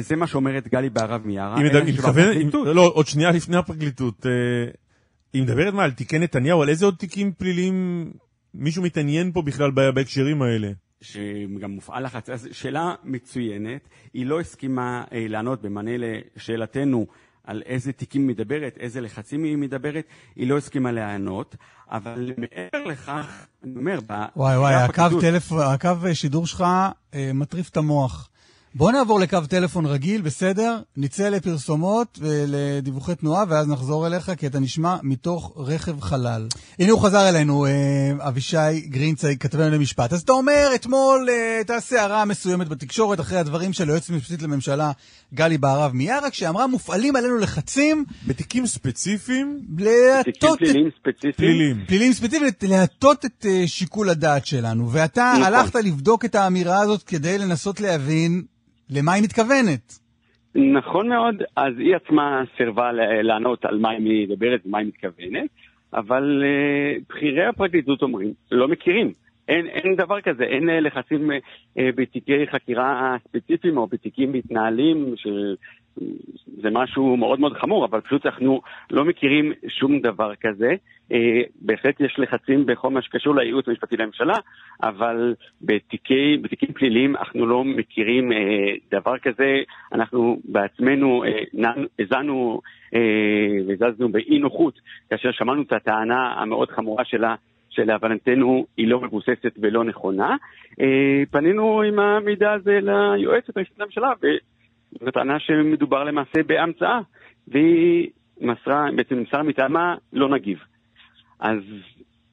[0.01, 1.59] זה מה שאומרת גלי בהרב מיארה.
[1.59, 4.27] היא היא מתכוונת, לא, עוד שנייה לפני הפרקליטות.
[5.35, 6.63] אה, היא מדברת מה, על תיקי נתניהו?
[6.63, 8.11] על איזה עוד תיקים פליליים
[8.55, 10.71] מישהו מתעניין פה בכלל בהקשרים האלה?
[11.01, 12.31] שגם מופעל לחץ.
[12.31, 17.07] אז שאלה מצוינת, היא לא הסכימה אה, לענות במענה לשאלתנו
[17.45, 20.05] על איזה תיקים מדברת, איזה לחצים היא מדברת,
[20.37, 21.57] היא לא הסכימה לענות,
[21.91, 23.99] אבל מעבר לכך, אני אומר,
[24.37, 25.53] וואי וואי, הקו, טלפ...
[25.53, 26.65] הקו שידור שלך
[27.15, 28.30] אה, מטריף את המוח.
[28.75, 30.79] בוא נעבור לקו טלפון רגיל, בסדר?
[30.97, 36.47] נצא לפרסומות ולדיווחי תנועה, ואז נחזור אליך, כי אתה נשמע מתוך רכב חלל.
[36.79, 37.71] הנה הוא חזר אלינו, אה,
[38.19, 40.13] אבישי גרינצייג, כתבנו למשפט.
[40.13, 44.93] אז אתה אומר, אתמול אה, הייתה סערה מסוימת בתקשורת אחרי הדברים של היועצת המשפטית לממשלה,
[45.35, 48.05] גלי בהרב מיארה, כשאמרה, מופעלים עלינו לחצים...
[48.27, 49.61] בתיקים ספציפיים?
[49.79, 50.59] להטות...
[50.59, 51.33] תיקים פליליים ספציפיים?
[51.37, 51.85] פליליים.
[51.87, 54.93] פליליים ספציפיים, להטות את uh, שיקול הדעת שלנו.
[54.93, 55.55] ואתה נכון.
[55.55, 58.43] הלכת לבדוק את האמירה הזאת כדי לנסות להבין
[58.91, 59.99] למה היא מתכוונת.
[60.55, 65.51] נכון מאוד, אז היא עצמה סירבה לענות על מה היא מדברת ומה היא מתכוונת,
[65.95, 69.13] אבל uh, בכירי הפרקליטות אומרים, לא מכירים.
[69.49, 75.15] אין, אין דבר כזה, אין uh, לחצים uh, בתיקי חקירה ספציפיים או בתיקים מתנהלים,
[75.99, 78.61] שזה משהו מאוד מאוד חמור, אבל פשוט אנחנו
[78.91, 80.75] לא מכירים שום דבר כזה.
[81.13, 81.15] Uh,
[81.61, 84.35] בהחלט יש לחצים בכל מה שקשור לייעוץ המשפטי לממשלה,
[84.83, 88.35] אבל בתיקי, בתיקים פליליים אנחנו לא מכירים uh,
[88.91, 89.63] דבר כזה.
[89.93, 91.25] אנחנו בעצמנו
[91.99, 92.61] האזנו
[92.95, 92.97] uh,
[93.69, 94.81] והזזנו באי נוחות
[95.11, 97.35] כאשר שמענו את הטענה המאוד חמורה שלה.
[97.71, 100.37] שלהבנתנו היא לא מבוססת ולא נכונה.
[100.81, 104.13] אה, פנינו עם המידע הזה ליועצת המשפטית לממשלה,
[105.01, 106.99] וזו טענה שמדובר למעשה בהמצאה,
[107.49, 108.09] והיא
[108.41, 110.59] מסרה, בעצם נמסר מטעמה, לא נגיב.
[111.41, 111.59] אז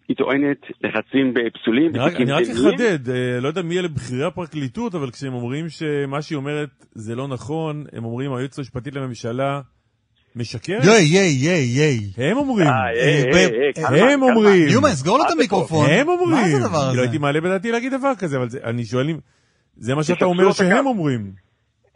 [0.08, 2.32] היא טוענת לחצים פסולים, אני רק- אני.
[2.34, 7.16] אחדד, אה, לא יודע מי אלה בכירי הפרקליטות, אבל כשהם אומרים שמה שהיא אומרת זה
[7.16, 9.62] לא נכון, הם אומרים היועצת המשפטית לממשלה
[10.36, 10.84] משקרת?
[10.84, 12.30] יואי, יאי, יאי, יאי.
[12.30, 12.68] הם אומרים.
[12.68, 12.74] אה,
[13.94, 14.24] אה, הם.
[14.24, 14.68] אומרים.
[14.68, 15.90] יומן, סגור לו את המיקרופון.
[15.90, 16.30] הם אומרים.
[16.32, 17.02] מה זה הדבר אני לא הזה?
[17.02, 19.18] הייתי מעלה בדעתי להגיד דבר כזה, אבל אני שואל אם...
[19.78, 20.88] זה מה שאתה אומר שהם.
[20.88, 21.47] אומרים.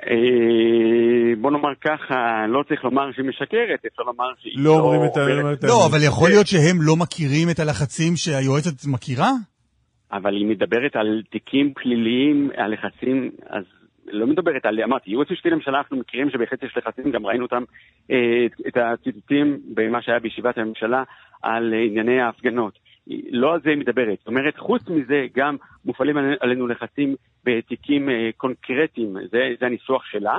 [0.09, 0.15] אה,
[1.41, 5.21] בוא נאמר ככה, לא צריך לומר שהיא משקרת, אפשר לומר שהיא לא אומרים את ה-
[5.39, 5.67] אומרת- את ה...
[5.67, 9.29] לא, אבל יכול להיות שהם לא מכירים את הלחצים שהיועצת מכירה?
[10.13, 13.63] אבל היא מדברת על תיקים פליליים, על לחצים, אז
[14.07, 17.63] לא מדברת על, אמרתי, ייעוץ משפטי לממשלה, אנחנו מכירים שבהחלט יש לחצים, גם ראינו אותם,
[18.11, 21.03] אה, את הציטוטים במה שהיה בישיבת הממשלה
[21.41, 22.79] על אה, ענייני ההפגנות.
[23.31, 24.17] לא על זה היא מדברת.
[24.17, 25.55] זאת אומרת, חוץ מזה, גם
[25.85, 30.37] מופעלים עלי- עלינו לחצים בתיקים אה, קונקרטיים, זה, זה הניסוח שלה,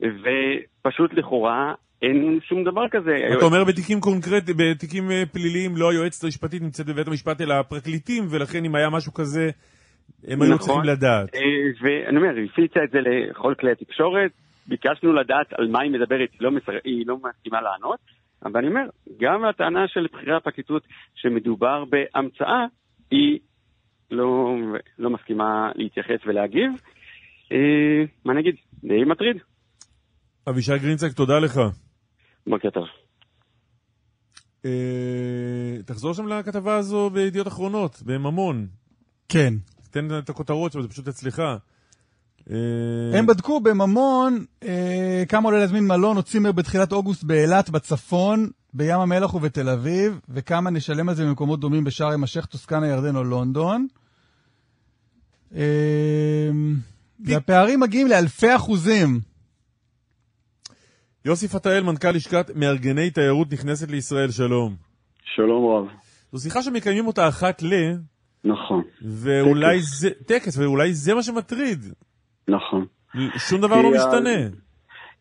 [0.00, 3.16] ופשוט לכאורה אין שום דבר כזה.
[3.36, 8.24] אתה אומר בתיקים קונקרטיים, בתיקים אה, פליליים, לא היועצת המשפטית נמצאת בבית המשפט, אלא הפרקליטים,
[8.30, 9.50] ולכן אם היה משהו כזה,
[10.28, 10.66] הם היו נכון.
[10.66, 11.34] צריכים לדעת.
[11.34, 11.40] אה,
[11.80, 14.30] ואני אומר, היא הפיצה את זה לכל כלי התקשורת,
[14.66, 16.72] ביקשנו לדעת על מה היא מדברת, היא לא, מסר...
[16.84, 17.98] היא לא מסכימה לענות,
[18.44, 18.88] אבל אני אומר,
[19.20, 20.82] גם הטענה של בכירי הפרקליטות
[21.14, 22.66] שמדובר בהמצאה,
[23.10, 23.38] היא
[24.10, 24.56] לא,
[24.98, 26.72] לא מסכימה להתייחס ולהגיב.
[27.52, 28.54] אה, מה נגיד?
[28.84, 29.36] די מטריד.
[30.48, 31.60] אבישי גרינצק, תודה לך.
[32.46, 32.86] בוקר טוב.
[34.64, 38.66] אה, תחזור שם לכתבה הזו בידיעות אחרונות, בממון.
[39.28, 39.54] כן.
[39.90, 41.42] תן את הכותרות שם, זה פשוט אצלך.
[42.50, 48.50] אה, הם בדקו בממון אה, כמה עולה להזמין מלון או צימר בתחילת אוגוסט באילת בצפון,
[48.74, 53.24] בים המלח ובתל אביב, וכמה נשלם על זה במקומות דומים בשארם א-שייח', טוסקנה, ירדן או
[53.24, 53.86] לונדון.
[55.54, 56.50] אה,
[57.24, 59.20] והפערים מגיעים לאלפי אחוזים.
[61.24, 64.76] יוסי פתאל, מנכ"ל לשכת מארגני תיירות נכנסת לישראל, שלום.
[65.34, 65.88] שלום רב.
[66.32, 67.74] זו שיחה שמקיימים אותה אחת ל...
[68.44, 70.10] נכון, ואולי זה...
[70.26, 71.84] טקס, ואולי זה מה שמטריד.
[72.48, 72.86] נכון.
[73.36, 74.56] שום דבר לא ה- משתנה.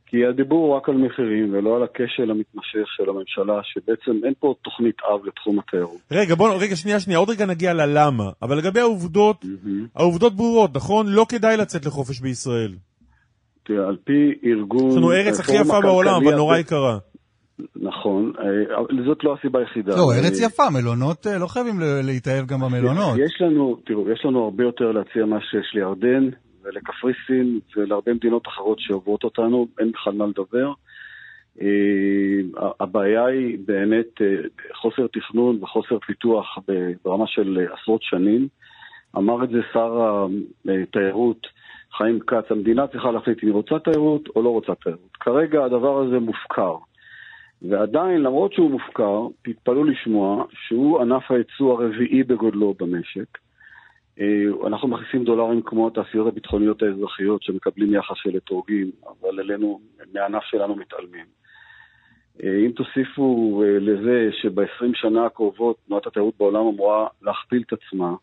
[0.06, 4.54] כי הדיבור הוא רק על מחירים ולא על הכשל המתמשך של הממשלה, שבעצם אין פה
[4.64, 6.00] תוכנית אב לתחום התיירות.
[6.12, 8.30] רגע, בוא, רגע, שנייה, שנייה, עוד רגע נגיע ללמה.
[8.42, 9.46] אבל לגבי העובדות,
[9.96, 11.08] העובדות ברורות, נכון?
[11.08, 12.72] לא כדאי לצאת לחופש בישראל.
[13.64, 14.90] תראה, על פי ארגון...
[14.90, 16.98] יש לנו ארץ הכי הפורום יפה בעולם, אבל נורא יקרה.
[17.76, 19.96] נכון, אה, אבל זאת לא הסיבה היחידה.
[19.96, 23.18] לא, ארץ אה, יפה, מלונות, אה, לא חייבים להתאהב גם במלונות.
[23.18, 26.30] יש לנו, תראו, יש לנו הרבה יותר להציע מה שיש לירדן
[26.70, 30.72] ולקפריסין ולהרבה מדינות אחרות שעוברות אותנו, אין בכלל מה לדבר.
[31.62, 34.36] אה, הבעיה היא באמת אה,
[34.74, 36.58] חוסר תכנון וחוסר פיתוח
[37.06, 38.48] ברמה של עשרות שנים.
[39.18, 40.26] אמר את זה שר
[40.84, 41.48] התיירות
[41.98, 45.12] חיים כץ, המדינה צריכה להחליט אם היא רוצה תיירות או לא רוצה תיירות.
[45.20, 46.76] כרגע הדבר הזה מופקר.
[47.62, 53.38] ועדיין, למרות שהוא מופקר, תתפלאו לשמוע שהוא ענף הייצוא הרביעי בגודלו במשק.
[54.20, 59.80] אה, אנחנו מכניסים דולרים כמו התעשיות הביטחוניות האזרחיות שמקבלים יחס של אתרוגים, אבל אלינו,
[60.14, 61.26] מהענף שלנו מתעלמים.
[62.44, 68.16] אה, אם תוסיפו אה, לזה שב-20 שנה הקרובות תנועת התיירות בעולם אמורה להכפיל את עצמה,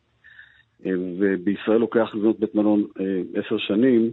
[1.19, 2.85] ובישראל לוקח לבנות בית מלון
[3.35, 4.11] עשר שנים,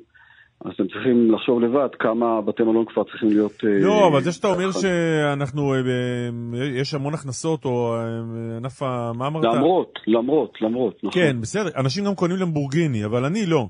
[0.65, 3.63] אז אתם צריכים לחשוב לבד כמה בתי מלון כבר צריכים להיות...
[3.63, 8.83] אה, לא, אבל זה שאתה אומר שאנחנו, אה, ב- יש המון הכנסות, או אה, ענף
[8.83, 9.11] ה...
[9.17, 9.43] מה אמרת?
[9.43, 11.21] למרות, למרות, למרות, נכון.
[11.21, 11.69] כן, בסדר.
[11.79, 13.67] אנשים גם קונים למבורגיני, אבל אני לא.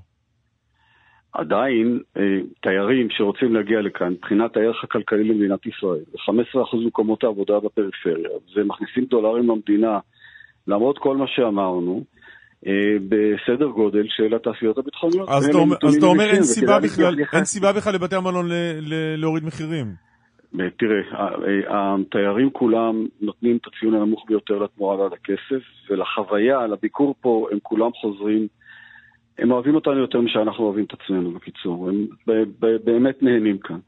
[1.33, 2.21] עדיין אה,
[2.61, 9.49] תיירים שרוצים להגיע לכאן, מבחינת הערך הכלכלי למדינת ישראל, ו-15% מקומות העבודה בפריפריה, ומכניסים דולרים
[9.49, 9.99] למדינה,
[10.67, 12.22] למרות כל מה שאמרנו, אה,
[13.09, 15.29] בסדר גודל של התעשיות הביטחוניות.
[15.29, 15.49] אז
[15.97, 17.15] אתה אומר- אין סיבה בכלל.
[17.33, 18.45] אין סיבה בכלל לבתי המלון
[19.17, 19.85] להוריד מחירים.
[20.59, 26.67] אה, תראה, ה- ה- התיירים כולם נותנים את הציון הנמוך ביותר לתמורה ועל הכסף, ולחוויה,
[26.67, 28.47] לביקור פה, הם כולם חוזרים.
[29.39, 31.89] הם אוהבים אותנו יותר משאנחנו אוהבים את עצמנו, בקיצור.
[31.89, 32.05] הם
[32.83, 33.79] באמת נהנים כאן.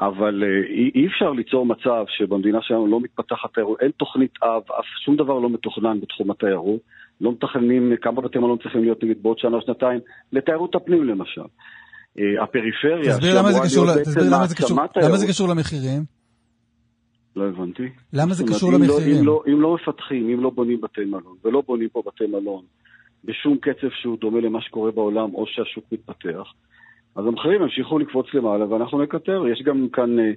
[0.00, 4.84] אבל אה, אי אפשר ליצור מצב שבמדינה שלנו לא מתפתחת תיירות, אין תוכנית אב, אף
[5.04, 6.80] שום דבר לא מתוכנן בתחום התיירות.
[7.20, 10.00] לא מתכננים כמה בתי מלון צריכים להיות נגיד בעוד שנה או שנתיים,
[10.32, 11.42] לתיירות הפנים למשל.
[12.18, 16.02] אה, הפריפריה, תסביר למה זה קשור, תסביר למה זה קשור, למה זה קשור למחירים?
[17.36, 17.88] לא הבנתי.
[18.12, 19.18] למה זה קשור לא- למחירים?
[19.18, 22.62] אם לא, אם לא מפתחים, אם לא בונים בתי מלון, ולא בונים פה בתי מלון
[23.24, 26.52] בשום קצב שהוא דומה למה שקורה בעולם, או שהשוק מתפתח,
[27.16, 29.44] אז המחירים ימשיכו לקפוץ למעלה ואנחנו נקטר.
[29.52, 30.30] יש גם כאן אה,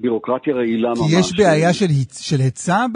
[0.00, 0.98] בירוקרטיה רעילה ממש.
[0.98, 2.86] כי יש בעיה של היצ- של היצע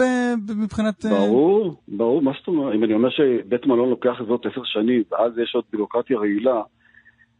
[0.57, 1.05] מבחינת...
[1.05, 2.75] אה, ברור, ברור, מה זאת אומרת?
[2.75, 6.61] אם אני אומר שבית מלון לוקח זאת עשר שנים, ואז יש עוד בירוקרטיה רעילה,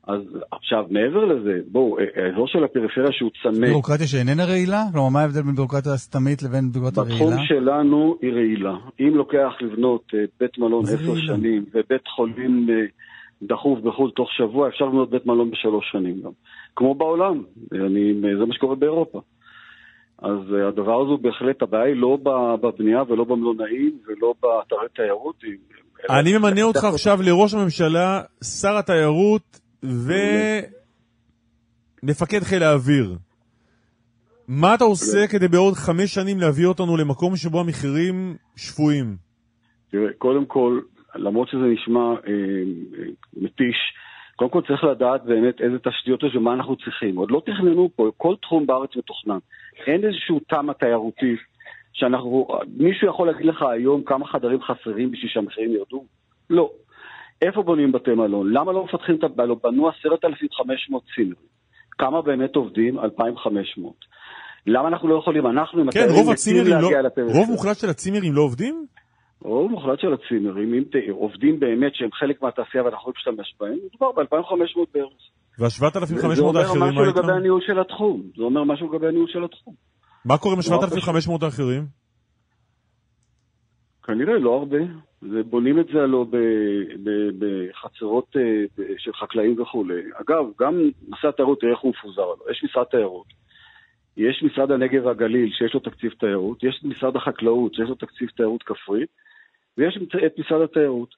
[0.07, 4.83] אז עכשיו, מעבר לזה, בואו, אה, האזור של הפריפריה שהוא צמא, בירוקרטיה שאיננה רעילה?
[4.93, 7.43] כלומר, מה ההבדל בין בירוקרטיה סתמית לבין בירוקרטיה בתחום רעילה?
[7.47, 8.73] שלנו היא רעילה.
[8.99, 11.15] אם לוקח לבנות אה, בית מלון עשר.
[11.15, 12.75] שנים ובית חולים אה,
[13.43, 16.31] דחוף בחו"ל תוך שבוע, אפשר לבנות בית מלון בשלוש שנים גם.
[16.75, 19.21] כמו בעולם, אני, זה מה שקורה באירופה.
[20.19, 25.35] אז אה, הדבר הזה הוא בהחלט, הבעיה היא לא בבנייה ולא במלונאים ולא באתרי תיירות.
[26.09, 28.21] אני ממנה אותך עכשיו לראש הממשלה,
[28.61, 29.59] שר התיירות
[32.03, 33.15] ומפקד חיל האוויר.
[34.47, 39.15] מה אתה עושה כדי בעוד חמש שנים להביא אותנו למקום שבו המחירים שפויים?
[39.91, 40.79] תראה, קודם כל,
[41.15, 42.13] למרות שזה נשמע אה,
[42.99, 43.75] אה, מתיש,
[44.35, 47.15] קודם כל צריך לדעת באמת איזה תשתיות יש ומה אנחנו צריכים.
[47.17, 49.37] עוד לא תכננו פה, כל תחום בארץ מתוכנן.
[49.87, 51.35] אין איזשהו תמ"א תיירותי
[51.93, 52.47] שאנחנו,
[52.77, 56.03] מישהו יכול להגיד לך היום כמה חדרים חסרים בשביל שהמחירים ירדו?
[56.49, 56.69] לא.
[57.41, 58.53] איפה בונים בתי מלון?
[58.53, 59.61] למה לא מפתחים את הבעלות?
[59.63, 61.35] בנו 10,500 צימרים.
[61.97, 62.99] כמה באמת עובדים?
[62.99, 63.93] 2,500.
[64.67, 65.47] למה אנחנו לא יכולים?
[65.47, 66.89] אנחנו עם כן, רוב הצימרים לא...
[67.33, 68.85] רוב מוחלט של הצימרים לא עובדים?
[69.41, 73.77] רוב מוחלט של הצימרים, אם ת- עובדים באמת שהם חלק מהתעשייה ואנחנו יכולים להשתמש בהם,
[73.85, 75.09] מדובר ב-2,500 בערך.
[75.57, 77.19] זה וה-7,500 אומר האחרים, משהו מה איתם?
[77.19, 78.21] לגבי הניהול של התחום.
[78.37, 79.73] זה אומר משהו לגבי הניהול של התחום.
[80.25, 81.85] מה קורה עם נורא ה-7,500 האחרים?
[84.03, 84.77] כנראה לא הרבה.
[85.21, 86.25] זה, בונים את זה הלוא
[87.39, 90.01] בחצרות אה, של חקלאים וכולי.
[90.13, 92.21] אגב, גם נושא התיירות, תראה איך הוא מפוזר.
[92.21, 92.51] הלוא.
[92.51, 93.25] יש משרד תיירות,
[94.17, 98.63] יש משרד הנגב והגליל שיש לו תקציב תיירות, יש משרד החקלאות שיש לו תקציב תיירות
[98.63, 99.09] כפרית,
[99.77, 101.09] ויש את משרד התיירות.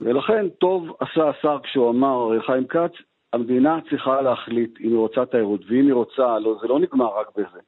[0.00, 2.92] ולכן טוב עשה השר כשהוא אמר, חיים כץ,
[3.32, 7.26] המדינה צריכה להחליט אם היא רוצה תיירות, ואם היא רוצה, לא, זה לא נגמר רק
[7.36, 7.60] בזה.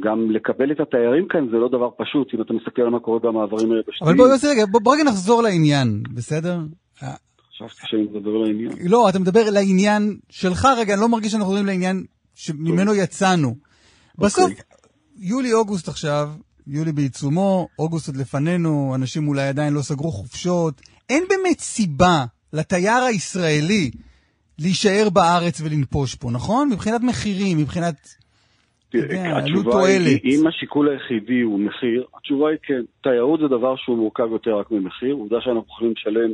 [0.00, 3.18] גם לקבל את התיירים כאן זה לא דבר פשוט, אם אתה מסתכל על מה קורה
[3.18, 4.08] במעברים היבשתיים.
[4.10, 4.26] אבל בוא
[4.70, 6.58] בוא בוא רגע נחזור לעניין, בסדר?
[7.50, 8.70] חשבתי שאני מדבר לעניין.
[8.90, 13.54] לא, אתה מדבר לעניין שלך רגע, אני לא מרגיש שאנחנו מדברים לעניין שממנו יצאנו.
[14.18, 14.50] בסוף,
[15.18, 16.28] יולי-אוגוסט עכשיו,
[16.66, 20.80] יולי בעיצומו, אוגוסט עוד לפנינו, אנשים אולי עדיין לא סגרו חופשות.
[21.10, 23.90] אין באמת סיבה לתייר הישראלי
[24.58, 26.68] להישאר בארץ ולנפוש פה, נכון?
[26.72, 27.94] מבחינת מחירים, מבחינת...
[28.94, 30.20] עלות התשובה היא.
[30.24, 32.82] אם השיקול היחידי הוא מחיר, התשובה היא כן.
[33.02, 35.14] תיירות זה דבר שהוא מורכב יותר רק ממחיר.
[35.14, 36.30] עובדה שאנחנו יכולים לשלם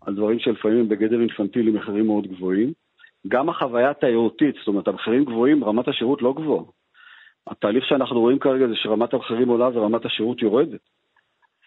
[0.00, 2.72] על דברים שלפעמים הם בגדר אינפנטילי מחירים מאוד גבוהים.
[3.28, 6.64] גם החוויה התיירותית, זאת אומרת, המחירים גבוהים, רמת השירות לא גבוהה.
[7.46, 10.80] התהליך שאנחנו רואים כרגע זה שרמת המחירים עולה ורמת השירות יורדת.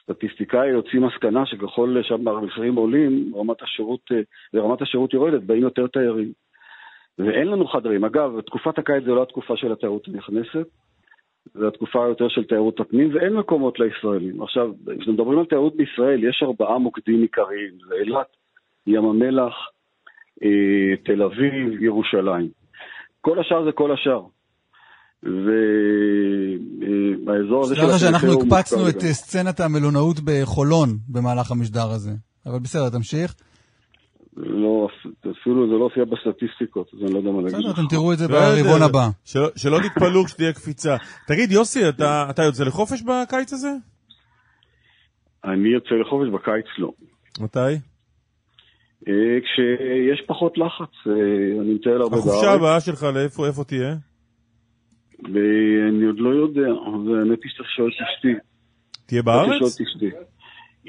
[0.04, 4.22] סטטיסטיקאי יוציא מסקנה שככל שהמחירים עולים, רמת השירות, אה,
[4.54, 6.32] ורמת השירות יורדת, באים יותר תיירים.
[7.20, 8.06] ואין לנו חדרים.
[8.06, 10.68] אגב, תקופת הקיץ זה לא התקופה של התיירות הנכנסת,
[11.54, 14.42] זה התקופה יותר של תיירות הפנים, ואין מקומות לישראלים.
[14.42, 18.28] עכשיו, כשאתם מדברים על תיירות בישראל, יש ארבעה מוקדים עיקריים, זה אילת,
[18.88, 19.54] ים המלח,
[20.44, 22.50] אה, תל אביב, ירושלים.
[23.22, 24.22] כל השאר זה כל השאר.
[27.26, 29.04] והאזור הזה של סליחה שאנחנו הפריפריה הוא הקפצנו את.
[29.04, 32.12] אה, סצנת המלונאות בחולון במהלך המשדר הזה.
[32.46, 33.36] אבל בסדר, תמשיך.
[34.38, 34.88] לא,
[35.20, 37.72] אפילו זה לא הופיע בסטטיסטיקות, אז אני לא יודע מה להגיד בסדר.
[37.72, 38.40] אתם תראו את זה בסדר.
[38.56, 39.10] ברבעון הבא.
[39.26, 40.96] שלא- תתפלאו כשתהיה קפיצה.
[41.28, 43.72] תגיד, יוסי, אתה אתה יוצא לחופש בקיץ הזה?
[45.46, 46.92] אני יוצא לחופש בקיץ לא.
[47.40, 47.60] מתי?
[49.08, 51.14] אה, כשיש פחות לחץ, אה,
[51.62, 52.28] אני מטייל הרבה בארץ.
[52.28, 53.96] החופשה הבאה שלך, לאיפה איפה תהיה?
[55.24, 58.34] ואני עוד לא יודע, אז האמת היא שצריך לשאול את אשתי.
[59.06, 59.62] תהיה בארץ?
[59.62, 60.10] את אשתי.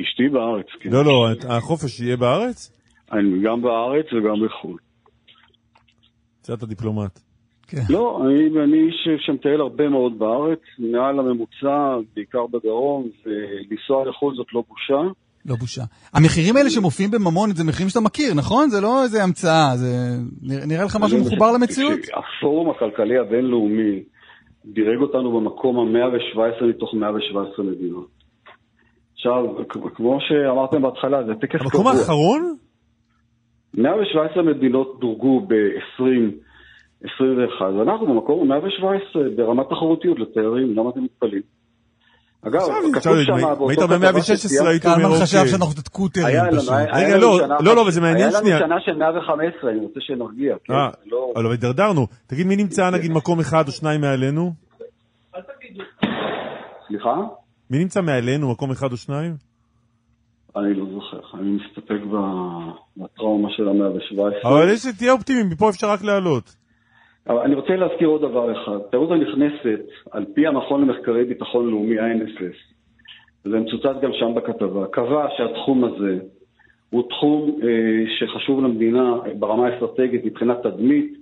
[0.00, 0.90] אשתי בארץ, כן.
[0.90, 2.72] לא, לא, החופש יהיה בארץ?
[3.12, 4.76] אני גם בארץ וגם בחו"ל.
[6.42, 7.18] קצת הדיפלומט.
[7.90, 14.46] לא, אני, אני איש שמטייל הרבה מאוד בארץ, מעל הממוצע, בעיקר בדרום, ולנסוע לחו"ל זאת
[14.52, 15.12] לא בושה.
[15.46, 15.82] לא בושה.
[16.14, 18.68] המחירים האלה שמופיעים בממון, זה מחירים שאתה מכיר, נכון?
[18.70, 19.86] זה לא איזה המצאה, זה
[20.42, 22.00] נראה לך משהו מחובר למציאות?
[22.02, 24.02] שהפורום הכלכלי הבינלאומי
[24.64, 28.08] דירג אותנו במקום ה-117 מתוך 117 מדינות.
[29.12, 29.44] עכשיו,
[29.94, 31.70] כמו שאמרתם בהתחלה, זה טקס קבוע.
[31.70, 32.56] המקום האחרון?
[33.74, 41.42] 117 מדינות דורגו ב-2021, ואנחנו במקום ה-117 ברמת תחרותיות לתיירים, למה אתם מתפלאים?
[42.46, 42.60] אגב,
[42.94, 45.50] כתוב שם היית באותה ב- כתבה 116 שציינת- היית אומר, קלמן חשב אוקיי.
[45.50, 45.74] שאנחנו
[46.26, 46.70] היה לנו- פשוט.
[46.72, 48.56] היה רגע, לא, שנה לא, לא, אבל זה מעניין היה שנייה.
[48.60, 50.56] לנו שנה של 115, אני רוצה שנרגיע.
[50.64, 50.72] כן?
[50.72, 52.06] אה, לא- אבל הידרדרנו.
[52.26, 54.52] תגיד, מי נמצא נגיד מקום אחד או שניים מעלינו?
[56.88, 57.14] סליחה?
[57.70, 59.34] מי נמצא מעלינו, מקום אחד או שניים?
[60.56, 62.70] אני לא זוכר, אני מסתפק ב-
[63.04, 64.48] בטראומה של ה-117.
[64.48, 66.56] אבל יש, תהיה אופטימי, מפה אפשר רק לעלות.
[67.28, 68.76] אבל אני רוצה להזכיר עוד דבר אחד.
[68.86, 69.80] התיירות הנכנסת,
[70.10, 72.74] על פי המכון למחקרי ביטחון לאומי, ה-NSS,
[73.44, 76.18] וזה מצוטט גם שם בכתבה, קבע שהתחום הזה
[76.90, 81.18] הוא תחום אה, שחשוב למדינה ברמה האסטרטגית מבחינת תדמית,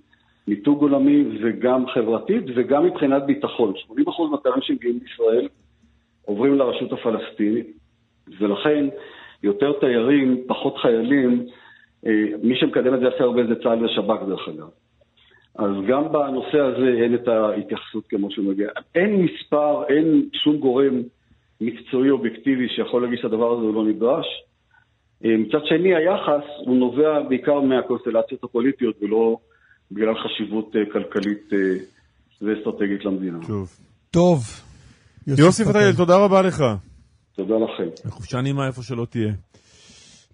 [0.49, 3.73] מיתוג עולמי וגם חברתית וגם מבחינת ביטחון.
[3.89, 5.49] 80% מהתיירים שמגיעים לישראל
[6.25, 7.67] עוברים לרשות הפלסטינית,
[8.41, 8.89] ולכן
[9.43, 11.47] יותר תיירים, פחות חיילים,
[12.07, 12.13] אה,
[12.43, 14.69] מי שמקדם את זה הכי הרבה זה צה"ל ושב"כ דרך אגב.
[15.55, 18.69] אז גם בנושא הזה אין את ההתייחסות כמו שמגיע.
[18.95, 21.03] אין מספר, אין שום גורם
[21.61, 24.27] מקצועי אובייקטיבי שיכול להגיד שהדבר הזה הוא לא נדרש.
[25.25, 29.39] אה, מצד שני, היחס הוא נובע בעיקר מהקונסטלציות הפוליטיות ולא
[29.91, 31.59] בגלל חשיבות אה, כלכלית אה,
[32.43, 33.39] ואסטרטגית למדינה.
[33.47, 33.69] טוב.
[34.11, 34.39] טוב.
[35.27, 36.65] יוסי פתאל, תודה רבה לך.
[37.37, 38.11] תודה לכם.
[38.11, 39.33] חופשה נעימה איפה שלא תהיה.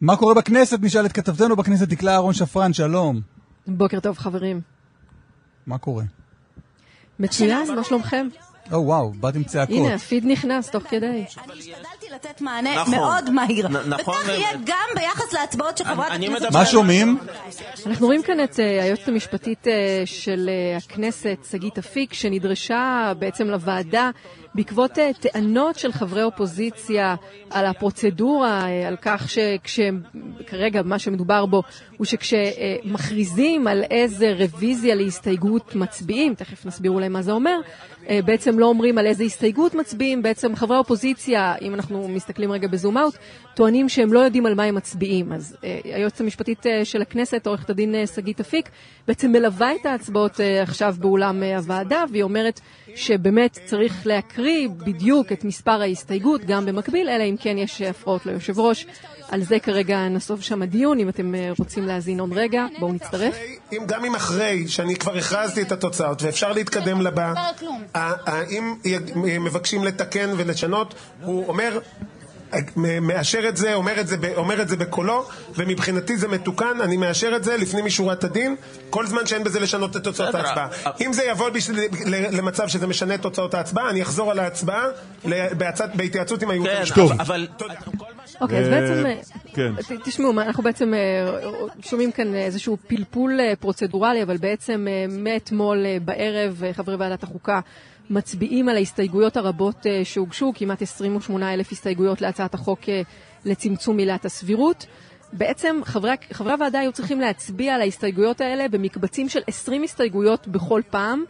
[0.01, 0.78] מה קורה בכנסת?
[0.82, 3.20] נשאל את כתבתנו בכנסת, דקלה אהרון שפרן, שלום.
[3.66, 4.75] בוקר טוב, חברים.
[5.66, 6.05] מה קורה?
[7.18, 8.28] מצוין, מה שלומכם?
[8.72, 9.76] או וואו, באת עם צעקות.
[9.76, 11.24] הנה, הפיד נכנס תוך כדי.
[11.28, 12.94] השתדלתי לתת מענה נכון.
[12.94, 13.68] מאוד מהיר.
[13.68, 16.52] נכון, וכך יהיה גם ביחס להצבעות של חברת הכנסת...
[16.52, 17.18] מה שומעים?
[17.86, 23.47] אנחנו רואים כאן את אה, היועצת המשפטית אה, של אה, הכנסת, שגית אפיק, שנדרשה בעצם
[23.47, 24.10] לוועדה
[24.56, 27.14] בעקבות אה, טענות של חברי אופוזיציה
[27.50, 29.28] על הפרוצדורה, אה, על כך
[29.64, 31.62] שכרגע מה שמדובר בו
[31.96, 37.60] הוא שכשמכריזים על איזה רוויזיה להסתייגות מצביעים, תכף נסביר אולי מה זה אומר,
[38.24, 42.98] בעצם לא אומרים על איזה הסתייגות מצביעים, בעצם חברי האופוזיציה, אם אנחנו מסתכלים רגע בזום
[42.98, 43.14] אאוט,
[43.54, 45.32] טוענים שהם לא יודעים על מה הם מצביעים.
[45.32, 48.70] אז אה, היועצת המשפטית אה, של הכנסת, עורכת הדין אה, שגית אפיק,
[49.08, 52.60] בעצם מלווה את ההצבעות אה, עכשיו באולם אה, הוועדה, והיא אומרת
[52.94, 58.58] שבאמת צריך להקריא בדיוק את מספר ההסתייגות, גם במקביל, אלא אם כן יש הפרעות ליושב
[58.58, 58.86] ראש.
[59.28, 63.34] על זה כרגע נסוב שם הדיון, אם אתם אה, רוצים להאזין עוד רגע, בואו נצטרף.
[63.72, 67.32] אם, גם אם אחרי שאני כבר הכרזתי את התוצאות ואפשר להתקדם לבא,
[68.50, 68.74] אם
[69.44, 71.78] מבקשים לתקן ולשנות, הוא אומר...
[72.77, 77.36] מאשר את זה, אומר את זה, אומר את זה בקולו, ומבחינתי זה מתוקן, אני מאשר
[77.36, 78.56] את זה לפנים משורת הדין,
[78.90, 80.68] כל זמן שאין בזה לשנות את תוצאות ההצבעה.
[81.01, 84.86] אם זה יבוא בשביל, למצב שזה משנה את תוצאות ההצבעה, אני אחזור על ההצבעה
[85.94, 87.01] בהתייעצות עם הייעוץ כן, המשפטי.
[87.20, 87.47] אבל...
[88.40, 89.14] אוקיי, אז בעצם, אה,
[89.55, 89.73] כן.
[90.05, 91.51] תשמעו, אנחנו בעצם אה,
[91.81, 97.60] שומעים כאן איזשהו פלפול אה, פרוצדורלי, אבל בעצם מאתמול בערב חברי ועדת החוקה
[98.10, 103.02] מצביעים על ההסתייגויות הרבות אה, שהוגשו, כמעט 28 אלף הסתייגויות להצעת החוק אה,
[103.44, 104.86] לצמצום עילת הסבירות.
[105.32, 110.82] בעצם חברי, חברי הוועדה היו צריכים להצביע על ההסתייגויות האלה במקבצים של 20 הסתייגויות בכל
[110.90, 111.24] פעם.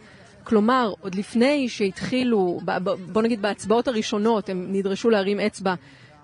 [0.44, 2.60] כלומר, עוד לפני שהתחילו,
[3.12, 5.74] בוא נגיד בהצבעות הראשונות, הם נדרשו להרים אצבע,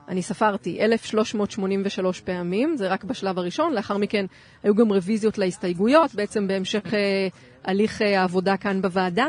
[0.08, 4.26] אני ספרתי, 1,383 פעמים, זה רק בשלב הראשון, לאחר מכן
[4.62, 7.28] היו גם רוויזיות להסתייגויות, בעצם בהמשך אה,
[7.64, 9.26] הליך העבודה כאן בוועדה.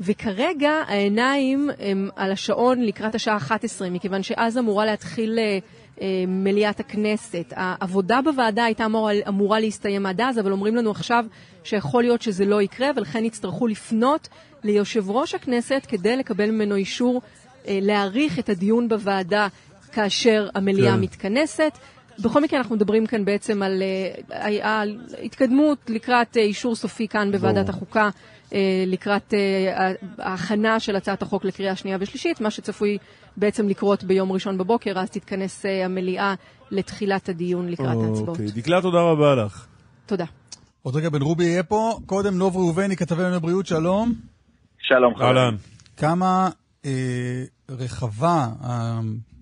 [0.00, 5.58] וכרגע העיניים הם על השעון לקראת השעה 11, מכיוון שאז אמורה להתחיל אה,
[6.00, 7.52] אה, מליאת הכנסת.
[7.56, 11.24] העבודה בוועדה הייתה אמורה, אמורה להסתיים עד אז, אבל אומרים לנו עכשיו
[11.64, 14.28] שיכול להיות שזה לא יקרה, ולכן יצטרכו לפנות
[14.64, 17.22] ליושב ראש הכנסת כדי לקבל ממנו אישור
[17.68, 19.48] אה, להאריך את הדיון בוועדה
[19.92, 21.00] כאשר המליאה כן.
[21.00, 21.78] מתכנסת.
[22.18, 23.82] בכל מקרה אנחנו מדברים כאן בעצם על
[24.30, 27.70] אה, על התקדמות לקראת אישור סופי כאן בוועדת ברור.
[27.70, 28.10] החוקה,
[28.86, 32.98] לקראת אה, ההכנה של הצעת החוק לקריאה שנייה ושלישית, מה שצפוי
[33.36, 36.34] בעצם לקרות ביום ראשון בבוקר, אז תתכנס אה, המליאה
[36.70, 38.28] לתחילת הדיון לקראת ההצבעות.
[38.28, 39.66] אוקיי, דקלה, תודה רבה לך.
[40.06, 40.24] תודה.
[40.82, 41.98] עוד רגע בן רובי יהיה פה.
[42.06, 44.12] קודם נוב ראובני, כתבי ענייני בריאות, שלום.
[44.78, 45.36] שלום חברים.
[45.36, 45.56] אהלן.
[45.96, 46.50] כמה
[46.84, 48.48] אה, רחבה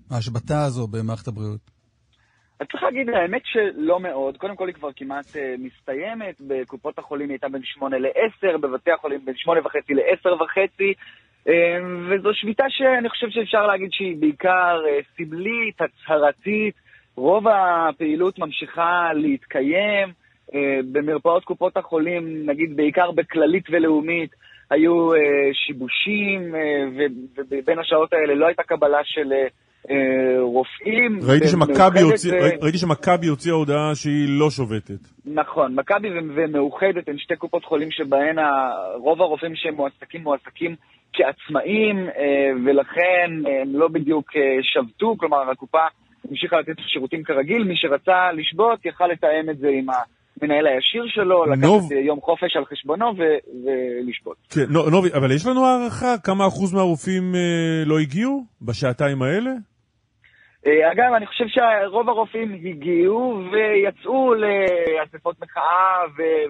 [0.09, 1.74] ההשבתה הזו במערכת הבריאות?
[2.59, 4.37] אז צריך להגיד, האמת שלא מאוד.
[4.37, 6.35] קודם כל היא כבר כמעט uh, מסתיימת.
[6.41, 10.93] בקופות החולים היא הייתה בין 8 ל-10, בבתי החולים בין 8 וחצי ל-10 וחצי.
[11.47, 11.49] Uh,
[12.09, 16.75] וזו שביתה שאני חושב שאפשר להגיד שהיא בעיקר uh, סמלית, הצהרתית.
[17.15, 20.09] רוב הפעילות ממשיכה להתקיים.
[20.51, 20.55] Uh,
[20.91, 24.35] במרפאות קופות החולים, נגיד בעיקר בכללית ולאומית,
[24.69, 25.17] היו uh,
[25.53, 27.11] שיבושים, uh,
[27.49, 29.31] ובין השעות האלה לא הייתה קבלה של...
[29.31, 29.47] Uh, אה,
[30.41, 31.19] רופאים.
[31.27, 34.99] ראיתי שמכבי ומאוחדת הוציא- ו- ראי- ראיתי שמכבי הוציאה הודעה שהיא לא שובתת.
[35.25, 40.75] נכון, מכבי ומאוחדת הן שתי קופות חולים שבהן ה- רוב הרופאים שמועסקים מועסקים
[41.13, 42.13] כעצמאים, אה,
[42.65, 43.31] ולכן
[43.61, 45.79] הם לא בדיוק אה, שבתו, כלומר הקופה
[46.29, 49.85] המשיכה לתת שירותים כרגיל, מי שרצה לשבות יכל לתאם את זה עם
[50.41, 51.45] המנהל הישיר שלו.
[51.45, 54.35] לקחת אה, יום חופש על חשבונו ו- ולשבות.
[54.49, 57.39] כן, נו- נובי, אבל יש לנו הערכה כמה אחוז מהרופאים אה,
[57.85, 59.51] לא הגיעו בשעתיים האלה?
[60.67, 66.03] אה, אגב, אני חושב שרוב הרופאים הגיעו ויצאו לאספות מחאה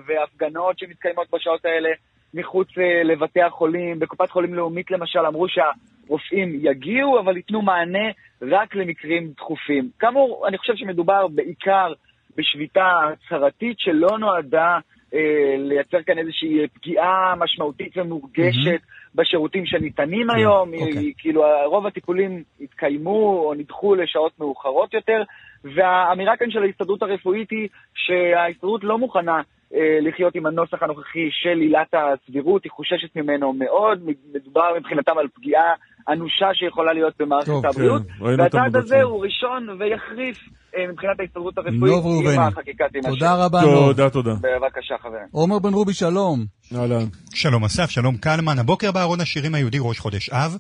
[0.06, 1.90] והפגנות שמתקיימות בשעות האלה
[2.34, 4.00] מחוץ אה, לבתי החולים.
[4.00, 8.10] בקופת חולים לאומית למשל אמרו שהרופאים יגיעו, אבל ייתנו מענה
[8.42, 9.90] רק למקרים דחופים.
[10.00, 11.94] כאמור, אני חושב שמדובר בעיקר
[12.38, 14.78] בשביתה הצהרתית שלא נועדה
[15.14, 18.82] אה, לייצר כאן איזושהי פגיעה משמעותית ומורגשת
[19.16, 20.72] בשירותים שניתנים היום.
[20.72, 25.24] היא- היא- כאילו, רוב הטיפולים התקיימו או נדחו לשעות מאוחרות יותר,
[25.64, 29.42] והאמירה כאן של ההסתדרות הרפואית היא שההסתדרות לא מוכנה
[29.74, 35.28] אה, לחיות עם הנוסח הנוכחי של עילת הסבירות, היא חוששת ממנו מאוד, מדובר מבחינתם על
[35.28, 35.74] פגיעה
[36.10, 39.02] אנושה שיכולה להיות במערכת טוב, הבריאות, כן, והצעד הזה.
[39.02, 40.38] הוא ראשון ויחריף
[40.76, 42.36] אה, מבחינת ההסתדרות הרפואית.
[42.36, 43.10] אם החקיקה תימשך.
[43.10, 43.88] תודה רבה, נוב.
[43.88, 44.34] תודה, תודה.
[44.34, 45.28] בבקשה, חברים.
[45.32, 46.46] עומר בן רובי, שלום.
[46.76, 47.06] אהלן.
[47.34, 48.60] שלום אסף, שלום קלמן.
[48.60, 50.58] הבוקר בארון השירים היהודי ראש חודש אב.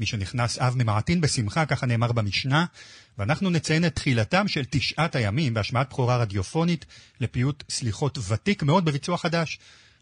[0.00, 2.64] מי שנכנס אב ממעטין בשמחה, ככה נאמר במשנה.
[3.18, 6.86] ואנחנו נציין את תחילתם של תשעת הימים בהשמעת בכורה רדיופונית
[7.20, 9.58] לפיוט סליחות ותיק מאוד בביצוע חדש.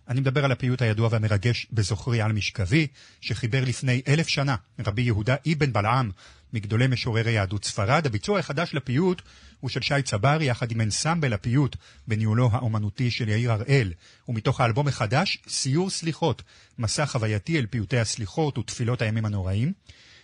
[0.08, 2.86] אני מדבר על הפיוט הידוע והמרגש בזוכרי על משכבי,
[3.20, 4.56] שחיבר לפני אלף שנה
[4.86, 6.10] רבי יהודה אבן בלעם,
[6.52, 8.06] מגדולי משוררי יהדות ספרד.
[8.06, 9.22] הביצוע החדש לפיוט
[9.60, 11.76] הוא של שי צברי יחד עם אנסמבל הפיוט
[12.08, 13.92] בניהולו האומנותי של יאיר הראל.
[14.28, 16.42] ומתוך האלבום החדש, סיור סליחות,
[16.78, 19.72] מסע חווייתי אל פיוטי הסליחות ותפילות הימים הנוראים.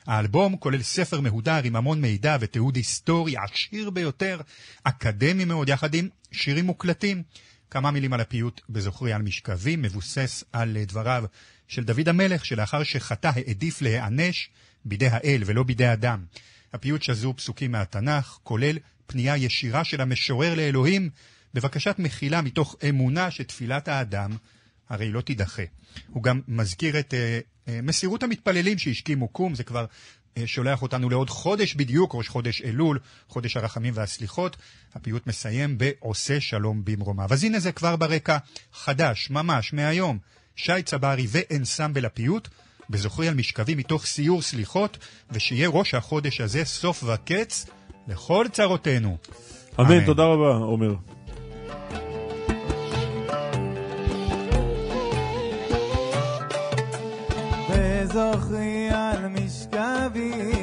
[0.06, 4.40] האלבום כולל ספר מהודר עם המון מידע ותיעוד היסטורי עשיר ביותר,
[4.84, 7.22] אקדמי מאוד, יחד עם שירים מוקלטים.
[7.72, 11.24] כמה מילים על הפיוט בזוכרי על משכבי, מבוסס על דבריו
[11.68, 14.48] של דוד המלך, שלאחר שחטא העדיף להיענש
[14.84, 16.24] בידי האל ולא בידי אדם.
[16.72, 21.10] הפיוט שזור פסוקים מהתנ"ך, כולל פנייה ישירה של המשורר לאלוהים,
[21.54, 24.30] בבקשת מחילה מתוך אמונה שתפילת האדם
[24.88, 25.62] הרי לא תידחה.
[26.10, 29.86] הוא גם מזכיר את אה, אה, מסירות המתפללים שהשכימו קום, זה כבר
[30.46, 32.98] שולח אותנו לעוד חודש בדיוק, ראש חודש אלול,
[33.28, 34.56] חודש הרחמים והסליחות.
[34.94, 37.28] הפיוט מסיים ב"עושה שלום במרומיו".
[37.30, 38.38] אז הנה זה כבר ברקע,
[38.72, 40.18] חדש, ממש, מהיום.
[40.56, 42.48] שי צברי ואנסמבל הפיוט,
[42.90, 44.98] בזוכרי על משכבי מתוך סיור סליחות,
[45.30, 47.66] ושיהיה ראש החודש הזה סוף וקץ
[48.08, 49.16] לכל צרותינו.
[49.80, 50.94] אמן, תודה רבה, עומר.
[57.70, 59.28] וזוכרי על
[59.74, 60.61] משכבי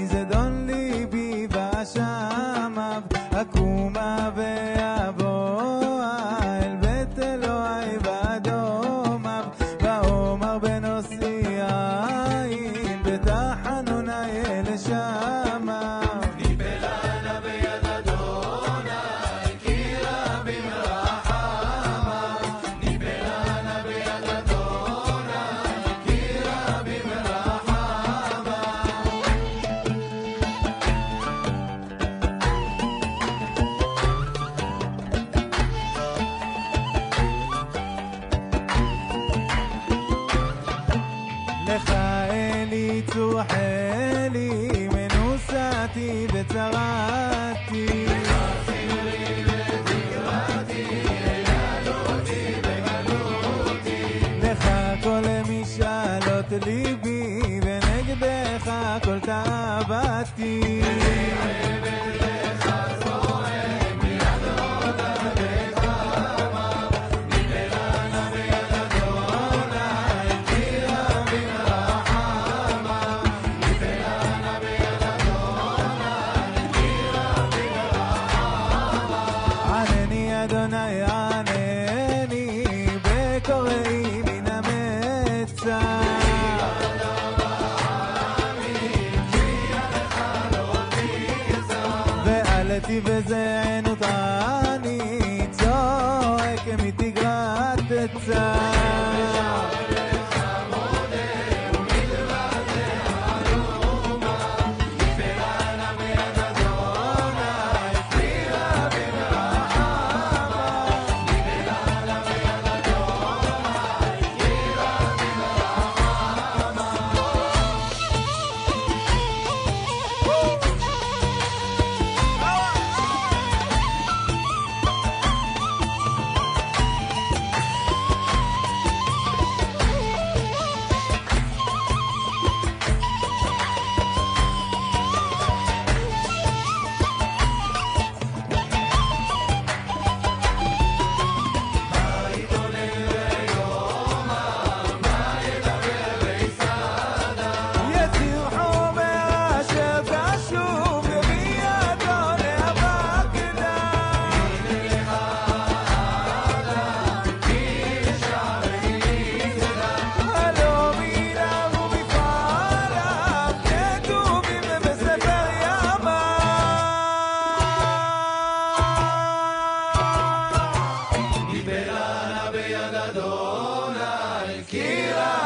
[172.87, 175.38] Adonai Kira.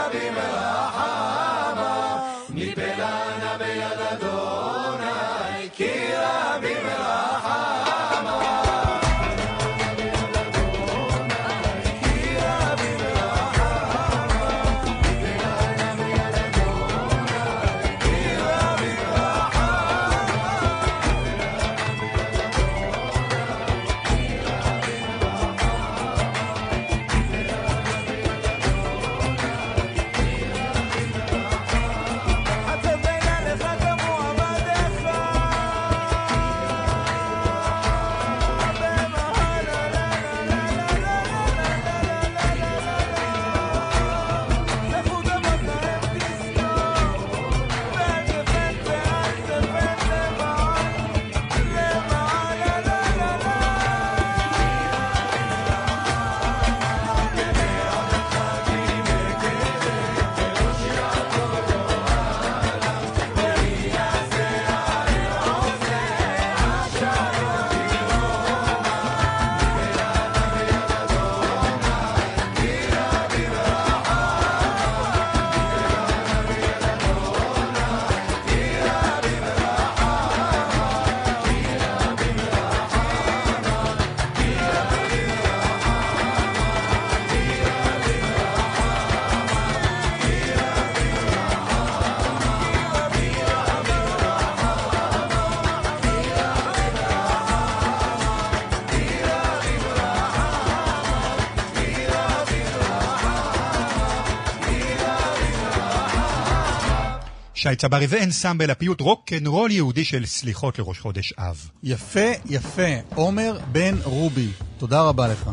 [107.64, 111.70] שי צברי ואנסמבל הפיוט רוקנרול יהודי של סליחות לראש חודש אב.
[111.84, 112.82] יפה, יפה.
[113.16, 115.50] עומר בן רובי, תודה רבה לך.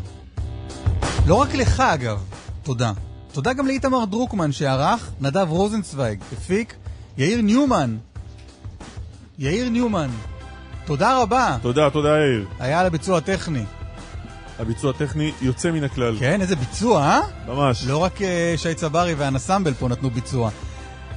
[1.26, 2.22] לא רק לך, אגב,
[2.62, 2.92] תודה.
[3.32, 6.74] תודה גם לאיתמר דרוקמן שערך, נדב רוזנצוויג הפיק,
[7.18, 7.96] יאיר ניומן.
[9.38, 10.10] יאיר ניומן.
[10.84, 11.56] תודה רבה.
[11.62, 12.46] תודה, תודה יאיר.
[12.58, 13.64] היה על הביצוע הטכני.
[14.58, 16.18] הביצוע הטכני יוצא מן הכלל.
[16.18, 17.20] כן, איזה ביצוע, אה?
[17.46, 17.84] ממש.
[17.86, 20.50] לא רק אה, שי צברי והנסמבל פה נתנו ביצוע.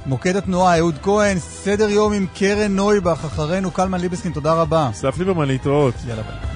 [0.06, 4.88] מוקד התנועה, אהוד כהן, סדר יום עם קרן נויבך, אחרינו קלמן ליבסקין, תודה רבה.
[4.90, 5.94] אסף ליברמן, להתראות.
[6.06, 6.53] יאללה ביי.